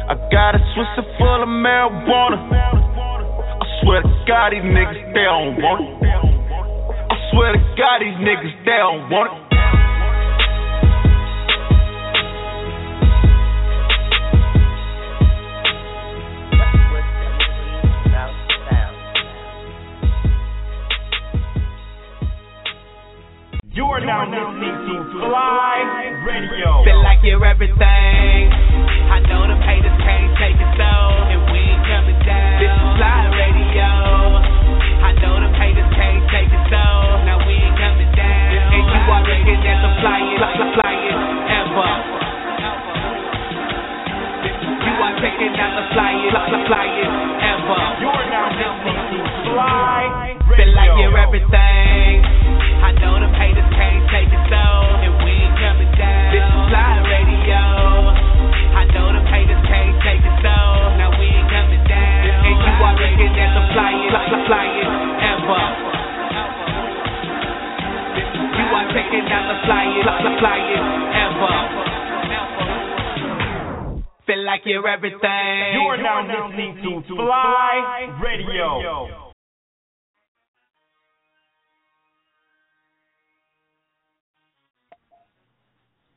[0.07, 2.39] I got a twister full of marijuana.
[2.47, 6.07] I swear to God, these niggas, they don't want it.
[6.07, 9.42] I swear to God, these niggas, they don't want it.
[26.23, 26.83] Radio.
[26.87, 28.43] Feel like you're everything.
[29.11, 30.93] I know them haters can't take it so,
[31.35, 32.59] and we ain't coming down.
[32.63, 33.91] This is FLYE Radio.
[35.03, 36.85] I know them haters can't take it so,
[37.27, 38.55] now we ain't coming down.
[38.55, 41.23] And you are looking at the flyest, fly- flyest
[41.59, 41.91] ever.
[44.87, 47.15] You are checking out the flyest, fly- flyest
[47.51, 47.83] ever.
[47.99, 49.21] You are now listening to
[49.51, 50.55] FLYE Radio.
[50.55, 52.15] Feel like you're everything.
[52.83, 53.92] I know them haters can't
[63.73, 64.93] looking at the flyest, fly- flyest
[65.33, 65.65] ever.
[68.53, 70.89] You are checking out the flyest, fly- flyest
[71.25, 71.57] ever.
[74.27, 75.73] Feel like you're everything.
[75.75, 79.09] You are now listening to FLYE Radio.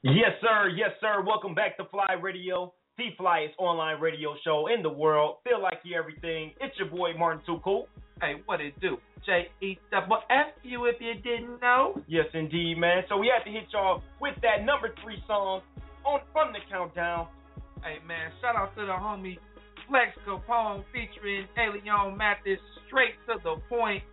[0.04, 0.70] Yes, sir.
[0.76, 1.24] Yes, sir.
[1.26, 5.38] Welcome back to FLYE Radio, the flyest online radio show in the world.
[5.44, 6.52] Feel like you everything.
[6.62, 7.88] It's your boy Martin Too Cool.
[8.22, 8.98] Hey, what it do?
[9.26, 12.00] J E double F you if you didn't know.
[12.08, 13.04] Yes, indeed, man.
[13.10, 15.62] So we had to hit y'all with that number three song
[16.06, 17.28] on from the countdown.
[17.84, 19.38] Hey man, shout out to the homie
[19.90, 22.60] Flex Capone featuring Elion Mathis.
[22.88, 24.04] Straight to the point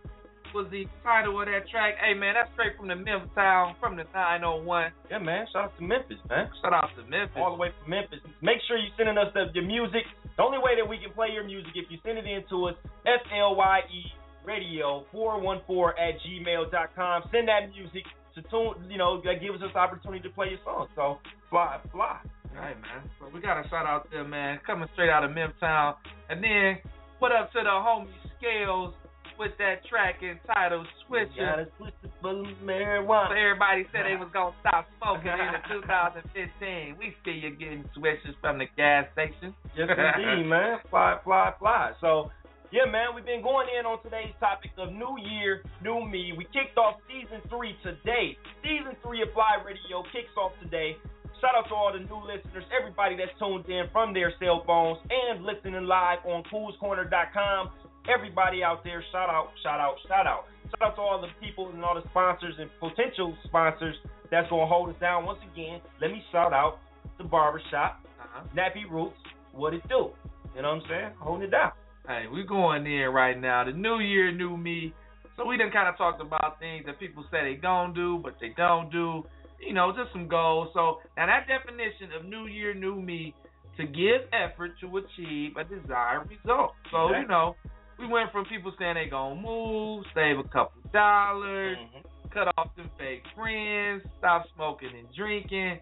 [0.53, 1.97] was the title of that track.
[1.97, 4.93] Hey man, that's straight from the Memphis town, from the 901.
[5.09, 5.45] Yeah, man.
[5.51, 6.49] Shout out to Memphis, man.
[6.61, 7.37] Shout out to Memphis.
[7.37, 8.21] All the way from Memphis.
[8.41, 10.05] Make sure you're sending us the, your music.
[10.37, 12.73] The only way that we can play your music if you send it in to
[12.73, 12.75] us,
[13.05, 14.01] F L Y E
[14.45, 17.17] radio 414 at gmail.com.
[17.31, 18.05] Send that music
[18.35, 20.87] to tune, you know, that gives us the opportunity to play your song.
[20.95, 21.17] So
[21.49, 22.19] fly, fly.
[22.53, 23.09] All right, man.
[23.19, 25.95] So we got a shout out there, man, coming straight out of Memtown.
[26.29, 26.77] And then,
[27.19, 28.93] what up to the homie Scales
[29.39, 31.37] with that track entitled Swisher.
[31.37, 33.29] Got a swisher full of marijuana.
[33.29, 36.95] So everybody said they was gonna stop smoking in 2015.
[36.99, 39.53] We see you getting switches from the gas station.
[39.77, 40.79] Yes, indeed, man.
[40.89, 41.91] Fly, fly, fly.
[42.01, 42.31] So,
[42.71, 46.33] yeah, man, we've been going in on today's topic of New Year, New Me.
[46.37, 48.37] We kicked off season three today.
[48.63, 50.97] Season three of FLYE Radio kicks off today.
[51.41, 54.97] Shout out to all the new listeners, everybody that's tuned in from their cell phones
[55.11, 57.69] and listening live on coolscorner.com.
[58.07, 60.45] Everybody out there, shout out, shout out, shout out.
[60.71, 63.95] Shout out to all the people and all the sponsors and potential sponsors
[64.29, 65.25] that's going to hold us down.
[65.25, 66.79] Once again, let me shout out
[67.17, 68.43] the barbershop, Uh-huh.
[68.57, 69.15] Nappy Roots,
[69.53, 70.11] what it do.
[70.55, 71.09] You know what I'm saying?
[71.19, 71.71] Holding it down.
[72.07, 73.63] Hey, we're going in right now.
[73.63, 74.93] The new year, new me.
[75.37, 78.35] So we done kind of talked about things that people say they gonna do, but
[78.41, 79.23] they don't do.
[79.59, 80.69] You know, just some goals.
[80.73, 83.33] So now that definition of new year, new me,
[83.77, 86.73] to give effort to achieve a desired result.
[86.91, 87.21] So Okay.
[87.21, 87.55] you know,
[88.03, 92.29] we went from people saying they gonna move, save a couple dollars, Mm-hmm.
[92.33, 95.79] cut off them fake friends, stop smoking and drinking,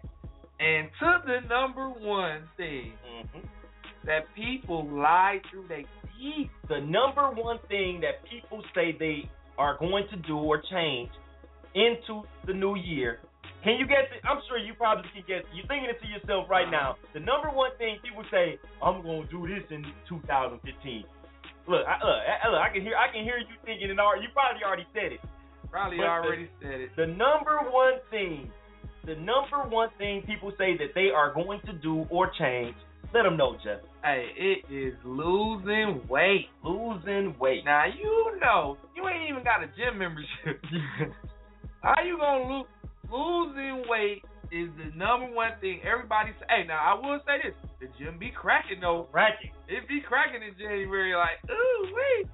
[0.60, 3.40] and to the number one thing Mm-hmm.
[4.06, 5.82] that people lie through their
[6.18, 6.50] teeth.
[6.68, 9.28] The number one thing that people say they
[9.58, 11.10] are going to do or change
[11.74, 13.20] into the new year.
[13.64, 14.20] Can you guess it?
[14.28, 15.44] I'm sure you probably can guess.
[15.54, 16.96] You're thinking it to yourself right now.
[17.14, 21.04] The number one thing people say, I'm going to do this in 2015.
[21.68, 24.22] Look, I, look, I, look, I can hear, I can hear you thinking it already.
[24.22, 25.20] You probably already said it.
[25.70, 26.90] Probably But the- already said it.
[26.96, 28.50] The number one thing,
[29.06, 32.74] the number one thing people say that they are going to do or change.
[33.14, 33.80] Let them know, Jeff.
[34.02, 36.48] Hey, it is losing weight.
[36.64, 37.64] Losing weight.
[37.64, 40.58] Now you know you ain't even got a gym membership.
[41.82, 42.66] How you gonna lose?
[43.10, 46.46] Losing weight is the number one thing everybody say.
[46.48, 49.10] Hey, now I will say this: the gym be cracking though.
[49.10, 49.50] Cracking.
[49.66, 51.18] It be cracking in January.
[51.18, 52.30] Like, ooh wait,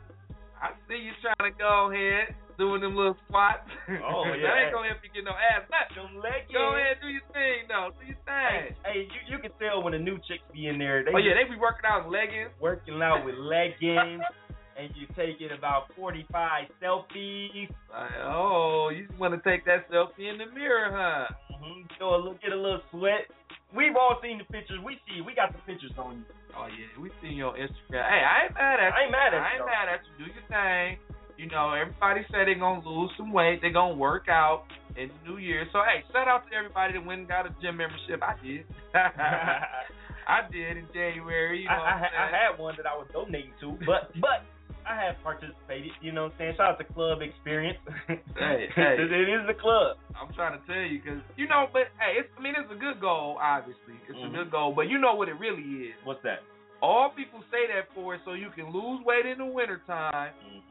[0.61, 3.65] I see you trying to go ahead doing them little squats.
[4.05, 4.69] Oh, that yeah.
[4.69, 5.65] ain't gonna help you get no ass.
[5.73, 6.21] Nothing.
[6.21, 6.53] Leggings.
[6.53, 7.97] Go ahead, do your thing though.
[7.97, 8.77] Do your thing.
[8.85, 11.01] hey, you, you can tell when the new chicks be in there.
[11.01, 12.53] They oh yeah, they be working out in leggings.
[12.61, 14.21] working out with leggings,
[14.77, 17.73] and you taking about 45 selfies.
[17.89, 21.33] Like, oh, you want to take that selfie in the mirror, huh?
[21.57, 21.89] Mm-hmm.
[21.97, 23.25] Go a little, get a little sweat.
[23.75, 24.81] We've all seen the pictures.
[24.81, 25.21] We see.
[25.21, 26.25] We got the pictures on you.
[26.57, 28.01] Oh yeah, we seen your Instagram.
[28.09, 28.97] Hey, I ain't mad at you.
[28.97, 29.77] I ain't mad at I you, ain't though.
[29.77, 30.13] mad at you.
[30.19, 30.99] Do your thing.
[31.37, 33.61] You know, everybody said they're gonna lose some weight.
[33.61, 34.65] They're gonna work out
[34.97, 35.69] in the new year.
[35.73, 38.25] So hey, shout out to everybody that went and got a gym membership.
[38.25, 38.65] I did.
[40.29, 41.63] I did in January.
[41.63, 44.45] You know I, I, I had one that I was donating to, but but
[44.89, 45.93] I have participated.
[46.01, 46.55] You know what I'm saying?
[46.57, 47.79] Shout out to Club Experience.
[48.39, 48.95] Hey, hey.
[48.97, 49.99] it, is the club.
[50.15, 52.79] I'm trying to tell you because you know, but hey, it's I mean it's a
[52.79, 53.37] good goal.
[53.43, 54.31] Obviously, it's Mhm.
[54.31, 54.73] a good goal.
[54.75, 55.95] But you know what it really is.
[56.05, 56.41] What's that?
[56.81, 60.31] All people say that for is so you can lose weight in the wintertime,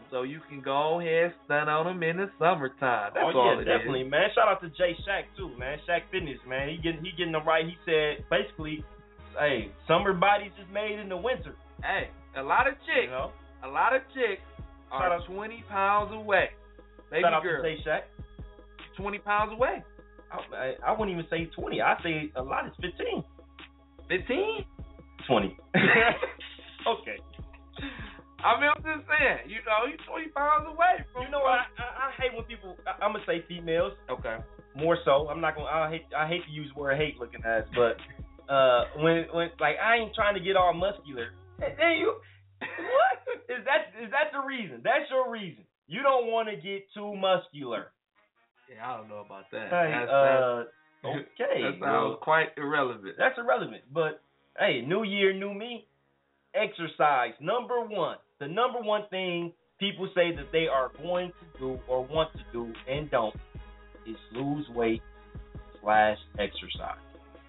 [0.10, 3.12] so you can go ahead and stun on them in the summertime.
[3.14, 3.68] That's oh all yeah, it is.
[3.68, 4.32] definitely, man.
[4.34, 5.78] Shout out to Jay Shack too, man.
[5.86, 6.70] Shack Fitness, man.
[6.72, 7.68] He getting he getting them right.
[7.68, 8.86] He said basically,
[9.38, 11.54] hey, summer bodies is made in the winter.
[11.84, 12.08] Hey,
[12.40, 13.32] a lot of chicks, You know.
[13.64, 14.42] A lot of chicks
[14.90, 16.50] Shout are out- 20 pounds away.
[17.12, 18.04] Baby Shout out girl, to Jay Shack.
[18.98, 19.84] 20 pounds away.
[20.32, 21.82] I, I, I wouldn't even say 20.
[21.82, 23.24] I say a lot is 15.
[24.10, 24.66] 15?
[25.28, 25.58] 20.
[26.88, 27.18] okay.
[28.44, 31.24] I mean, I'm just saying, you know, you're 20 pounds away from.
[31.24, 31.60] You know what?
[31.60, 32.78] I, I, I hate when people.
[32.86, 33.94] I, I'm gonna say females.
[34.10, 34.38] Okay.
[34.76, 35.28] More so.
[35.30, 35.68] I'm not gonna.
[35.68, 36.06] I hate.
[36.16, 37.98] I hate to use the word hate looking at, but
[38.52, 41.30] uh, when when like I ain't trying to get all muscular.
[41.60, 42.14] Then you,
[42.62, 43.18] what
[43.50, 43.94] is that?
[44.04, 44.82] Is that the reason?
[44.84, 45.64] That's your reason.
[45.88, 47.92] You don't want to get too muscular.
[48.70, 49.70] Yeah, I don't know about that.
[49.70, 50.64] Hey, That's- uh,
[51.04, 51.62] that's- okay.
[51.64, 53.16] That sounds well, quite irrelevant.
[53.18, 53.84] that's irrelevant.
[53.94, 54.20] But
[54.60, 55.88] hey, new year, new me.
[56.54, 58.18] Exercise number one.
[58.40, 62.40] The number one thing people say that they are going to do or want to
[62.52, 63.36] do and don't
[64.08, 65.02] is lose weight
[65.82, 66.98] slash exercise.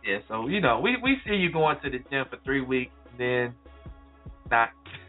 [0.05, 2.93] Yeah, so you know, we we see you going to the gym for three weeks,
[3.17, 3.55] then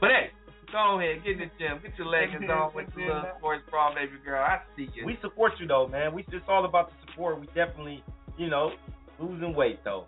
[0.00, 0.30] but hey,
[0.72, 3.94] go ahead, get in the gym, get your leggings on with the little sports bra,
[3.94, 4.42] baby girl.
[4.42, 5.06] I see you.
[5.06, 6.14] We support you though, man.
[6.14, 7.40] We it's all about the support.
[7.40, 8.02] We definitely,
[8.38, 8.72] you know,
[9.18, 10.06] losing weight though.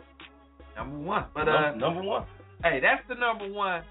[0.77, 2.25] number one, but uh, number one.
[2.63, 3.83] hey, that's the number one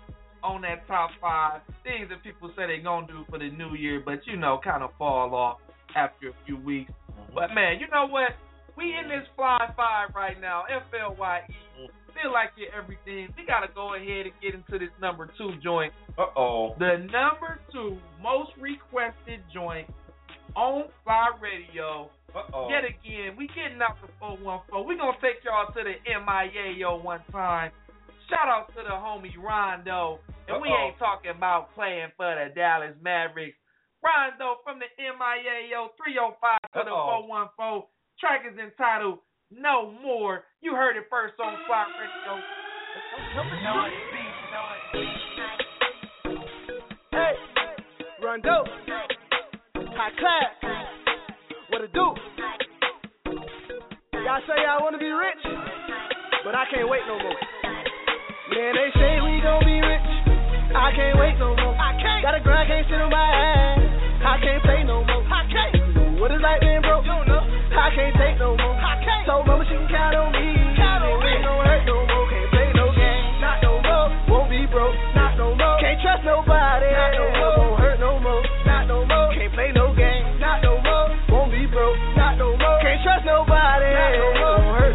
[0.44, 4.02] on that top five things that people say they're gonna do for the new year,
[4.04, 5.60] but you know, kind of fall off
[5.96, 6.92] after a few weeks.
[7.12, 7.36] Mm-hmm.
[7.36, 8.32] But man, you know what?
[8.78, 11.88] We in this fly five right now, F L Y E.
[12.22, 13.34] Feel like you're everything.
[13.38, 15.94] We gotta go ahead and get into this number two joint.
[16.18, 16.76] Uh oh.
[16.78, 19.88] The number two most requested joint
[20.56, 22.10] on FLYE Radio.
[22.36, 22.70] Uh oh.
[22.70, 24.88] Yet again, we getting out the 414.
[24.88, 27.72] we going to take y'all to the MIA yo one time.
[28.30, 30.20] Shout out to the homie Rondo.
[30.48, 30.88] And we Uh-oh.
[30.88, 33.58] ain't talking about playing for the Dallas Mavericks.
[34.04, 36.38] Rondo from the MIA yo 305
[36.76, 37.26] to the Uh-oh.
[37.28, 37.88] 414.
[38.20, 39.20] Track is entitled
[39.52, 40.44] No More.
[40.62, 42.40] You heard it first on FLYE Radio.
[47.12, 47.34] Hey,
[48.24, 48.64] Rondo,
[49.76, 50.56] high class,
[51.70, 52.16] what it do?
[54.24, 55.44] Y'all say y'all wanna be rich,
[56.46, 57.36] but I can't wait no more.
[58.56, 60.08] Man, they say we gon' be rich,
[60.76, 61.76] I can't wait no more.
[61.76, 62.24] I can't.
[62.24, 63.80] Got a grind, can't sit on my ass.
[64.24, 65.24] I can't play no more.
[65.28, 66.20] I can't.
[66.22, 66.82] What is like being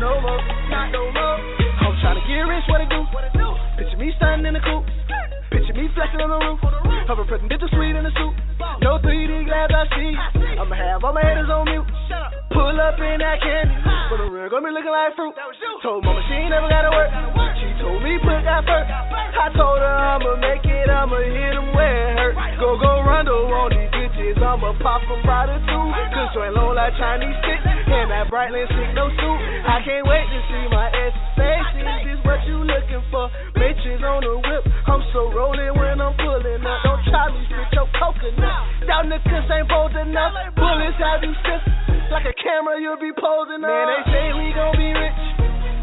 [0.01, 0.41] no more.
[0.69, 1.39] Not no more.
[1.85, 3.01] I'm trying to get rich, what it do?
[3.79, 4.85] Picture me standing in the coupe.
[5.53, 6.61] Picture me flexing on the roof.
[7.77, 8.35] Suite in suit.
[8.81, 10.13] No 3D glass I see.
[10.57, 11.85] I'ma have all my haters on mute.
[12.51, 13.77] Pull up in that candy.
[14.09, 15.35] But the real gonna be looking like fruit.
[15.83, 17.11] Told mama she ain't never gotta work.
[17.61, 18.89] She told me put first.
[18.89, 21.21] I told her I'ma make it, I'ma
[21.77, 22.37] where it.
[22.57, 24.41] Go, go, Rondo on these bitches.
[24.41, 25.91] I'ma pop right through.
[26.17, 27.37] Cause joint low like Chinese
[27.97, 29.41] and that Brightland stick, no suit.
[29.65, 31.69] I can't wait to see my ass face.
[31.81, 33.33] Is this what you looking for?
[33.57, 34.63] Matrix on the whip.
[34.85, 36.79] I'm so rolling when I'm pulling up.
[36.85, 38.85] Don't try me, spit your coconut.
[38.85, 40.37] Y'all niggas ain't bold enough.
[40.61, 41.63] Bullets have you stiff.
[42.13, 43.73] Like a camera, you'll be posing up.
[43.73, 45.21] Man, they say we gon' be rich.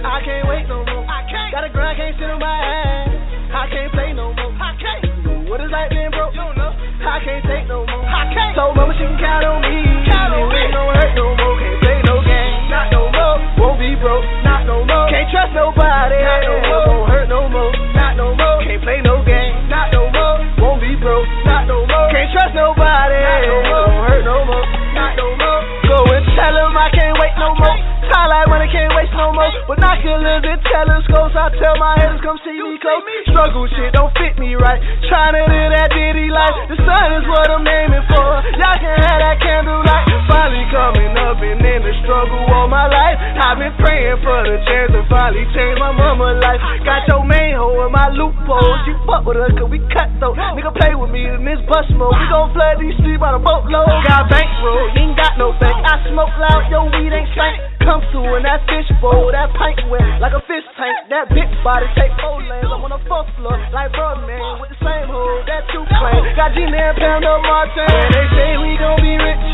[0.05, 1.03] I can't wait no more.
[1.09, 1.49] I can't.
[1.49, 3.09] Got a grind, can't sit on my ass.
[3.57, 4.53] I can't play no more.
[4.53, 5.22] I can't.
[5.49, 6.31] What is like being broke?
[6.33, 6.71] You know.
[7.03, 8.05] I can't take no more.
[8.07, 8.55] I can't.
[8.55, 9.83] Told mama she can count on me.
[10.07, 10.55] Count on me.
[10.55, 11.55] Ain't no hurt no more.
[11.59, 12.53] Can't play no game.
[12.71, 13.37] Not no more.
[13.59, 14.23] Won't be broke.
[14.47, 15.07] Not no more.
[15.11, 16.15] Can't trust nobody.
[16.23, 16.85] Not no more.
[16.87, 17.71] Won't hurt no more.
[17.91, 18.57] Not no more.
[18.63, 19.67] Can't play no game.
[19.67, 20.39] Not no more.
[20.63, 21.27] Won't be broke.
[21.43, 22.07] Not no more.
[22.07, 23.19] Can't trust nobody.
[23.19, 23.87] Not no more.
[23.91, 24.65] Won't hurt no more.
[24.95, 25.82] Not no more.
[25.93, 27.77] Go and tell him I can't wait no more.
[28.09, 29.45] Highlight when I can't waste no more.
[29.69, 31.37] Binoculars and telescopes.
[31.37, 33.05] I tell my haters come see me close.
[33.29, 34.81] Struggle shit don't fit me right.
[35.05, 36.65] Trying to live that ditty life.
[36.73, 38.25] The sun is what I'm aiming for.
[38.57, 40.05] Y'all can have that candlelight.
[40.25, 43.17] Finally coming up and in the struggle all my life.
[43.37, 46.61] I've been praying for the chance to finally change my mama life.
[46.89, 48.81] Got your main hoe in my loopholes.
[48.89, 50.33] You fuck with us cause we cut though.
[50.33, 52.17] Nigga play with me in this bus mode.
[52.17, 53.85] We gon' flood these streets by the boatload.
[54.09, 55.82] Got bankroll, ain't got no bank.
[55.83, 57.59] I smoke loud, yo weed ain't stank.
[57.83, 61.11] Come through in that fish bowl, that pint wet like a fish tank.
[61.11, 62.71] That big body take four lanes.
[62.71, 66.23] I'm on the fourth floor like Birdman with the same hole that you claim.
[66.39, 67.83] Got Gina and Pound up Martin.
[67.83, 69.45] And they say we gon' be rich.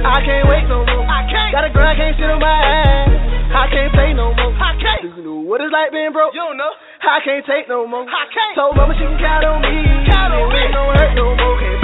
[0.00, 1.04] I can't wait no more.
[1.04, 1.52] I can't.
[1.52, 3.12] Got a grind, can't sit on my ass.
[3.52, 4.56] I can't play no more.
[4.56, 5.00] I can't.
[5.12, 6.32] You know what it's like being broke?
[6.32, 6.72] You don't know.
[7.04, 8.08] I can't take no more.
[8.08, 8.56] I can't.
[8.56, 9.76] Told mama she can count on me.
[10.08, 10.62] Count on me.
[10.72, 11.56] No hurt no more.
[11.60, 11.75] Can't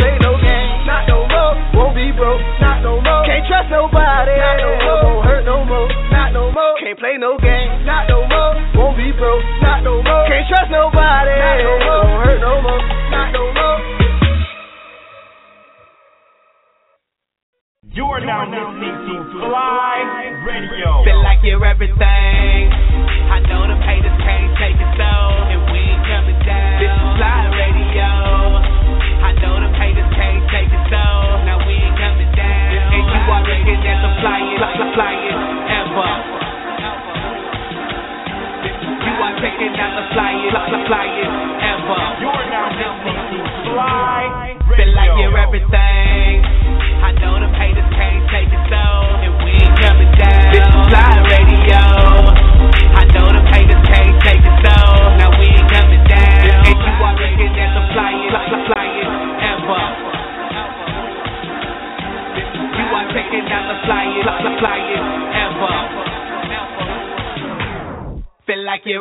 [1.55, 1.85] more.
[1.85, 2.41] Won't be broke.
[2.61, 3.25] Not no more.
[3.25, 4.37] Can't trust nobody.
[4.37, 5.03] Not no more.
[5.05, 5.89] Won't hurt no more.
[6.13, 6.75] Not no more.
[6.81, 7.85] Can't play no game.
[7.85, 8.53] Not no more.
[8.77, 9.45] Won't be broke.
[9.61, 10.25] Not no more.
[10.29, 11.35] Can't trust nobody.
[11.37, 12.05] Not no more.
[12.09, 12.83] Won't hurt no more.
[13.13, 13.79] Not no more.
[17.93, 21.05] You are now listening to FLYE Radio.
[21.05, 22.73] Feel like you're everything.
[23.29, 25.13] I know them haters can't take it so,
[33.33, 33.49] down.
[33.49, 35.41] And you are looking at the flyest, fly- flyest
[35.73, 36.11] ever.
[39.03, 41.35] You are checking out the flyest, fly- flyest
[41.65, 42.01] ever.
[42.21, 43.41] You are now listening to
[43.73, 44.57] Fly.
[44.77, 46.45] Feel like you're everything.
[47.03, 48.85] I know them haters can't take it so,
[49.25, 50.53] and we ain't coming down.
[50.55, 51.83] This is FLYE Radio.
[52.95, 54.77] I know them haters can't take it so,
[55.19, 55.42] now we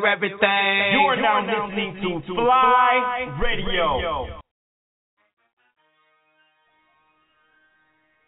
[0.05, 0.93] Everything.
[0.93, 4.41] You are now listening to FLYE Radio.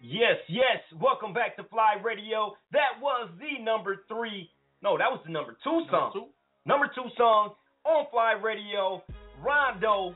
[0.02, 0.84] Yes, yes.
[1.02, 2.54] Welcome back to FLYE Radio.
[2.72, 4.50] That was the number three.
[4.82, 6.30] No, that was the number two song.
[6.66, 7.54] Number two song
[7.86, 9.02] on FLYE Radio.
[9.42, 10.16] Rondo,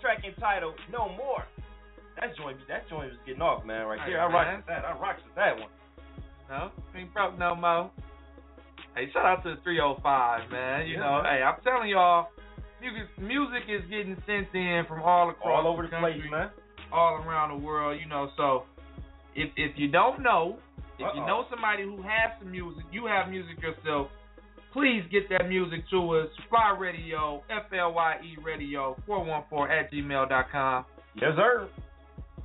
[0.00, 1.44] track entitled "No More."
[2.20, 3.86] That joint, that joint was getting off, man.
[3.86, 4.84] Right there, I Hey, rock with that.
[4.84, 5.70] I rock with that one.
[6.50, 7.90] No, ain't broke no more.
[8.94, 10.86] Hey, shout out to the 305, man.
[10.86, 11.32] You Yeah, know, man.
[11.38, 12.28] hey, I'm telling y'all,
[12.80, 16.50] music, music is getting sent in from all across All over the country, place, man.
[16.92, 17.98] all around the world.
[18.00, 18.64] You know, so
[19.34, 20.58] if if you don't know,
[20.98, 21.26] if you Uh-oh.
[21.26, 24.08] know somebody who has some music, you have music yourself.
[24.72, 26.28] Please get that music to us.
[26.48, 30.84] FLYE Radio, F L Y E Radio, 414 at gmail.com.
[31.14, 31.68] Yes, sir.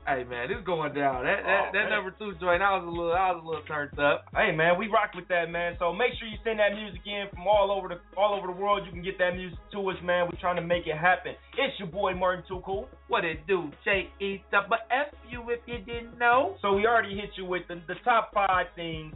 [0.08, 1.26] Hey man, this going down.
[1.28, 3.68] That that, Oh, that number two joint, I was a little I was a little
[3.68, 4.24] turned up.
[4.32, 5.76] Hey man, we rock with that man.
[5.80, 8.56] So make sure you send that music in from all over the all over the
[8.56, 8.88] world.
[8.88, 10.32] You can get that music to us, man.
[10.32, 11.36] We're trying to make it happen.
[11.60, 12.88] It's your boy Martin Too Cool.
[13.10, 13.68] What it do?
[13.84, 16.56] J E double F U if you didn't know.
[16.62, 19.14] So we already hit you with the, the top five things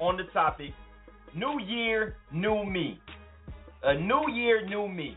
[0.00, 0.74] on the topic.
[1.36, 2.98] New year, new me.
[3.84, 5.16] A new year, new me.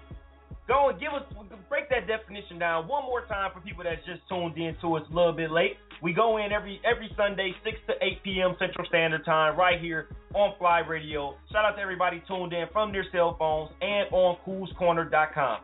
[0.68, 1.24] Go and give us
[1.70, 5.04] break that definition down one more time for people that's just tuned in to us
[5.12, 5.78] a little bit late.
[6.02, 8.56] We go in every every Sunday, six to eight p.m.
[8.60, 11.36] Central Standard Time, right here on FLYE Radio.
[11.52, 15.60] Shout out to everybody tuned in from their cell phones and on CoolsCorner.com.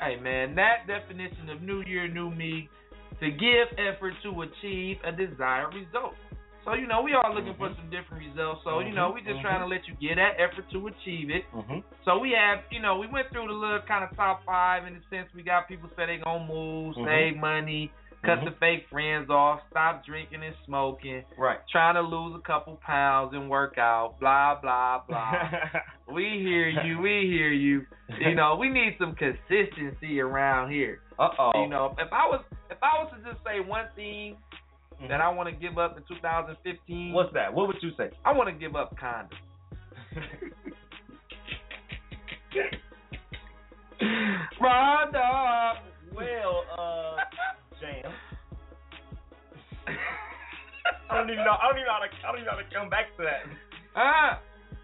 [0.00, 2.68] Hey man, that definition of New Year, New Me,
[3.20, 6.14] to give effort to achieve a desired result.
[6.66, 8.60] So you know, we all looking for some different results.
[8.64, 11.46] So you know, we just trying to let you get that effort to achieve it.
[11.54, 11.78] Mm-hmm.
[12.04, 14.94] So we have, you know, we went through the little kind of top five in
[14.94, 17.06] the sense we got people say they gonna move, Mhm.
[17.06, 17.92] save money,
[18.24, 21.60] cut the fake friends off, stop drinking and smoking, Right.
[21.70, 25.48] trying to lose a couple pounds and work out, blah blah blah.
[26.10, 27.86] we hear you, we hear you.
[28.18, 31.00] You know, we need some consistency around here.
[31.16, 31.52] Uh oh.
[31.62, 34.36] You know, if I was if I was to just say one thing
[34.98, 35.08] Mm-hmm.
[35.08, 37.52] that I want to give up in 2015, What's that?
[37.52, 38.10] What would you say?
[38.24, 39.36] I want to give up condoms.
[44.60, 45.74] Rhonda.
[46.14, 47.16] Well, uh,
[47.80, 48.12] Jam.
[51.10, 51.52] I don't even know.
[51.60, 52.10] I don't even know how to.
[52.10, 53.42] I don't even know how to come back to that.
[53.94, 54.40] Ah,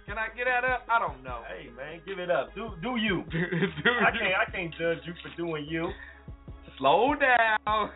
[0.06, 0.86] can I get that up?
[0.90, 1.40] I don't know.
[1.48, 2.54] Hey man, give it up.
[2.54, 3.24] Do do you?
[3.32, 4.20] Do I you.
[4.20, 4.34] can't.
[4.36, 5.90] I can't judge you for doing you.
[6.78, 7.90] Slow down.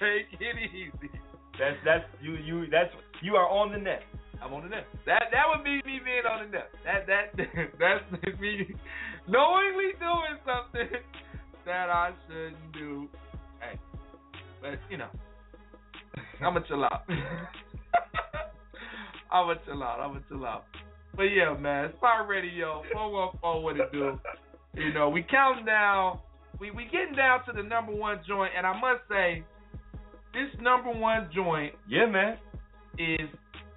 [0.00, 1.10] Take it easy.
[1.58, 2.90] That's that's you you that's
[3.22, 4.02] you are on the net.
[4.40, 4.86] I'm on the net.
[5.06, 6.70] That that would be me being on the net.
[6.84, 7.34] That that
[7.78, 8.74] that's me
[9.26, 11.00] knowingly doing something
[11.66, 13.08] that I shouldn't do.
[13.60, 13.78] Hey,
[14.62, 15.10] but you know,
[16.40, 17.02] I'ma chill out.
[19.32, 20.00] I'ma chill out.
[20.00, 20.64] I'ma chill out.
[21.16, 24.20] But yeah, man, FLYE Radio, 414, what it do?
[24.74, 26.20] You know, we counting down.
[26.60, 29.44] We we getting down to the number one joint, and I must say,
[30.38, 32.38] this number one joint Yeah, man.
[32.98, 33.28] is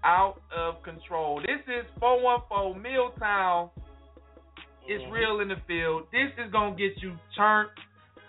[0.04, 1.42] out of control.
[1.42, 3.70] This is 414 Milltown.
[4.88, 5.12] It's Mhm.
[5.12, 6.08] real in the field.
[6.12, 7.70] This is gonna get you turned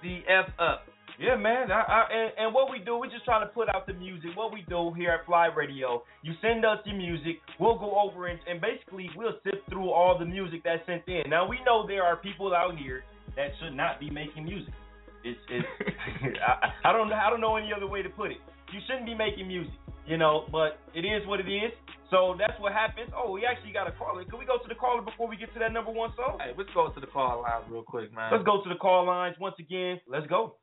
[0.02, 0.86] the f up.
[1.18, 1.70] Yeah, man.
[1.70, 4.30] I, I, and, and what we do, we just trying to put out the music.
[4.34, 7.40] What we do here at FLYE Radio, you send us your music.
[7.58, 11.28] We'll go over and, and basically we'll sift through all the music that's sent in.
[11.30, 13.04] Now we know there are people out here
[13.36, 14.74] that should not be making music.
[15.24, 15.66] It's, it's
[16.46, 17.16] I, I don't know.
[17.16, 18.38] I don't know any other way to put it.
[18.72, 19.72] You shouldn't be making music,
[20.06, 20.46] you know.
[20.50, 21.72] But it is what it is.
[22.10, 23.10] So that's what happens.
[23.16, 24.24] Oh, we actually got a caller.
[24.24, 26.38] Can we go to the caller before we get to that number one song?
[26.40, 28.32] Hey, let's go to the call line real quick, man.
[28.32, 30.00] Let's go to the call lines once again.
[30.06, 30.56] Let's go.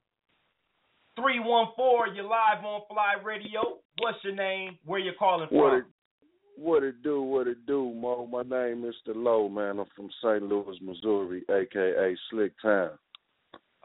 [1.15, 3.80] 314, you're live on FLYE Radio.
[3.99, 4.77] What's your name?
[4.86, 5.80] Where you calling What from?
[5.80, 5.86] it
[6.60, 8.27] what it do, what it do, Mo.
[8.27, 9.15] My name is Mr.
[9.15, 9.80] Low, man.
[9.80, 10.44] I'm from St.
[10.44, 12.91] Louis, Missouri, aka Slick Town.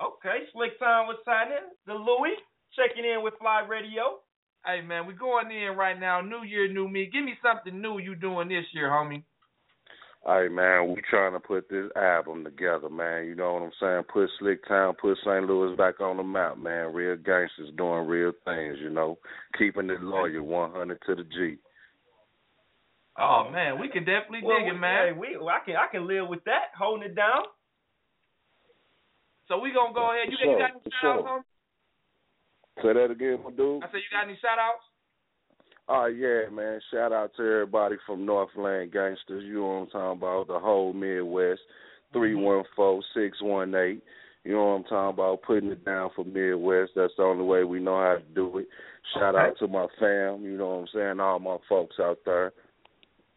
[0.02, 1.70] Okay, Slick Time was signing.
[1.86, 2.34] The Louis
[2.74, 4.18] checking in with FLYE Radio.
[4.66, 6.20] Hey man, we going in right now.
[6.20, 7.08] New year, new me.
[7.12, 9.22] Give me something new you doing this year, homie.
[10.26, 13.26] Hey man, we trying to put this album together, man.
[13.26, 14.02] You know what I'm saying?
[14.10, 15.44] Put Slick Town, put St.
[15.46, 16.94] Louis back on the map, man.
[16.94, 19.18] Real gangsters doing real things, you know.
[19.58, 21.56] Keeping it loyal, 100 to the G.
[23.18, 25.06] Oh man, we can definitely Well, dig we- it, man.
[25.08, 26.72] Hey, we, I can I can live with that.
[26.76, 27.42] Holding it down.
[29.48, 30.28] So we gonna go ahead.
[30.30, 31.42] You, got- you got any sure, shout outs, sure.
[31.42, 32.82] homie?
[32.82, 33.82] Say that again, my dude.
[33.82, 34.84] I said you got any shout outs?
[35.88, 36.80] Oh yeah, man.
[36.90, 39.44] Shout out to everybody from Northland Gangsters.
[39.44, 40.46] You know what I'm talking about?
[40.48, 41.60] The whole Midwest.
[42.12, 44.02] Three one four six one eight.
[44.44, 45.42] You know what I'm talking about?
[45.42, 46.92] Putting it down for Midwest.
[46.94, 48.68] That's the only way we know how to do it.
[49.14, 50.42] Shout out to my fam.
[50.42, 51.20] You know what I'm saying?
[51.20, 52.52] All my folks out there.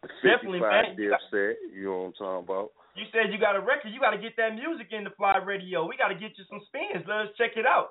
[0.02, 0.96] The Definitely, 55 man.
[0.96, 1.52] Dipset.
[1.74, 2.70] You know what I'm talking about?
[2.98, 3.92] You said you got a record.
[3.94, 5.86] You got to get that music in the FLYE Radio.
[5.86, 7.06] We got to get you some spins.
[7.06, 7.90] Let us check it out.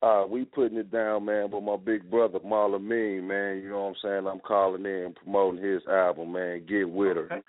[0.00, 3.82] Uh, we putting it down, man, but my big brother Marlon Mean, man, you know
[3.82, 4.26] what I'm saying?
[4.30, 6.62] I'm calling in promoting his album, man.
[6.68, 7.42] Get with her.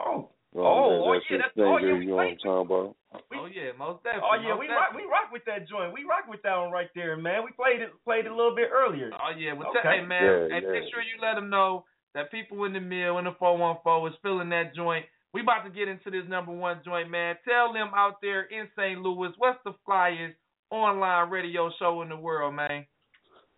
[0.00, 0.30] Oh.
[0.54, 1.02] You know what I'm Oh, saying?
[1.04, 2.96] oh, That's yeah, his that's- oh, thing, yeah, you we know what I'm talking about?
[3.36, 4.28] Oh yeah, most definitely.
[4.30, 5.92] Oh yeah, most we rock we rock with that joint.
[5.92, 7.44] We rock with that one right there, man.
[7.44, 9.10] We played it played it a little bit earlier.
[9.12, 9.80] Oh yeah, well, Okay.
[9.84, 10.72] tell, hey man, Yeah, and yeah.
[10.72, 11.84] make sure you let them know
[12.14, 15.04] that people in the mill in the 414 is feeling that joint.
[15.34, 17.36] We about to get into this number one joint, man.
[17.48, 19.00] Tell them out there in St.
[19.00, 20.34] Louis, what's the flyest
[20.70, 22.86] online radio show in the world, man?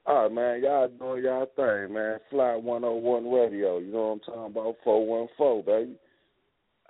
[0.07, 2.19] All right, man, y'all doing y'all thing, man.
[2.31, 4.77] Fly 101 Radio, you know what I'm talking about?
[4.85, 5.99] 414, baby.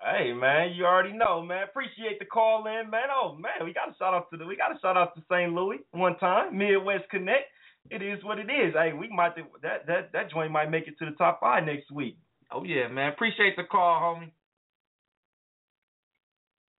[0.05, 1.63] Hey man, you already know, man.
[1.65, 3.09] Appreciate the call in, man.
[3.11, 5.23] Oh man, we got a shout out to the we got a shout out to
[5.31, 5.53] St.
[5.55, 6.59] Louis one time.
[6.59, 7.49] Midwest Connect.
[7.91, 8.75] It is what it is.
[8.75, 11.91] Hey, we might that that that joint might make it to the top five next
[11.91, 12.19] week.
[12.53, 13.13] Oh yeah, man.
[13.13, 14.33] Appreciate the call, homie.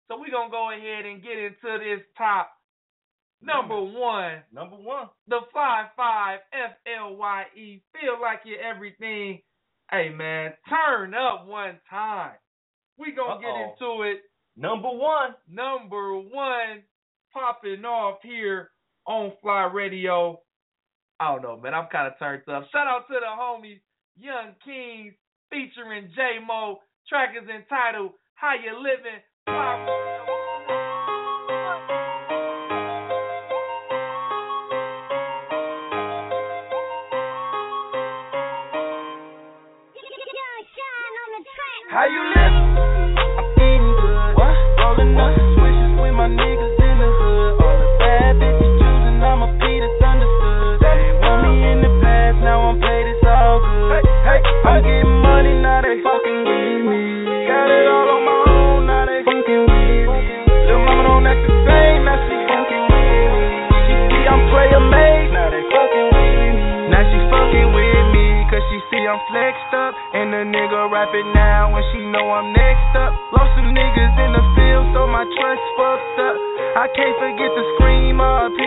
[0.08, 2.52] So we're gonna go ahead and get into this top
[3.42, 4.44] number one.
[4.54, 5.10] Number one.
[5.28, 7.82] The Fly Five F L Y E.
[7.94, 9.42] Feel like you're everything.
[9.92, 12.34] Hey man, turn up one time.
[12.98, 13.74] We gonna get Uh-oh.
[13.74, 14.22] into it.
[14.56, 15.36] Number one.
[15.50, 16.84] Number one
[17.34, 18.72] popping off here
[19.06, 20.40] on FLYE Radio.
[21.20, 21.74] I don't know, man.
[21.74, 22.68] I'm kind of turned up.
[22.72, 23.82] Shout out to the homies,
[24.18, 25.14] Young Kings,
[25.50, 26.80] featuring J Mo.
[27.08, 30.35] Track is entitled "How You Living." Fly
[76.86, 78.65] I can't forget the scream, RP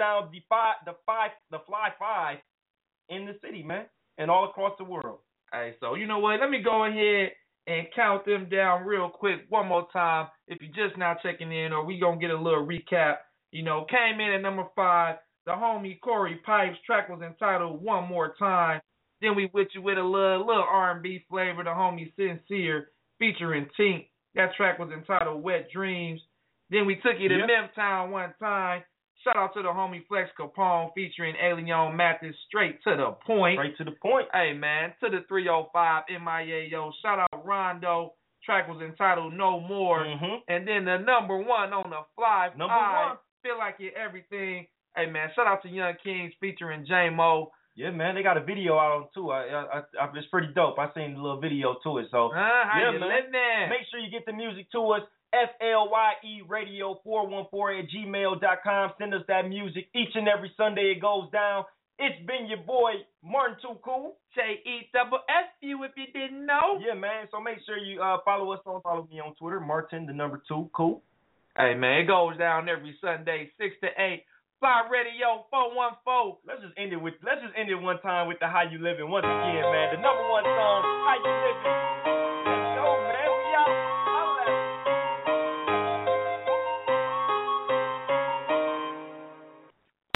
[0.00, 2.38] down the five, the five, the Fly Five
[3.08, 3.86] in the city, man,
[4.18, 5.20] and all across the world.
[5.52, 6.40] All right, so you know what?
[6.40, 7.30] Let me go ahead
[7.66, 10.28] and count them down real quick one more time.
[10.48, 13.16] If you're just now checking in, or we gonna get a little recap.
[13.52, 15.16] You know, came in at number five.
[15.46, 18.80] The homie Corey Pipes track was entitled "One More Time."
[19.20, 21.64] Then we with you with a little little R&B flavor.
[21.64, 24.08] The homie Sincere featuring Tink.
[24.34, 26.20] That track was entitled "Wet Dreams."
[26.70, 27.48] Then we took you to Yep.
[27.48, 28.84] Memtown one time.
[29.24, 32.34] Shout out to the homie Flex Capone featuring Alien Mathis.
[32.48, 33.58] Straight to the point.
[33.58, 34.26] Straight to the point.
[34.32, 36.90] Hey man, to the 305 MIA yo.
[37.02, 38.14] Shout out Rondo.
[38.44, 40.06] Track was entitled No More.
[40.48, 42.48] And then the number one on the fly.
[42.48, 42.58] Mm-hmm.
[42.58, 43.16] Number one.
[43.42, 44.66] Feel like you're everything.
[44.96, 47.52] Hey man, shout out to Young Kings featuring J Mo.
[47.76, 49.30] Yeah, man, they got a video out too.
[49.30, 50.78] I, I, I, it's pretty dope.
[50.78, 52.08] I seen a little video to it.
[52.10, 52.30] So?
[52.34, 53.70] How yeah, you man.
[53.70, 55.02] Make sure you get the music to us.
[55.32, 58.92] F L Y E Radio 414 at gmail.com.
[58.98, 61.64] Send us that music each and every Sunday it goes down.
[61.98, 64.16] It's been your boy, Martin Too Cool.
[64.34, 66.80] J E double F you if you didn't know.
[66.80, 67.28] Yeah, man.
[67.30, 70.42] So make sure you uh, follow us on follow me on Twitter, Martin the number
[70.48, 71.02] two, cool.
[71.56, 74.24] Hey man, it goes down every Sunday, six to eight.
[74.60, 76.44] FLYE Radio 414.
[76.44, 78.78] Let's just end it with let's just end it one time with the How You
[78.78, 79.96] Living once again, man.
[79.96, 81.90] The number one song, How You Living.